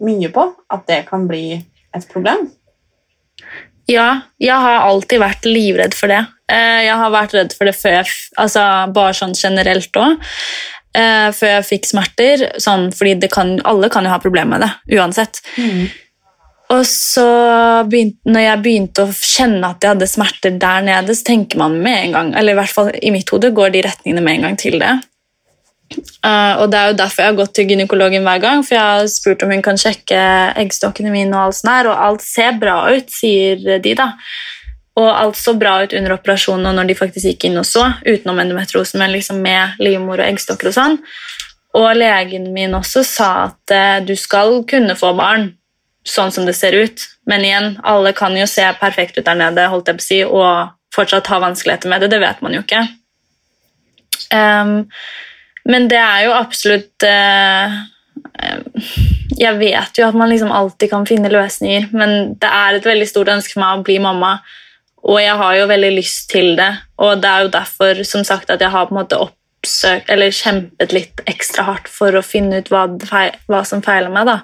mye 0.02 0.30
på? 0.32 0.48
At 0.72 0.88
det 0.88 1.06
kan 1.10 1.28
bli 1.28 1.64
et 1.96 2.08
problem? 2.12 2.50
Ja, 3.90 4.22
jeg 4.40 4.54
har 4.54 4.84
alltid 4.88 5.20
vært 5.20 5.46
livredd 5.48 5.96
for 5.98 6.08
det. 6.08 6.20
Eh, 6.50 6.84
Jeg 6.86 6.96
har 6.96 7.10
vært 7.12 7.34
redd 7.34 7.54
for 7.54 7.66
det 7.66 7.76
før, 7.76 8.06
altså 8.38 8.62
bare 8.94 9.14
sånn 9.14 9.34
generelt 9.34 9.92
òg. 9.98 10.20
Eh, 11.00 11.30
før 11.36 11.56
jeg 11.56 11.68
fikk 11.70 11.90
smerter. 11.90 12.46
Sånn, 12.62 12.90
fordi 12.96 13.16
det 13.24 13.32
kan, 13.34 13.58
alle 13.68 13.90
kan 13.94 14.08
jo 14.08 14.14
ha 14.14 14.22
problemer 14.22 14.58
med 14.58 14.66
det, 14.68 15.00
uansett. 15.00 15.42
Og 16.70 16.84
så 16.86 17.26
begynte, 17.90 18.20
når 18.30 18.44
jeg 18.44 18.62
begynte 18.66 19.06
å 19.08 19.14
kjenne 19.14 19.72
at 19.72 19.82
jeg 19.82 19.96
hadde 19.96 20.10
smerter 20.10 20.58
der 20.62 20.84
nede, 20.86 21.16
så 21.18 21.26
tenker 21.32 21.58
man 21.62 21.80
med 21.82 22.04
en 22.04 22.18
gang, 22.18 22.34
eller 22.38 22.54
i 22.54 22.60
hvert 22.60 22.76
fall 22.76 22.92
i 22.94 23.14
mitt 23.14 23.32
hode 23.34 23.50
går 23.58 23.74
de 23.74 23.88
retningene 23.88 24.22
med 24.26 24.38
en 24.38 24.46
gang 24.50 24.60
til 24.60 24.78
det. 24.82 25.00
Uh, 26.22 26.62
og 26.62 26.70
Det 26.70 26.78
er 26.78 26.92
jo 26.92 27.00
derfor 27.00 27.24
jeg 27.24 27.32
har 27.32 27.40
gått 27.40 27.56
til 27.58 27.72
gynekologen 27.72 28.28
hver 28.28 28.42
gang, 28.44 28.62
for 28.66 28.78
jeg 28.78 28.86
har 29.00 29.10
spurt 29.10 29.42
om 29.46 29.54
hun 29.56 29.66
kan 29.66 29.80
sjekke 29.82 30.20
eggstokkene 30.62 31.10
mine, 31.14 31.34
og 31.34 31.50
alt 31.50 31.58
sånt 31.58 31.72
der, 31.72 31.90
og 31.90 32.06
alt 32.06 32.26
ser 32.26 32.60
bra 32.62 32.78
ut, 32.94 33.10
sier 33.14 33.82
de. 33.82 33.96
da. 33.98 34.12
Og 35.00 35.10
alt 35.10 35.38
så 35.40 35.54
bra 35.56 35.78
ut 35.84 35.94
under 35.96 36.18
operasjonen 36.18 36.72
og 36.72 36.76
når 36.78 36.90
de 36.90 36.98
faktisk 37.00 37.30
gikk 37.32 37.48
inn 37.48 37.62
og 37.62 37.68
så, 37.68 37.86
utenom 38.04 38.42
endometriosen, 38.44 39.00
men 39.00 39.14
liksom 39.16 39.40
med 39.44 39.80
livmor 39.80 40.20
og 40.20 40.28
eggstokker 40.28 40.72
og 40.72 40.76
sånn. 40.76 40.98
Og 41.80 41.92
legen 41.96 42.50
min 42.56 42.74
også 42.76 43.04
sa 43.06 43.30
at 43.46 43.74
eh, 43.76 44.00
du 44.04 44.16
skal 44.18 44.64
kunne 44.68 44.98
få 44.98 45.14
barn 45.18 45.52
sånn 46.08 46.34
som 46.34 46.48
det 46.48 46.56
ser 46.58 46.74
ut. 46.74 47.06
Men 47.30 47.46
igjen, 47.46 47.76
alle 47.86 48.14
kan 48.18 48.36
jo 48.38 48.48
se 48.50 48.66
perfekt 48.80 49.20
ut 49.20 49.28
der 49.28 49.38
nede 49.38 49.68
holdt 49.70 49.92
jeg 49.92 50.00
på 50.00 50.04
å 50.04 50.08
si, 50.08 50.20
og 50.26 50.96
fortsatt 50.96 51.30
ha 51.30 51.42
vanskeligheter 51.44 51.92
med 51.92 52.02
det. 52.02 52.12
Det 52.14 52.22
vet 52.24 52.42
man 52.46 52.56
jo 52.58 52.64
ikke. 52.66 52.82
Um, 54.34 54.74
men 55.70 55.88
det 55.90 56.00
er 56.02 56.26
jo 56.28 56.34
absolutt 56.38 57.04
eh, 57.08 57.78
Jeg 59.40 59.58
vet 59.58 59.98
jo 60.00 60.06
at 60.06 60.18
man 60.18 60.30
liksom 60.30 60.52
alltid 60.54 60.92
kan 60.92 61.08
finne 61.10 61.32
løsninger, 61.34 61.90
men 61.94 62.34
det 62.42 62.50
er 62.50 62.78
et 62.78 62.90
veldig 62.90 63.08
stort 63.10 63.32
ønske 63.36 63.56
for 63.56 63.64
meg 63.64 63.80
å 63.80 63.86
bli 63.86 64.00
mamma. 64.04 64.38
Og 65.08 65.20
jeg 65.22 65.36
har 65.40 65.58
jo 65.58 65.68
veldig 65.70 65.92
lyst 65.96 66.30
til 66.32 66.56
det, 66.60 66.72
og 67.00 67.22
det 67.24 67.30
er 67.30 67.46
jo 67.46 67.52
derfor 67.54 68.02
som 68.08 68.26
sagt, 68.28 68.50
at 68.52 68.62
jeg 68.62 68.72
har 68.74 68.90
på 68.90 68.96
en 68.96 69.00
måte 69.00 69.20
oppsøkt, 69.20 70.10
eller 70.12 70.36
kjempet 70.36 70.94
litt 70.96 71.24
ekstra 71.30 71.66
hardt 71.70 71.88
for 71.92 72.16
å 72.16 72.26
finne 72.26 72.60
ut 72.60 72.72
hva, 72.72 72.86
hva 73.48 73.62
som 73.68 73.84
feiler 73.86 74.12
meg. 74.12 74.28
da. 74.28 74.42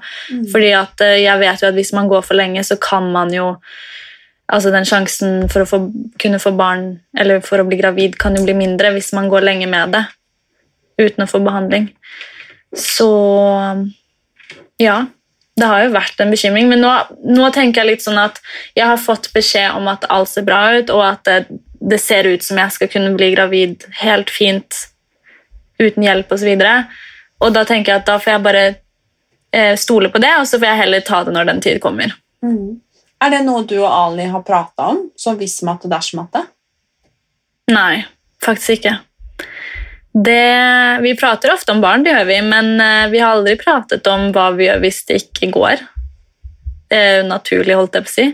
Fordi 0.54 0.72
at 0.78 1.04
eh, 1.04 1.20
jeg 1.26 1.42
vet 1.44 1.64
jo 1.64 1.70
at 1.72 1.78
hvis 1.78 1.94
man 1.98 2.10
går 2.12 2.24
for 2.26 2.40
lenge, 2.40 2.64
så 2.64 2.80
kan 2.82 3.12
man 3.12 3.34
jo 3.36 3.54
altså 4.46 4.70
Den 4.70 4.86
sjansen 4.86 5.48
for 5.50 5.64
å 5.64 5.66
få, 5.66 5.78
kunne 6.22 6.38
få 6.38 6.52
barn 6.54 7.00
eller 7.18 7.40
for 7.42 7.58
å 7.58 7.66
bli 7.66 7.80
gravid 7.80 8.14
kan 8.22 8.36
jo 8.38 8.44
bli 8.46 8.54
mindre 8.54 8.92
hvis 8.94 9.10
man 9.18 9.26
går 9.32 9.42
lenge 9.42 9.66
med 9.66 9.96
det 9.96 10.04
uten 11.02 11.26
å 11.26 11.30
få 11.30 11.42
behandling. 11.42 11.88
Så 12.78 13.10
ja, 14.82 15.00
det 15.56 15.68
har 15.70 15.86
jo 15.86 15.94
vært 15.94 16.20
en 16.20 16.34
bekymring. 16.34 16.68
Men 16.72 16.84
nå, 16.84 16.92
nå 17.24 17.50
tenker 17.56 17.82
jeg 17.82 17.94
litt 17.94 18.06
sånn 18.06 18.20
at 18.20 18.42
jeg 18.76 18.88
har 18.90 19.02
fått 19.02 19.32
beskjed 19.36 19.78
om 19.78 19.88
at 19.92 20.08
alt 20.12 20.32
ser 20.32 20.48
bra 20.48 20.62
ut, 20.76 20.92
og 20.92 21.04
at 21.08 21.24
det, 21.28 21.62
det 21.80 22.02
ser 22.04 22.28
ut 22.28 22.44
som 22.44 22.60
jeg 22.60 22.76
skal 22.76 22.92
kunne 22.92 23.16
bli 23.16 23.32
gravid 23.36 23.88
helt 24.02 24.34
fint 24.34 24.86
uten 25.80 26.04
hjelp 26.04 26.32
osv. 26.32 26.52
Og, 26.56 26.64
så 26.64 27.46
og 27.46 27.56
da 27.56 27.64
tenker 27.68 27.94
jeg 27.94 28.04
at 28.04 28.10
da 28.10 28.18
får 28.20 28.36
jeg 28.36 28.46
bare 28.46 28.66
eh, 29.56 29.76
stole 29.80 30.12
på 30.12 30.22
det, 30.24 30.34
og 30.40 30.48
så 30.48 30.60
får 30.60 30.72
jeg 30.72 30.82
heller 30.84 31.08
ta 31.08 31.24
det 31.28 31.36
når 31.36 31.52
den 31.52 31.64
tid 31.64 31.82
kommer. 31.84 32.16
Er 33.24 33.32
det 33.32 33.42
noe 33.48 33.64
du 33.68 33.78
og 33.80 33.90
Ali 33.90 34.28
har 34.30 34.44
prata 34.46 34.92
om? 34.92 35.06
Så 35.18 35.34
hvis 35.40 35.62
matte, 35.68 35.90
dersom 35.92 36.24
matte? 36.24 36.44
Nei, 37.72 38.04
faktisk 38.44 38.80
ikke. 38.80 38.98
Det, 40.24 41.00
vi 41.02 41.18
prater 41.18 41.52
ofte 41.54 41.72
om 41.72 41.82
barn, 41.84 42.04
det 42.04 42.14
gjør 42.14 42.28
vi, 42.30 42.38
men 42.48 42.80
eh, 42.80 43.08
vi 43.12 43.20
har 43.20 43.36
aldri 43.36 43.58
pratet 43.60 44.08
om 44.08 44.30
hva 44.32 44.48
vi 44.56 44.70
gjør 44.70 44.80
hvis 44.86 45.02
det 45.10 45.18
ikke 45.26 45.50
går. 45.52 45.84
Det 46.88 47.02
er 47.10 47.28
naturlig, 47.28 47.76
holdt 47.76 47.98
jeg 47.98 48.06
på 48.06 48.12
å 48.12 48.14
si. 48.14 48.28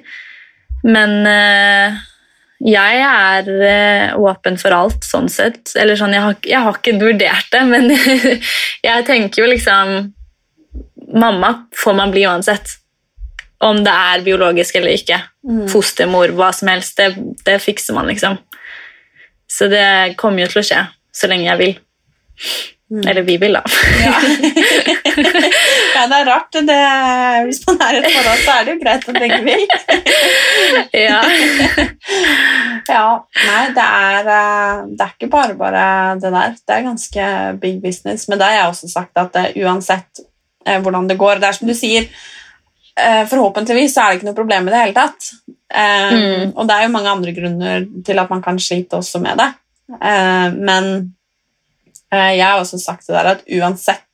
Men 0.85 1.15
eh, 1.25 1.97
jeg 2.67 3.01
er 3.07 3.49
eh, 3.65 4.13
åpen 4.13 4.61
for 4.61 4.77
alt, 4.77 5.01
sånn 5.09 5.31
sett. 5.33 5.73
Eller 5.73 5.97
sånn, 5.97 6.13
jeg 6.13 6.27
har, 6.27 6.37
jeg 6.53 6.61
har 6.67 6.77
ikke 6.77 7.01
vurdert 7.01 7.49
det, 7.49 7.63
men 7.73 7.89
jeg 8.85 9.09
tenker 9.09 9.45
jo 9.45 9.49
liksom 9.49 10.11
Mamma 11.11 11.65
får 11.75 11.95
man 11.97 12.11
bli 12.13 12.21
uansett. 12.29 12.77
Om 13.65 13.81
det 13.83 13.91
er 13.91 14.21
biologisk 14.23 14.77
eller 14.77 14.93
ikke. 14.95 15.17
Fostermor, 15.73 16.31
hva 16.37 16.53
som 16.55 16.69
helst. 16.71 17.01
Det, 17.01 17.33
det 17.43 17.57
fikser 17.59 17.97
man, 17.97 18.07
liksom. 18.07 18.37
Så 19.51 19.67
det 19.67 20.13
kommer 20.21 20.45
jo 20.45 20.53
til 20.53 20.61
å 20.61 20.67
skje 20.69 20.85
så 21.13 21.27
lenge 21.31 21.47
jeg 21.49 21.59
vil. 21.61 21.73
Eller 23.07 23.23
vi 23.23 23.37
vil, 23.39 23.53
da. 23.55 23.61
Ja, 24.03 24.15
det 26.11 26.17
er 26.17 26.25
rart. 26.27 26.51
Det, 26.51 26.79
hvis 27.47 27.61
man 27.67 27.77
er 27.85 27.93
i 27.95 28.01
et 28.01 28.07
forhold, 28.11 28.41
så 28.43 28.55
er 28.57 28.65
det 28.67 28.73
jo 28.73 28.81
greit 28.81 29.05
at 29.07 29.19
begge 29.21 29.37
vil. 29.45 29.63
ja. 31.05 31.21
ja. 32.91 33.05
Nei, 33.45 33.61
det 33.77 33.85
er, 33.85 34.31
eh, 34.33 34.81
det 34.91 35.05
er 35.05 35.13
ikke 35.15 35.31
bare 35.31 35.55
bare 35.59 35.85
det 36.19 36.33
der. 36.35 36.57
Det 36.59 36.75
er 36.75 36.85
ganske 36.89 37.29
big 37.63 37.79
business. 37.85 38.27
Men 38.27 38.41
det 38.41 38.49
har 38.49 38.57
jeg 38.57 38.73
også 38.73 38.91
sagt 38.91 39.23
at 39.23 39.31
det, 39.37 39.45
uansett 39.63 40.23
eh, 40.67 40.81
hvordan 40.83 41.07
det 41.07 41.19
går 41.21 41.39
Det 41.39 41.47
er 41.47 41.59
som 41.61 41.71
du 41.71 41.75
sier, 41.77 42.09
eh, 42.99 43.23
forhåpentligvis 43.31 43.95
så 43.95 44.03
er 44.03 44.11
det 44.11 44.19
ikke 44.19 44.31
noe 44.33 44.39
problem 44.41 44.67
i 44.67 44.75
det 44.75 44.83
hele 44.83 44.99
tatt. 44.99 45.31
Eh, 45.47 46.11
Mm. 46.11 46.51
Og 46.59 46.67
det 46.67 46.75
er 46.75 46.83
jo 46.83 46.91
mange 46.91 47.11
andre 47.15 47.31
grunner 47.31 47.85
til 48.03 48.19
at 48.19 48.29
man 48.29 48.41
kan 48.43 48.57
slite 48.59 48.99
også 48.99 49.21
med 49.23 49.39
det. 49.39 49.51
Eh, 49.97 50.53
men 50.55 50.91
eh, 52.13 52.33
jeg 52.37 52.45
har 52.45 52.59
også 52.61 52.79
sagt 52.81 53.07
det 53.07 53.17
der 53.17 53.31
at 53.35 53.45
uansett 53.59 54.07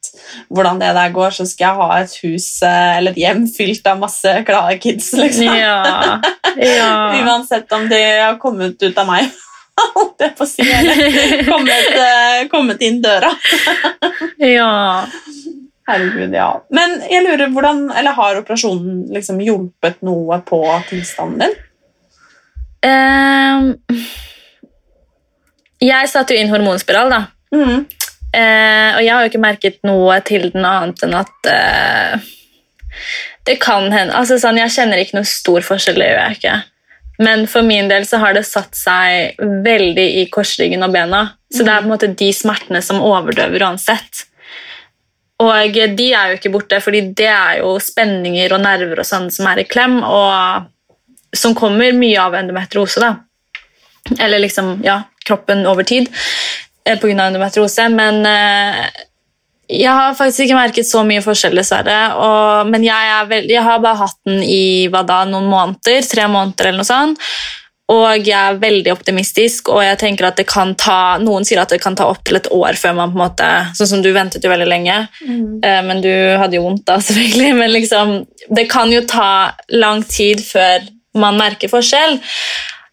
hvordan 0.53 0.79
det 0.81 0.93
der 0.95 1.11
går, 1.13 1.35
så 1.35 1.45
skal 1.45 1.67
jeg 1.67 1.79
ha 1.81 1.97
et 2.01 2.13
hus 2.23 2.47
eh, 2.65 2.93
eller 2.97 3.13
et 3.13 3.21
hjem 3.21 3.43
fylt 3.51 3.89
av 3.89 3.99
masse 4.01 4.33
glade 4.47 4.77
kids. 4.83 5.11
liksom. 5.17 5.51
Ja. 5.51 6.21
ja. 6.55 6.93
Uansett 7.25 7.71
om 7.75 7.89
de 7.91 8.01
har 8.21 8.39
kommet 8.41 8.81
ut 8.81 8.97
av 8.97 9.09
meg, 9.09 9.29
holdt 9.97 10.25
jeg 10.25 10.33
på 10.37 10.47
å 10.47 10.49
si, 10.49 10.65
eller 10.65 11.45
kommet, 11.49 12.01
kommet 12.53 12.81
inn 12.87 13.01
døra. 13.03 13.33
ja. 14.57 14.71
Herregud, 15.87 16.33
ja. 16.35 16.49
Men 16.75 16.97
jeg 17.07 17.23
lurer, 17.23 17.47
hvordan, 17.53 17.85
eller 17.95 18.17
har 18.17 18.41
operasjonen 18.41 19.05
liksom 19.13 19.39
hjulpet 19.39 20.01
noe 20.03 20.41
på 20.43 20.59
tilstanden 20.89 21.45
din? 21.45 21.61
Ehm, 22.87 23.69
jeg 25.83 26.09
satte 26.09 26.35
jo 26.35 26.41
inn 26.41 26.51
hormonspiral, 26.51 27.11
da. 27.13 27.21
Mm. 27.53 27.85
Eh, 28.37 28.89
og 28.97 29.03
jeg 29.03 29.13
har 29.13 29.23
jo 29.23 29.31
ikke 29.31 29.43
merket 29.43 29.77
noe 29.87 30.17
til 30.27 30.49
den 30.51 30.65
annet 30.67 31.03
enn 31.05 31.15
at 31.15 31.47
eh, 31.51 32.25
det 33.47 33.55
kan 33.63 33.87
hende 33.93 34.15
altså 34.17 34.35
sånn, 34.41 34.59
Jeg 34.59 34.73
kjenner 34.73 34.99
ikke 34.99 35.15
noen 35.15 35.29
stor 35.29 35.63
forskjell, 35.63 36.01
det 36.01 36.09
gjør 36.09 36.23
jeg 36.25 36.39
ikke. 36.39 36.55
Men 37.23 37.45
for 37.49 37.65
min 37.65 37.89
del 37.89 38.05
så 38.05 38.19
har 38.21 38.35
det 38.37 38.45
satt 38.45 38.77
seg 38.77 39.39
veldig 39.65 40.07
i 40.21 40.25
korsryggen 40.33 40.85
og 40.85 40.93
bena. 40.93 41.23
Så 41.49 41.63
det 41.63 41.71
er 41.71 41.81
på 41.81 41.87
en 41.87 41.93
måte 41.95 42.11
de 42.13 42.27
smertene 42.35 42.81
som 42.85 43.01
overdøver 43.01 43.63
uansett. 43.65 44.27
Og 45.41 45.77
de 45.97 46.07
er 46.17 46.31
jo 46.31 46.37
ikke 46.37 46.51
borte, 46.53 46.79
fordi 46.81 47.03
det 47.17 47.29
er 47.29 47.59
jo 47.61 47.75
spenninger 47.81 48.53
og 48.53 48.61
nerver 48.63 49.01
og 49.01 49.07
sånn 49.07 49.29
som 49.33 49.49
er 49.49 49.61
i 49.61 49.67
klem, 49.69 49.99
og 50.03 50.67
som 51.37 51.55
kommer 51.57 51.93
mye 51.93 52.21
av 52.21 52.37
endometriose. 52.37 53.01
da. 53.01 53.15
Eller 54.19 54.41
liksom, 54.43 54.79
ja, 54.85 55.01
kroppen 55.27 55.65
over 55.69 55.87
tid 55.87 56.09
eh, 56.87 56.97
av 56.97 57.09
endometriose. 57.09 57.89
Men 57.93 58.23
eh, 58.25 58.87
jeg 59.67 59.91
har 59.91 60.15
faktisk 60.15 60.45
ikke 60.45 60.57
merket 60.57 60.87
så 60.87 61.03
mye 61.07 61.23
forskjell, 61.23 61.57
dessverre. 61.59 61.99
Og, 62.15 62.71
men 62.71 62.87
jeg, 62.87 63.21
veld, 63.31 63.51
jeg 63.51 63.63
har 63.67 63.83
bare 63.83 64.01
hatt 64.05 64.19
den 64.27 64.41
i 64.43 64.87
da, 64.87 65.23
noen 65.27 65.49
måneder, 65.51 66.03
tre 66.07 66.27
måneder 66.31 66.71
eller 66.71 66.83
noe 66.83 66.91
sånt. 66.91 67.29
Og 67.87 68.27
jeg 68.27 68.35
er 68.35 68.57
veldig 68.59 68.91
optimistisk, 68.91 69.69
og 69.71 69.79
jeg 69.79 69.95
tenker 70.01 70.27
at 70.27 70.39
det 70.39 70.43
kan 70.49 70.73
ta 70.75 71.15
noen 71.23 71.45
sier 71.47 71.61
at 71.61 71.71
det 71.71 71.79
kan 71.79 71.95
ta 71.95 72.09
opptil 72.11 72.35
et 72.35 72.49
år 72.51 72.75
før 72.75 72.97
man 72.97 73.13
på 73.13 73.15
en 73.15 73.21
måte 73.21 73.47
Sånn 73.79 73.89
som 73.93 74.01
du 74.03 74.09
ventet 74.11 74.43
jo 74.43 74.51
veldig 74.51 74.67
lenge, 74.67 74.97
mm. 75.23 75.63
men 75.87 76.03
du 76.03 76.11
hadde 76.11 76.59
jo 76.59 76.65
vondt 76.65 76.83
da, 76.89 76.97
selvfølgelig. 77.07 77.53
Men 77.55 77.71
liksom, 77.71 78.11
det 78.59 78.67
kan 78.71 78.91
jo 78.91 79.05
ta 79.07 79.55
lang 79.71 80.03
tid 80.03 80.43
før 80.43 80.83
man 81.17 81.39
merker 81.39 81.71
forskjell. 81.71 82.19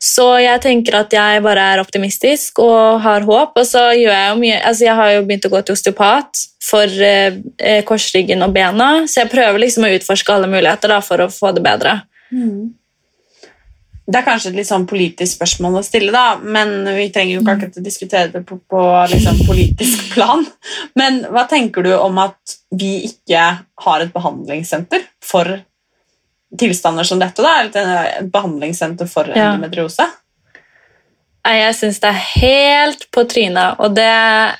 Så 0.04 0.26
jeg 0.42 0.60
tenker 0.60 0.98
at 0.98 1.14
jeg 1.16 1.40
bare 1.44 1.64
er 1.74 1.80
optimistisk 1.80 2.60
og 2.60 3.00
har 3.04 3.24
håp. 3.24 3.56
Og 3.56 3.64
så 3.64 3.86
gjør 3.96 4.12
jeg 4.12 4.30
jo 4.30 4.40
mye 4.42 4.60
Altså, 4.60 4.84
jeg 4.84 4.98
har 4.98 5.12
jo 5.14 5.24
begynt 5.24 5.48
å 5.48 5.52
gå 5.54 5.62
til 5.64 5.78
osteopat 5.78 6.44
for 6.64 7.04
eh, 7.08 7.40
eh, 7.58 7.80
korsryggen 7.88 8.44
og 8.44 8.54
bena, 8.56 8.90
så 9.08 9.22
jeg 9.22 9.32
prøver 9.32 9.60
liksom 9.64 9.84
å 9.86 9.92
utforske 9.96 10.32
alle 10.32 10.48
muligheter 10.50 10.92
da, 10.92 11.00
for 11.04 11.24
å 11.24 11.32
få 11.32 11.52
det 11.56 11.64
bedre. 11.64 11.98
Det 14.04 14.20
er 14.20 14.24
kanskje 14.26 14.50
et 14.50 14.56
litt 14.58 14.68
sånn 14.68 14.84
politisk 14.88 15.38
spørsmål 15.38 15.78
å 15.80 15.84
stille, 15.84 16.12
da, 16.12 16.36
men 16.36 16.88
vi 16.96 17.06
trenger 17.12 17.38
jo 17.38 17.42
ikke 17.42 17.54
akkurat 17.54 17.78
å 17.80 17.84
diskutere 17.84 18.32
det 18.32 18.42
på, 18.48 18.58
på 18.68 18.82
liksom 19.12 19.44
politisk 19.48 20.08
plan. 20.14 20.44
Men 21.00 21.22
hva 21.32 21.46
tenker 21.48 21.86
du 21.86 21.94
om 21.96 22.20
at 22.20 22.58
vi 22.76 22.98
ikke 23.08 23.46
har 23.86 24.04
et 24.04 24.12
behandlingssenter 24.12 25.06
for 25.24 25.56
tilstander 26.58 27.04
som 27.04 27.18
dette? 27.18 27.42
da, 27.42 27.62
Et 27.64 28.30
behandlingssenter 28.32 29.08
for 29.10 29.24
Ja. 29.28 29.52
endometriose? 29.52 30.06
Jeg 31.44 31.74
syns 31.76 32.00
det 32.00 32.08
er 32.08 32.22
helt 32.40 33.10
på 33.12 33.24
trynet, 33.28 33.76
og 33.78 33.94
det 33.94 34.54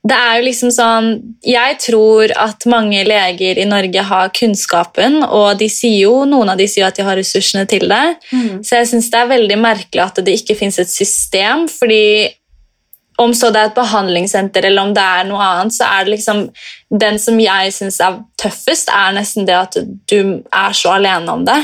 det 0.00 0.16
er 0.16 0.38
jo 0.38 0.44
liksom 0.46 0.70
sånn 0.72 1.08
Jeg 1.44 1.76
tror 1.84 2.32
at 2.34 2.64
mange 2.66 3.02
leger 3.04 3.58
i 3.60 3.66
Norge 3.68 4.02
har 4.02 4.30
kunnskapen, 4.30 5.22
og 5.22 5.58
de 5.60 5.68
sier 5.68 6.06
jo, 6.06 6.24
noen 6.24 6.48
av 6.48 6.56
de 6.56 6.66
sier 6.66 6.86
at 6.86 6.96
de 6.96 7.04
har 7.04 7.16
ressursene 7.20 7.66
til 7.68 7.86
det. 7.90 8.16
Så 8.64 8.78
jeg 8.80 8.86
syns 8.88 9.10
det 9.10 9.20
er 9.20 9.28
veldig 9.28 9.58
merkelig 9.60 10.02
at 10.06 10.14
det 10.24 10.40
ikke 10.40 10.56
fins 10.56 10.78
et 10.78 10.88
system, 10.88 11.66
fordi 11.68 12.30
om 13.20 13.34
så 13.36 13.50
det 13.52 13.60
er 13.60 13.68
et 13.70 13.76
behandlingssenter 13.76 14.64
eller 14.68 14.88
om 14.88 14.94
det 14.96 15.02
er 15.04 15.26
noe 15.28 15.44
annet, 15.44 15.74
så 15.76 15.88
er 15.88 16.06
det 16.06 16.16
liksom 16.16 16.46
Den 17.02 17.20
som 17.22 17.36
jeg 17.38 17.74
syns 17.76 18.00
er 18.02 18.16
tøffest, 18.40 18.88
er 18.90 19.12
nesten 19.14 19.46
det 19.46 19.54
at 19.54 19.76
du 20.10 20.40
er 20.42 20.72
så 20.74 20.96
alene 20.96 21.36
om 21.36 21.44
det. 21.46 21.58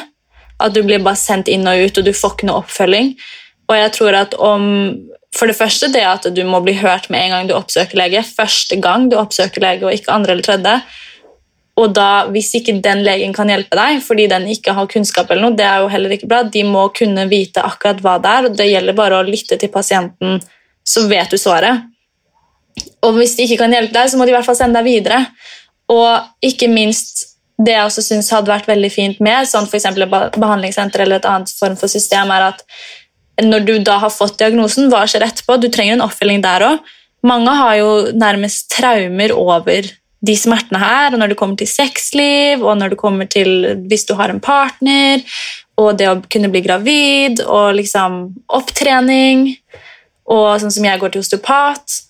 At 0.63 0.75
du 0.77 0.83
blir 0.87 1.03
bare 1.03 1.19
sendt 1.19 1.51
inn 1.51 1.67
og 1.67 1.81
ut, 1.83 1.99
og 1.99 2.07
du 2.07 2.13
får 2.15 2.37
ikke 2.37 2.47
noe 2.47 2.63
oppfølging. 2.63 3.11
Og 3.67 3.75
jeg 3.75 3.93
tror 3.99 4.21
at 4.23 4.37
om 4.39 4.65
For 5.37 5.51
det 5.51 5.57
første 5.59 5.91
det 5.93 6.01
at 6.07 6.29
du 6.33 6.39
må 6.49 6.63
bli 6.65 6.73
hørt 6.79 7.11
med 7.13 7.21
en 7.21 7.33
gang 7.35 7.49
du 7.49 7.53
oppsøker 7.53 7.99
lege. 7.99 8.23
Første 8.25 8.79
gang 8.81 9.11
du 9.11 9.19
oppsøker 9.21 9.61
lege, 9.61 9.85
og 9.85 9.93
ikke 9.93 10.15
andre 10.15 10.33
eller 10.33 10.47
tredje. 10.47 10.77
Og 11.77 11.93
da, 11.93 12.25
hvis 12.33 12.55
ikke 12.57 12.79
den 12.81 13.03
legen 13.05 13.35
kan 13.37 13.51
hjelpe 13.53 13.77
deg 13.77 13.99
fordi 14.01 14.31
den 14.33 14.47
ikke 14.49 14.73
har 14.79 14.89
kunnskap, 14.89 15.29
eller 15.29 15.51
noe, 15.51 15.57
det 15.59 15.67
er 15.69 15.83
jo 15.83 15.91
heller 15.93 16.15
ikke 16.17 16.31
bra. 16.31 16.41
De 16.49 16.63
må 16.65 16.87
kunne 16.97 17.27
vite 17.29 17.61
akkurat 17.61 18.01
hva 18.01 18.15
det 18.23 18.33
er, 18.33 18.49
og 18.49 18.57
det 18.57 18.71
gjelder 18.71 18.97
bare 18.97 19.19
å 19.19 19.27
lytte 19.27 19.59
til 19.61 19.73
pasienten, 19.75 20.41
så 20.87 21.07
vet 21.11 21.33
du 21.33 21.39
svaret. 21.41 21.87
Og 23.07 23.17
hvis 23.17 23.37
de 23.37 23.47
ikke 23.47 23.63
kan 23.65 23.73
hjelpe 23.73 23.95
deg, 23.97 24.11
så 24.11 24.19
må 24.19 24.27
de 24.27 24.35
i 24.35 24.37
hvert 24.37 24.47
fall 24.47 24.59
sende 24.59 24.79
deg 24.79 24.89
videre. 24.89 25.23
Og 25.93 26.45
ikke 26.45 26.69
minst 26.71 27.25
det 27.57 27.73
jeg 27.73 27.89
også 27.89 28.05
synes 28.05 28.29
hadde 28.35 28.53
vært 28.53 28.69
veldig 28.69 28.91
fint 28.93 29.21
med 29.25 29.49
sånn 29.49 29.69
eksempel 29.71 30.05
et 30.05 30.37
behandlingssenter 30.37 31.05
eller 31.05 31.23
et 31.23 31.29
annet 31.29 31.53
form 31.57 31.77
for 31.81 31.89
system, 31.89 32.33
er 32.35 32.51
at 32.51 32.65
når 33.43 33.65
du 33.69 33.75
da 33.85 33.99
har 34.01 34.13
fått 34.13 34.39
diagnosen, 34.41 34.91
hva 34.93 35.05
skjer 35.09 35.25
etterpå? 35.27 35.59
Du 35.61 35.69
trenger 35.73 35.97
en 35.97 36.05
oppfølging 36.07 36.43
der 36.45 36.65
òg. 36.65 36.91
Mange 37.27 37.53
har 37.59 37.77
jo 37.81 37.91
nærmest 38.17 38.69
traumer 38.73 39.33
over 39.37 39.89
de 40.27 40.37
smertene 40.37 40.81
her, 40.81 41.13
og 41.13 41.21
når 41.21 41.33
det 41.33 41.39
kommer 41.39 41.59
til 41.61 41.69
sexliv, 41.69 42.65
og 42.65 42.79
når 42.81 42.95
det 42.95 43.01
kommer 43.01 43.29
til 43.31 43.51
hvis 43.89 44.07
du 44.09 44.15
har 44.19 44.33
en 44.33 44.41
partner, 44.43 45.25
og 45.77 45.99
det 46.01 46.09
å 46.09 46.17
kunne 46.33 46.51
bli 46.53 46.63
gravid, 46.65 47.43
og 47.45 47.77
liksom 47.77 48.23
opptrening, 48.57 49.51
og 50.33 50.61
sånn 50.61 50.75
som 50.75 50.87
jeg 50.87 51.01
går 51.01 51.15
til 51.15 51.23
osteopat, 51.23 52.01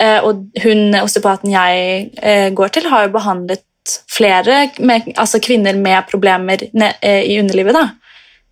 eh, 0.00 0.18
og 0.24 0.46
hun 0.64 0.96
osteopaten 1.02 1.52
jeg 1.52 2.08
eh, 2.22 2.48
går 2.56 2.74
til, 2.74 2.88
har 2.88 3.06
jo 3.06 3.14
behandlet 3.16 3.64
flere 4.12 4.68
med, 4.84 5.12
altså 5.16 5.40
kvinner 5.40 5.76
med 5.76 6.08
problemer 6.10 6.64
eh, 6.72 7.22
i 7.24 7.38
underlivet. 7.40 7.76
da. 7.76 7.88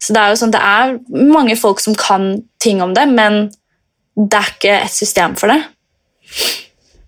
Så 0.03 0.13
det 0.13 0.23
er 0.23 0.33
jo 0.33 0.41
sånn, 0.43 0.53
det 0.55 0.63
er 0.63 0.97
mange 1.33 1.57
folk 1.59 1.81
som 1.83 1.97
kan 1.99 2.31
ting 2.63 2.83
om 2.85 2.93
det, 2.97 3.07
men 3.09 3.47
det 4.17 4.39
er 4.39 4.55
ikke 4.55 4.79
et 4.85 4.93
system 4.95 5.37
for 5.37 5.53
det. 5.53 5.61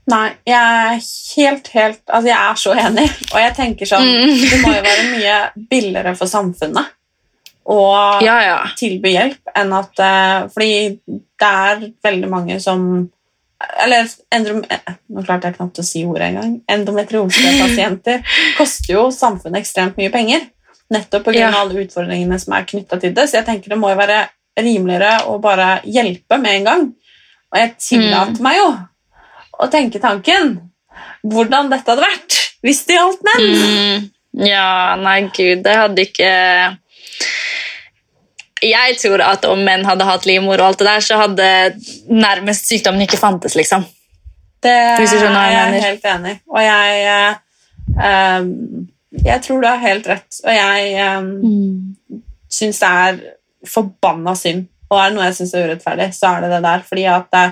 Nei, 0.08 0.26
jeg 0.48 0.56
er 0.56 1.00
helt, 1.36 1.66
helt 1.74 1.98
Altså, 2.06 2.28
jeg 2.30 2.38
er 2.38 2.60
så 2.60 2.74
enig, 2.80 3.04
og 3.28 3.40
jeg 3.42 3.54
tenker 3.58 3.88
sånn 3.90 4.06
mm. 4.06 4.30
Det 4.40 4.60
må 4.62 4.70
jo 4.72 4.84
være 4.86 5.08
mye 5.10 5.34
billigere 5.68 6.14
for 6.16 6.30
samfunnet 6.30 6.94
å 7.68 7.80
ja, 8.24 8.36
ja. 8.40 8.58
tilby 8.78 9.12
hjelp 9.12 9.50
enn 9.58 9.72
at 9.76 10.00
uh, 10.00 10.48
Fordi 10.52 10.98
det 11.04 11.48
er 11.48 11.82
veldig 12.04 12.30
mange 12.32 12.56
som 12.64 12.80
Eller 13.84 14.08
endrom, 14.32 14.62
Nå 15.12 15.24
klarte 15.26 15.50
jeg 15.50 15.58
knapt 15.58 15.80
å 15.82 15.84
si 15.84 16.04
ordet 16.08 16.30
engang. 16.30 16.54
Endometriosepasienter 16.70 18.22
koster 18.58 18.94
jo 18.94 19.08
samfunnet 19.14 19.60
ekstremt 19.60 19.98
mye 20.00 20.12
penger. 20.14 20.46
Nettopp 20.94 21.26
pga. 21.28 21.36
Ja. 21.36 21.52
alle 21.60 21.82
utfordringene 21.84 22.38
som 22.40 22.54
er 22.56 22.68
knytta 22.68 23.00
til 23.02 23.12
det. 23.16 23.26
Så 23.28 23.40
jeg 23.40 23.48
tenker 23.48 23.74
det 23.74 23.80
må 23.80 23.90
jo 23.92 23.98
være 23.98 24.22
rimeligere 24.58 25.26
å 25.30 25.36
bare 25.42 25.80
hjelpe 25.84 26.38
med 26.40 26.60
en 26.60 26.68
gang. 26.70 26.86
Og 27.52 27.60
jeg 27.60 27.74
tillater 27.82 28.38
mm. 28.38 28.44
meg 28.46 28.60
jo 28.60 28.68
å 29.58 29.68
tenke 29.72 30.00
tanken 30.02 30.54
hvordan 31.26 31.70
dette 31.72 31.90
hadde 31.90 32.04
vært 32.04 32.38
hvis 32.64 32.84
det 32.88 32.98
gjaldt 32.98 33.24
menn. 33.26 33.48
Mm. 33.48 34.08
Ja, 34.48 34.96
nei, 35.00 35.20
gud, 35.34 35.64
det 35.66 35.74
hadde 35.78 36.04
ikke 36.04 36.30
Jeg 38.64 38.96
tror 38.98 39.22
at 39.22 39.44
om 39.48 39.60
menn 39.64 39.86
hadde 39.86 40.06
hatt 40.08 40.26
livmor, 40.28 40.58
og 40.58 40.72
alt 40.72 40.80
det 40.80 40.88
der, 40.88 41.04
så 41.04 41.18
hadde 41.20 41.48
nærmest 42.10 42.70
sykdommen 42.70 43.04
ikke 43.04 43.20
fantes, 43.20 43.54
liksom. 43.58 43.84
Det 44.62 44.74
hva 44.74 45.04
jeg, 45.06 45.52
jeg 45.54 45.58
er 45.62 45.84
helt 45.84 46.06
enig 46.10 46.32
Og 46.50 46.56
jeg 46.64 47.34
um, 47.94 48.48
Jeg 49.22 49.42
tror 49.44 49.60
du 49.62 49.66
har 49.68 49.84
helt 49.84 50.08
rett, 50.10 50.40
og 50.42 50.50
jeg 50.50 51.04
um, 51.20 51.28
mm. 51.44 52.16
syns 52.50 52.80
det 52.82 52.88
er 53.04 53.20
forbanna 53.68 54.34
synd. 54.38 54.66
Og 54.88 54.98
er 54.98 55.10
det 55.10 55.18
noe 55.18 55.28
jeg 55.28 55.36
syns 55.38 55.54
er 55.54 55.68
urettferdig, 55.68 56.08
så 56.16 56.32
er 56.32 56.44
det 56.44 56.50
det 56.56 56.60
der. 56.64 56.82
fordi 56.88 57.06
at 57.12 57.30
det, 57.34 57.46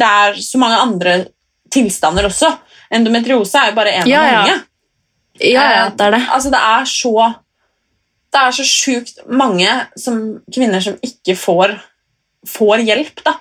det 0.00 0.10
er 0.24 0.40
så 0.46 0.60
mange 0.62 0.80
andre 0.80 1.14
tilstander 1.72 2.28
også. 2.28 2.50
Endometriose 2.94 3.58
er 3.58 3.70
jo 3.70 3.78
bare 3.78 3.94
én 4.00 4.10
ja, 4.10 4.20
av 4.20 4.36
mange. 4.38 4.56
Ja, 5.40 5.64
ja, 5.74 5.84
det 5.96 6.06
er 6.06 6.14
det. 6.16 6.20
Eh, 6.20 6.34
altså, 6.34 6.52
det 6.52 6.60
er 6.60 6.88
så 6.90 7.14
det 8.30 8.40
er 8.40 8.54
så 8.54 8.66
sjukt 8.66 9.22
mange 9.26 9.68
som, 9.98 10.20
kvinner 10.54 10.82
som 10.84 10.98
ikke 11.04 11.36
får, 11.38 11.76
får 12.48 12.84
hjelp. 12.86 13.22
da. 13.26 13.38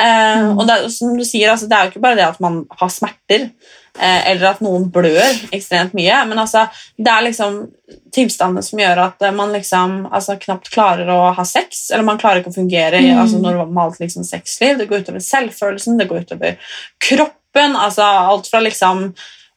Eh, 0.00 0.40
mm. 0.42 0.58
og 0.58 0.66
det, 0.66 0.76
som 0.90 1.14
du 1.14 1.24
sier, 1.26 1.52
altså, 1.52 1.68
det 1.70 1.76
er 1.76 1.86
jo 1.86 1.92
ikke 1.92 2.02
bare 2.02 2.18
det 2.18 2.26
at 2.26 2.40
man 2.42 2.62
har 2.80 2.90
smerter, 2.90 3.46
eh, 3.94 4.30
eller 4.32 4.48
at 4.50 4.64
noen 4.64 4.88
blør 4.94 5.36
ekstremt 5.54 5.94
mye, 5.94 6.16
men 6.26 6.40
altså, 6.42 6.64
det 6.98 7.12
er 7.12 7.26
liksom 7.28 7.60
tilstander 8.14 8.64
som 8.66 8.80
gjør 8.82 9.02
at 9.04 9.22
man 9.36 9.54
liksom 9.54 9.94
altså, 10.10 10.38
knapt 10.40 10.72
klarer 10.74 11.12
å 11.14 11.20
ha 11.36 11.46
sex, 11.46 11.86
eller 11.92 12.06
man 12.08 12.18
klarer 12.18 12.42
ikke 12.42 12.54
å 12.54 12.58
fungere 12.58 13.04
i 13.04 13.12
mm. 13.12 13.22
altså, 13.22 13.40
normalt 13.44 14.02
liksom, 14.02 14.26
sexliv. 14.26 14.80
Det 14.80 14.88
går 14.90 15.04
utover 15.04 15.22
selvfølelsen, 15.22 16.00
det 16.00 16.10
går 16.10 16.26
utover 16.26 16.76
kroppen, 17.06 17.78
altså 17.78 18.08
alt 18.34 18.50
fra 18.50 18.64
liksom 18.64 19.10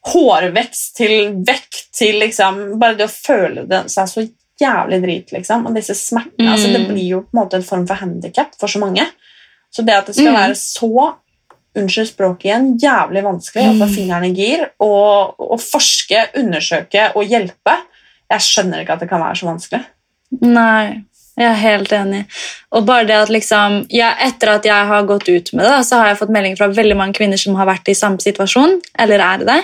hårvekst 0.08 0.92
til 0.96 1.32
vekt 1.44 1.88
til 1.98 2.20
liksom 2.22 2.60
Bare 2.78 2.94
det 2.96 3.08
å 3.08 3.10
føle 3.10 3.64
det 3.68 3.80
seg 3.90 4.06
så 4.06 4.22
jævlig 4.60 4.98
drit, 5.04 5.32
liksom. 5.36 5.66
Og 5.68 5.76
disse 5.76 5.96
smertene 5.98 6.48
mm. 6.48 6.52
altså, 6.54 6.72
Det 6.74 6.84
blir 6.90 7.08
jo 7.14 7.22
på 7.24 7.34
en 7.34 7.40
måte 7.42 7.60
en 7.60 7.66
form 7.66 7.86
for 7.88 8.00
handikap 8.00 8.54
for 8.60 8.70
så 8.70 8.82
mange. 8.82 9.06
Så 9.74 9.84
det 9.84 9.96
at 9.96 10.08
det 10.10 10.16
skal 10.16 10.32
mm. 10.32 10.38
være 10.38 10.58
så 10.60 11.08
unnskyld 11.78 12.08
språket 12.10 12.48
igjen, 12.48 12.70
jævlig 12.80 13.22
vanskelig 13.26 13.66
å 13.68 13.74
få 13.76 13.88
fingrene 13.92 13.94
fingeren 13.94 14.26
i 14.26 14.32
gir 14.34 14.64
og, 14.82 15.36
og, 15.38 15.60
forske, 15.62 16.24
undersøke 16.40 17.12
og 17.14 17.28
hjelpe 17.28 17.76
Jeg 18.32 18.44
skjønner 18.44 18.82
ikke 18.82 18.96
at 18.96 19.04
det 19.04 19.08
kan 19.10 19.22
være 19.22 19.38
så 19.40 19.46
vanskelig. 19.48 19.84
Nei, 20.42 21.04
jeg 21.38 21.46
er 21.46 21.60
helt 21.62 21.92
enig. 21.96 22.24
Og 22.74 22.84
bare 22.88 23.06
det 23.08 23.16
at 23.16 23.32
liksom, 23.32 23.78
ja, 23.94 24.10
Etter 24.26 24.56
at 24.56 24.66
jeg 24.68 24.88
har 24.90 25.06
gått 25.08 25.28
ut 25.30 25.52
med 25.54 25.64
det, 25.64 25.78
så 25.86 26.00
har 26.00 26.10
jeg 26.10 26.20
fått 26.20 26.34
meldinger 26.34 26.60
fra 26.60 26.68
veldig 26.74 26.98
mange 26.98 27.16
kvinner 27.16 27.40
som 27.40 27.56
har 27.60 27.68
vært 27.70 27.88
i 27.88 27.96
samme 27.96 28.20
situasjon, 28.20 28.80
eller 28.98 29.24
er 29.24 29.46
det. 29.48 29.58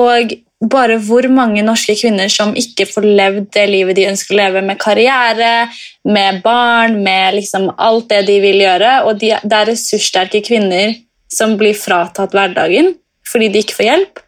Og 0.00 0.34
bare 0.60 0.98
hvor 1.00 1.24
mange 1.32 1.62
norske 1.64 1.94
kvinner 1.96 2.28
som 2.28 2.52
ikke 2.58 2.84
får 2.88 3.06
levd 3.06 3.46
det 3.56 3.66
livet 3.70 3.96
de 3.96 4.08
ønsker 4.10 4.34
å 4.34 4.40
leve, 4.42 4.62
med 4.64 4.80
karriere, 4.80 5.68
med 6.04 6.42
barn, 6.44 6.98
med 7.04 7.38
liksom 7.38 7.70
alt 7.80 8.10
det 8.12 8.26
de 8.28 8.40
vil 8.44 8.60
gjøre. 8.60 8.96
Og 9.08 9.20
de, 9.22 9.32
det 9.40 9.56
er 9.56 9.70
ressurssterke 9.72 10.42
kvinner 10.44 10.98
som 11.32 11.56
blir 11.60 11.76
fratatt 11.78 12.34
hverdagen 12.36 12.94
fordi 13.30 13.48
de 13.52 13.62
ikke 13.62 13.76
får 13.78 13.86
hjelp. 13.86 14.20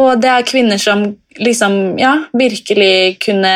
Og 0.00 0.22
det 0.22 0.30
er 0.30 0.46
kvinner 0.48 0.80
som 0.80 1.02
liksom, 1.36 1.98
ja, 2.00 2.14
virkelig 2.32 3.18
kunne 3.24 3.54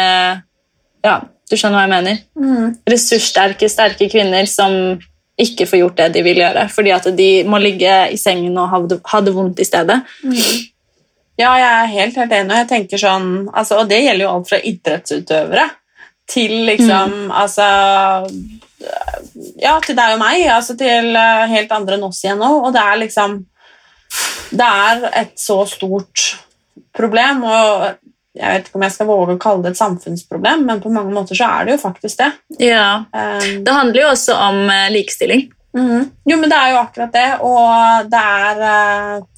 Ja, 1.05 1.19
du 1.51 1.57
skjønner 1.57 1.79
hva 1.79 1.85
jeg 1.85 1.93
mener? 1.93 2.21
Mm. 2.37 2.69
Ressurssterke, 2.91 3.69
sterke 3.69 4.09
kvinner 4.13 4.49
som 4.51 4.99
ikke 5.41 5.67
får 5.69 5.81
gjort 5.81 5.99
det 5.99 6.07
de 6.15 6.23
vil 6.25 6.39
gjøre, 6.41 6.69
fordi 6.73 6.93
at 6.95 7.09
de 7.17 7.29
må 7.49 7.59
ligge 7.61 7.93
i 8.15 8.19
sengen 8.21 8.57
og 8.61 8.71
ha 8.71 9.21
det 9.25 9.35
vondt 9.35 9.61
i 9.61 9.67
stedet. 9.67 9.99
Mm. 10.25 10.74
Ja, 11.41 11.55
jeg 11.59 11.71
er 11.71 11.89
helt, 11.91 12.19
helt 12.21 12.35
enig. 12.37 12.59
jeg 12.63 12.71
tenker 12.71 13.01
sånn, 13.01 13.31
altså, 13.51 13.81
og 13.83 13.89
Det 13.91 14.05
gjelder 14.05 14.27
jo 14.27 14.35
alt 14.37 14.51
fra 14.53 14.61
idrettsutøvere 14.71 15.67
til 16.31 16.55
liksom 16.69 17.17
mm. 17.27 17.33
altså, 17.35 17.67
Ja, 19.61 19.75
til 19.85 19.99
deg 19.99 20.15
og 20.15 20.23
meg. 20.23 20.47
altså 20.49 20.77
Til 20.79 21.11
eh, 21.19 21.45
helt 21.51 21.75
andre 21.75 21.99
enn 21.99 22.07
oss 22.07 22.23
igjen 22.25 22.41
nå. 22.41 22.51
Og 22.65 22.73
det 22.75 22.81
er 22.85 23.03
liksom 23.03 23.37
Det 24.55 24.71
er 24.87 25.05
et 25.25 25.37
så 25.41 25.63
stort 25.69 26.31
problem. 26.95 27.45
og 27.45 28.01
jeg 28.35 28.51
vet 28.51 28.67
ikke 28.67 28.79
om 28.81 28.83
jeg 28.83 28.93
skal 28.95 29.07
våge 29.07 29.35
å 29.37 29.39
kalle 29.39 29.63
det 29.63 29.71
et 29.71 29.79
samfunnsproblem, 29.79 30.65
men 30.67 30.81
på 30.83 30.91
mange 30.91 31.13
måter 31.15 31.39
så 31.39 31.47
er 31.55 31.67
det 31.67 31.77
jo 31.77 31.83
faktisk 31.85 32.19
det. 32.19 32.31
Ja, 32.67 33.05
um, 33.07 33.61
Det 33.63 33.75
handler 33.77 34.01
jo 34.01 34.09
også 34.11 34.35
om 34.49 34.59
uh, 34.67 34.89
likestilling. 34.91 35.45
Mm, 35.79 36.09
jo, 36.27 36.39
men 36.41 36.51
det 36.51 36.59
er 36.59 36.73
jo 36.73 36.81
akkurat 36.81 37.15
det, 37.15 37.29
og 37.47 38.11
det 38.11 38.23
er 38.41 38.65
uh, 38.65 39.29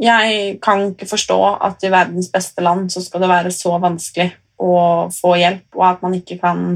jeg 0.00 0.56
kan 0.64 0.86
ikke 0.90 1.08
forstå 1.08 1.38
at 1.60 1.82
i 1.84 1.92
verdens 1.92 2.30
beste 2.32 2.64
land 2.64 2.88
så 2.92 3.02
skal 3.04 3.20
det 3.20 3.30
være 3.30 3.52
så 3.52 3.74
vanskelig 3.82 4.30
å 4.60 5.08
få 5.12 5.34
hjelp, 5.40 5.66
og 5.76 5.84
at 5.88 6.06
man 6.06 6.16
ikke 6.20 6.40
kan 6.40 6.70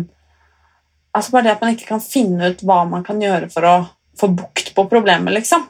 Altså 1.14 1.30
bare 1.30 1.46
det 1.46 1.52
at 1.52 1.60
man 1.62 1.76
ikke 1.76 1.86
kan 1.86 2.00
finne 2.02 2.48
ut 2.50 2.62
hva 2.66 2.80
man 2.90 3.04
kan 3.06 3.20
gjøre 3.22 3.46
for 3.46 3.62
å 3.70 3.74
få 4.18 4.32
bukt 4.34 4.72
på 4.74 4.82
problemet, 4.90 5.30
liksom. 5.36 5.62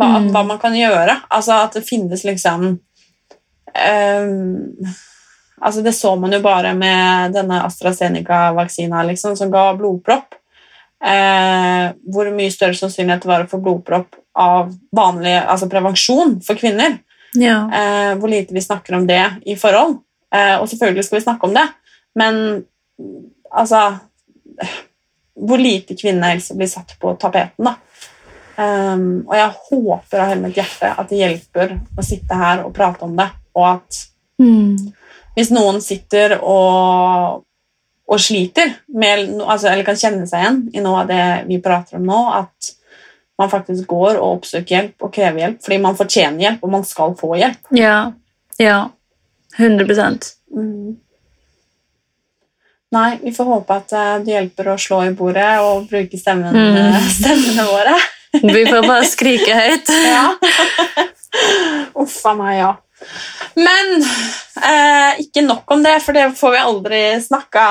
Hva, 0.00 0.06
mm. 0.14 0.30
hva 0.32 0.40
man 0.48 0.60
kan 0.62 0.72
gjøre. 0.72 1.18
Altså 1.28 1.58
at 1.60 1.76
det 1.76 1.82
finnes 1.84 2.22
liksom 2.24 2.64
um, 2.70 4.94
Altså 5.60 5.82
Det 5.84 5.92
så 5.92 6.14
man 6.16 6.32
jo 6.32 6.40
bare 6.40 6.72
med 6.72 7.36
denne 7.36 7.58
AstraZeneca-vaksina 7.66 9.02
liksom, 9.10 9.36
som 9.36 9.52
ga 9.52 9.66
blodpropp. 9.76 10.38
Eh, 11.04 11.92
hvor 12.14 12.32
mye 12.32 12.54
større 12.54 12.78
sannsynlighet 12.78 13.26
det 13.26 13.28
var 13.28 13.44
å 13.44 13.50
få 13.50 13.60
blodpropp 13.60 14.21
av 14.38 14.72
vanlig 14.96 15.34
altså 15.40 15.68
prevensjon 15.70 16.38
for 16.44 16.58
kvinner. 16.60 16.98
Ja. 17.38 17.64
Eh, 17.72 18.14
hvor 18.20 18.28
lite 18.28 18.54
vi 18.54 18.64
snakker 18.64 18.96
om 18.98 19.06
det 19.08 19.24
i 19.48 19.56
forhold. 19.56 19.98
Eh, 20.34 20.56
og 20.60 20.68
selvfølgelig 20.68 21.04
skal 21.04 21.18
vi 21.18 21.24
snakke 21.24 21.48
om 21.48 21.54
det, 21.56 21.68
men 22.14 22.64
altså 23.50 23.98
Hvor 25.32 25.56
lite 25.56 25.96
kvinnehelse 25.96 26.54
blir 26.54 26.68
satt 26.68 26.92
på 27.00 27.14
tapeten, 27.16 27.64
da. 27.64 27.72
Um, 28.52 29.24
og 29.24 29.32
jeg 29.32 29.54
håper 29.70 30.20
av 30.20 30.28
hele 30.28 30.42
mitt 30.42 30.58
hjerte 30.60 30.90
at 30.92 31.08
det 31.08 31.22
hjelper 31.22 31.72
å 31.96 32.04
sitte 32.04 32.36
her 32.36 32.60
og 32.66 32.74
prate 32.76 33.06
om 33.06 33.14
det, 33.16 33.30
og 33.56 33.64
at 33.70 34.00
hvis 35.34 35.50
noen 35.54 35.80
sitter 35.80 36.36
og, 36.36 37.42
og 38.04 38.20
sliter 38.20 38.74
med, 38.92 39.40
altså, 39.40 39.70
eller 39.72 39.86
kan 39.88 39.98
kjenne 39.98 40.28
seg 40.28 40.44
igjen 40.44 40.60
i 40.76 40.84
noe 40.84 41.02
av 41.02 41.10
det 41.10 41.24
vi 41.48 41.62
prater 41.64 41.98
om 41.98 42.06
nå, 42.08 42.20
at 42.42 42.72
man 43.42 43.50
faktisk 43.52 43.86
går 43.90 44.16
og 44.16 44.38
oppsøker 44.38 44.76
hjelp 44.76 45.06
og 45.06 45.12
krever 45.14 45.42
hjelp, 45.44 45.60
fordi 45.66 45.78
man 45.82 45.98
fortjener 45.98 46.44
hjelp, 46.46 46.62
og 46.66 46.72
man 46.78 46.84
skal 46.88 47.14
få 47.18 47.34
hjelp. 47.42 47.70
Ja. 47.76 47.96
Ja. 48.62 48.80
100 49.58 50.36
Mm. 50.52 50.96
Nei, 52.92 53.18
vi 53.22 53.30
får 53.32 53.46
håpe 53.48 53.76
at 53.80 53.92
eh, 53.96 54.16
det 54.24 54.34
hjelper 54.34 54.66
å 54.68 54.80
slå 54.80 54.98
i 55.06 55.12
bordet 55.16 55.48
og 55.64 55.86
bruke 55.88 56.18
stemmen, 56.20 56.52
Mm. 56.52 56.76
eh, 56.76 57.06
stemmene 57.18 57.64
våre. 57.70 57.94
Vi 58.42 58.64
får 58.68 58.84
bare 58.86 59.06
skrike 59.08 59.54
høyt. 59.56 59.88
Ja. 60.12 60.26
Uff 61.96 62.18
a 62.28 62.34
meg, 62.36 62.58
ja. 62.60 62.74
Men 63.56 63.90
eh, 64.00 65.20
ikke 65.26 65.42
nok 65.44 65.70
om 65.74 65.82
det, 65.84 65.98
for 66.04 66.16
det 66.16 66.28
får 66.38 66.54
vi 66.54 66.60
aldri 66.62 67.00
snakka 67.20 67.64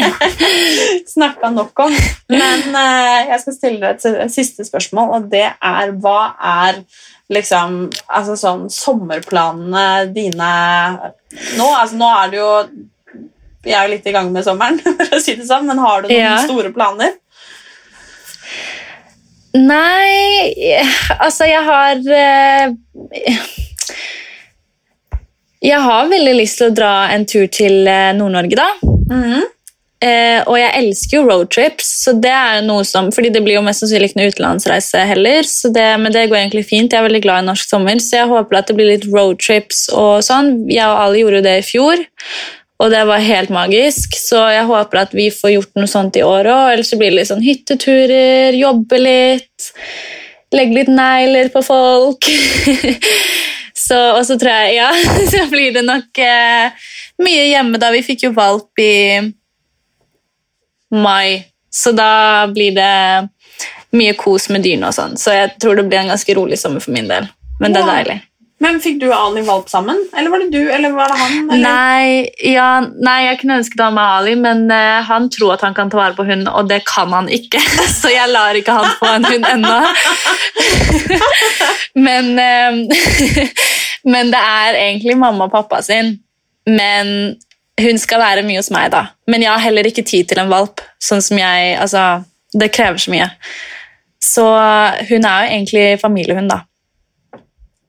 Snakka 1.14 1.50
nok 1.52 1.82
om. 1.84 1.94
Men 2.32 2.64
eh, 2.80 3.30
jeg 3.32 3.40
skal 3.42 3.56
stille 3.56 3.80
deg 3.92 4.06
et 4.24 4.32
siste 4.34 4.64
spørsmål, 4.66 5.14
og 5.18 5.28
det 5.32 5.46
er 5.52 5.92
hva 6.00 6.18
er 6.40 6.82
liksom 7.30 7.82
altså 8.10 8.34
sånn 8.40 8.64
sommerplanene 8.74 9.84
dine 10.14 10.52
nå? 11.58 11.66
Altså 11.68 11.98
nå 12.00 12.08
er 12.24 12.32
det 12.32 12.40
jo 12.40 12.48
Vi 13.62 13.70
er 13.76 13.84
jo 13.86 13.92
litt 13.92 14.08
i 14.10 14.14
gang 14.16 14.32
med 14.34 14.42
sommeren, 14.46 14.80
for 15.06 15.18
å 15.18 15.22
si 15.22 15.36
det 15.38 15.46
sånn, 15.46 15.68
men 15.68 15.78
har 15.84 16.02
du 16.02 16.08
noen 16.10 16.18
Ja. 16.18 16.38
store 16.46 16.72
planer? 16.74 17.18
Nei, 19.50 20.54
altså 21.18 21.46
jeg 21.50 21.62
har 21.66 21.98
eh, 22.14 22.70
Jeg 25.60 25.80
har 25.84 26.08
veldig 26.08 26.36
lyst 26.38 26.60
til 26.60 26.70
å 26.70 26.74
dra 26.74 26.92
en 27.12 27.26
tur 27.28 27.48
til 27.52 27.88
eh, 27.88 28.12
Nord-Norge, 28.16 28.56
da. 28.56 28.68
Mhm. 29.12 29.48
Eh, 30.00 30.38
og 30.48 30.54
jeg 30.56 30.72
elsker 30.78 31.18
jo 31.18 31.26
roadtrips, 31.26 31.88
så 32.06 32.14
det 32.16 32.30
er 32.32 32.62
noe 32.64 32.86
som 32.88 33.10
Fordi 33.12 33.28
det 33.34 33.42
blir 33.44 33.58
jo 33.58 33.64
mest 33.66 33.82
sannsynlig 33.82 34.08
ikke 34.08 34.16
noe 34.16 34.30
utenlandsreise 34.32 35.02
heller, 35.10 35.44
så 35.44 35.68
det, 35.74 35.84
men 36.00 36.14
det 36.14 36.22
går 36.30 36.38
egentlig 36.38 36.64
fint. 36.70 36.88
Jeg 36.88 37.02
er 37.02 37.04
veldig 37.04 37.20
glad 37.26 37.42
i 37.42 37.48
norsk 37.50 37.68
sommer, 37.68 38.00
så 38.00 38.22
jeg 38.22 38.30
håper 38.30 38.60
at 38.62 38.70
det 38.70 38.78
blir 38.78 38.88
litt 38.94 39.04
roadtrips 39.12 39.90
og 39.92 40.24
sånn. 40.24 40.54
Jeg 40.72 40.86
og 40.88 41.02
Ali 41.02 41.20
gjorde 41.20 41.44
det 41.44 41.58
i 41.60 41.66
fjor, 41.68 42.06
og 42.80 42.94
det 42.94 43.04
var 43.12 43.26
helt 43.26 43.52
magisk, 43.52 44.16
så 44.16 44.46
jeg 44.54 44.64
håper 44.72 45.02
at 45.02 45.12
vi 45.12 45.28
får 45.36 45.52
gjort 45.58 45.82
noe 45.82 45.92
sånt 45.92 46.16
i 46.16 46.24
år 46.24 46.48
òg. 46.48 46.64
Ellers 46.78 46.94
så 46.94 46.96
blir 46.96 47.12
det 47.12 47.20
litt 47.20 47.32
sånn 47.34 47.44
hytteturer, 47.44 48.56
jobbe 48.56 49.04
litt, 49.04 49.70
legge 50.56 50.80
litt 50.80 50.94
negler 50.96 51.52
på 51.52 51.60
folk. 51.68 52.24
så, 53.90 53.98
og 54.14 54.22
så 54.26 54.38
tror 54.38 54.52
jeg, 54.54 54.78
ja, 54.78 54.90
så 55.32 55.44
blir 55.50 55.74
det 55.74 55.82
nok 55.86 56.22
eh, 56.22 56.86
mye 57.22 57.50
hjemme 57.50 57.80
da. 57.82 57.90
Vi 57.94 58.04
fikk 58.06 58.28
jo 58.28 58.32
valp 58.36 58.82
i 58.82 58.94
mai, 60.94 61.42
så 61.70 61.92
da 61.96 62.46
blir 62.50 62.74
det 62.76 62.94
mye 63.98 64.14
kos 64.18 64.48
med 64.54 64.62
dyrene 64.62 64.90
og 64.90 64.94
sånn. 64.94 65.18
Så 65.18 65.34
jeg 65.34 65.56
tror 65.62 65.78
det 65.78 65.88
blir 65.90 66.04
en 66.04 66.12
ganske 66.14 66.34
rolig 66.38 66.58
sommer 66.60 66.82
for 66.82 66.94
min 66.94 67.10
del. 67.10 67.26
Men 67.60 67.74
det 67.74 67.82
er 67.82 67.90
deilig. 67.90 68.18
Men 68.60 68.76
Fikk 68.84 68.98
du 69.00 69.06
og 69.08 69.16
Ali 69.16 69.40
valp 69.46 69.70
sammen, 69.72 70.02
eller 70.12 70.32
var 70.32 70.42
det 70.42 70.50
du, 70.52 70.60
eller 70.68 70.92
var 70.92 71.08
det 71.08 71.16
han? 71.16 71.36
Eller? 71.54 71.62
Nei, 71.64 72.50
ja, 72.52 72.68
nei, 72.84 73.16
jeg 73.24 73.38
kunne 73.40 73.56
ønsket 73.62 73.78
det 73.80 73.86
var 73.86 73.94
med 73.96 74.16
Ali, 74.18 74.34
men 74.36 74.66
uh, 74.68 75.00
han 75.08 75.30
tror 75.32 75.54
at 75.54 75.64
han 75.64 75.76
kan 75.76 75.92
ta 75.92 75.96
vare 75.96 76.16
på 76.18 76.26
hund, 76.28 76.44
og 76.44 76.68
det 76.68 76.82
kan 76.88 77.08
han 77.16 77.30
ikke. 77.32 77.62
Så 78.00 78.12
jeg 78.12 78.28
lar 78.28 78.58
ikke 78.58 78.76
han 78.76 78.92
få 79.00 79.14
en 79.16 79.28
hund 79.30 79.48
ennå. 79.54 79.78
men, 82.06 82.30
uh, 82.36 83.48
men 84.12 84.34
det 84.34 84.44
er 84.52 84.80
egentlig 84.84 85.16
mamma 85.16 85.48
og 85.48 85.56
pappa 85.56 85.80
sin. 85.86 86.18
Men 86.68 87.40
hun 87.80 88.00
skal 88.00 88.20
være 88.20 88.44
mye 88.44 88.60
hos 88.60 88.68
meg, 88.74 88.92
da. 88.92 89.06
Men 89.30 89.40
jeg 89.46 89.54
har 89.54 89.64
heller 89.70 89.88
ikke 89.88 90.04
tid 90.04 90.28
til 90.28 90.42
en 90.42 90.52
valp. 90.52 90.84
sånn 91.00 91.24
som 91.24 91.40
jeg, 91.40 91.76
altså, 91.80 92.26
Det 92.52 92.72
krever 92.74 93.00
så 93.00 93.12
mye. 93.14 93.30
Så 94.20 94.44
hun 95.08 95.24
er 95.24 95.46
jo 95.46 95.54
egentlig 95.54 95.86
familiehund, 96.02 96.52
da. 96.52 96.66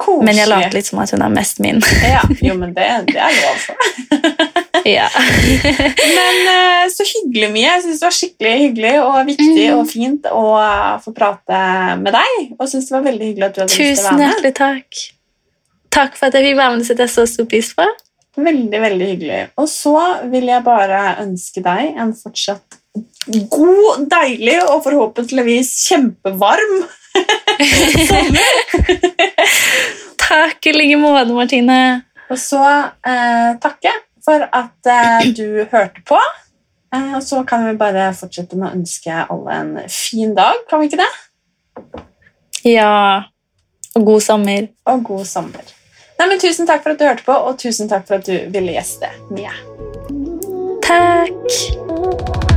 Koselig. 0.01 0.25
Men 0.27 0.39
jeg 0.41 0.49
later 0.49 0.75
litt 0.77 0.87
som 0.89 0.99
at 1.03 1.11
hun 1.13 1.21
er 1.27 1.33
mest 1.35 1.61
min. 1.61 1.79
Ja, 2.07 2.21
jo, 2.41 2.55
men 2.57 2.73
det, 2.77 2.87
det 3.11 3.19
er 3.21 3.37
lov 3.37 3.61
for. 3.61 3.75
ja. 4.95 5.07
Men 6.17 6.39
eh, 6.51 6.85
så 6.89 7.05
hyggelig 7.05 7.49
mye. 7.53 7.67
Jeg 7.67 7.83
syns 7.85 8.01
det 8.01 8.07
var 8.07 8.15
skikkelig 8.17 8.53
hyggelig 8.65 8.93
og 9.05 9.17
viktig 9.29 9.49
Mm. 9.69 9.77
og 9.77 9.87
fint 9.91 10.25
å 10.31 10.45
eh, 10.57 10.93
få 11.03 11.13
prate 11.17 11.61
med 12.01 12.15
deg. 12.17 12.37
Og 12.57 12.69
syns 12.71 12.89
det 12.89 12.95
var 12.97 13.05
veldig 13.09 13.27
hyggelig 13.31 13.47
at 13.49 13.57
du 13.57 13.61
hadde 13.63 13.71
lyst 13.71 13.77
til 13.77 13.85
å 13.85 13.87
være 13.87 13.97
med. 13.97 14.01
Tusen 14.01 14.25
hjertelig 14.25 14.53
takk. 14.57 15.01
Takk 15.91 16.15
for 16.17 16.29
at 16.31 16.37
jeg 16.39 16.47
fikk 16.49 16.57
være 16.61 16.71
med. 16.73 16.81
Det 16.81 16.87
setter 16.89 17.07
jeg 17.07 17.13
så 17.17 17.27
stor 17.29 17.49
pris 17.51 17.71
på. 17.77 17.87
Veldig, 18.41 18.79
veldig 18.87 19.07
hyggelig. 19.13 19.39
Og 19.59 19.67
så 19.69 19.95
vil 20.31 20.47
jeg 20.49 20.63
bare 20.65 21.01
ønske 21.21 21.63
deg 21.65 21.97
en 21.99 22.13
fortsatt 22.15 22.77
god, 23.51 24.07
deilig 24.11 24.57
og 24.65 24.81
forhåpentligvis 24.87 25.69
kjempevarm 25.89 26.73
Takk 30.27 30.65
i 30.69 30.73
like 30.75 30.97
måte, 31.01 31.33
Martine. 31.35 31.81
Og 32.31 32.39
så 32.39 32.61
eh, 33.07 33.51
takke 33.61 33.91
for 34.25 34.45
at 34.45 34.87
eh, 34.87 35.27
du 35.35 35.65
hørte 35.71 36.03
på. 36.07 36.19
Eh, 36.95 37.15
og 37.15 37.23
så 37.23 37.43
kan 37.47 37.65
vi 37.67 37.75
bare 37.79 38.11
fortsette 38.15 38.57
med 38.59 38.69
å 38.69 38.79
ønske 38.79 39.25
alle 39.25 39.57
en 39.57 39.75
fin 39.91 40.35
dag, 40.37 40.63
kan 40.69 40.81
vi 40.81 40.91
ikke 40.91 41.01
det? 41.01 41.11
Ja. 42.67 43.27
Og 43.95 44.05
god 44.07 44.23
sommer. 44.23 44.71
Og 44.87 45.03
god 45.03 45.25
sommer. 45.27 45.75
Nei, 46.19 46.27
men 46.29 46.39
Tusen 46.39 46.69
takk 46.69 46.83
for 46.83 46.93
at 46.93 47.01
du 47.01 47.07
hørte 47.07 47.25
på, 47.25 47.33
og 47.33 47.57
tusen 47.59 47.89
takk 47.91 48.05
for 48.07 48.21
at 48.21 48.29
du 48.29 48.35
ville 48.53 48.75
gjeste 48.77 49.09
Mia. 49.33 49.55
Takk. 50.85 52.50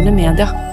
Moderne 0.00 0.16
media. 0.16 0.69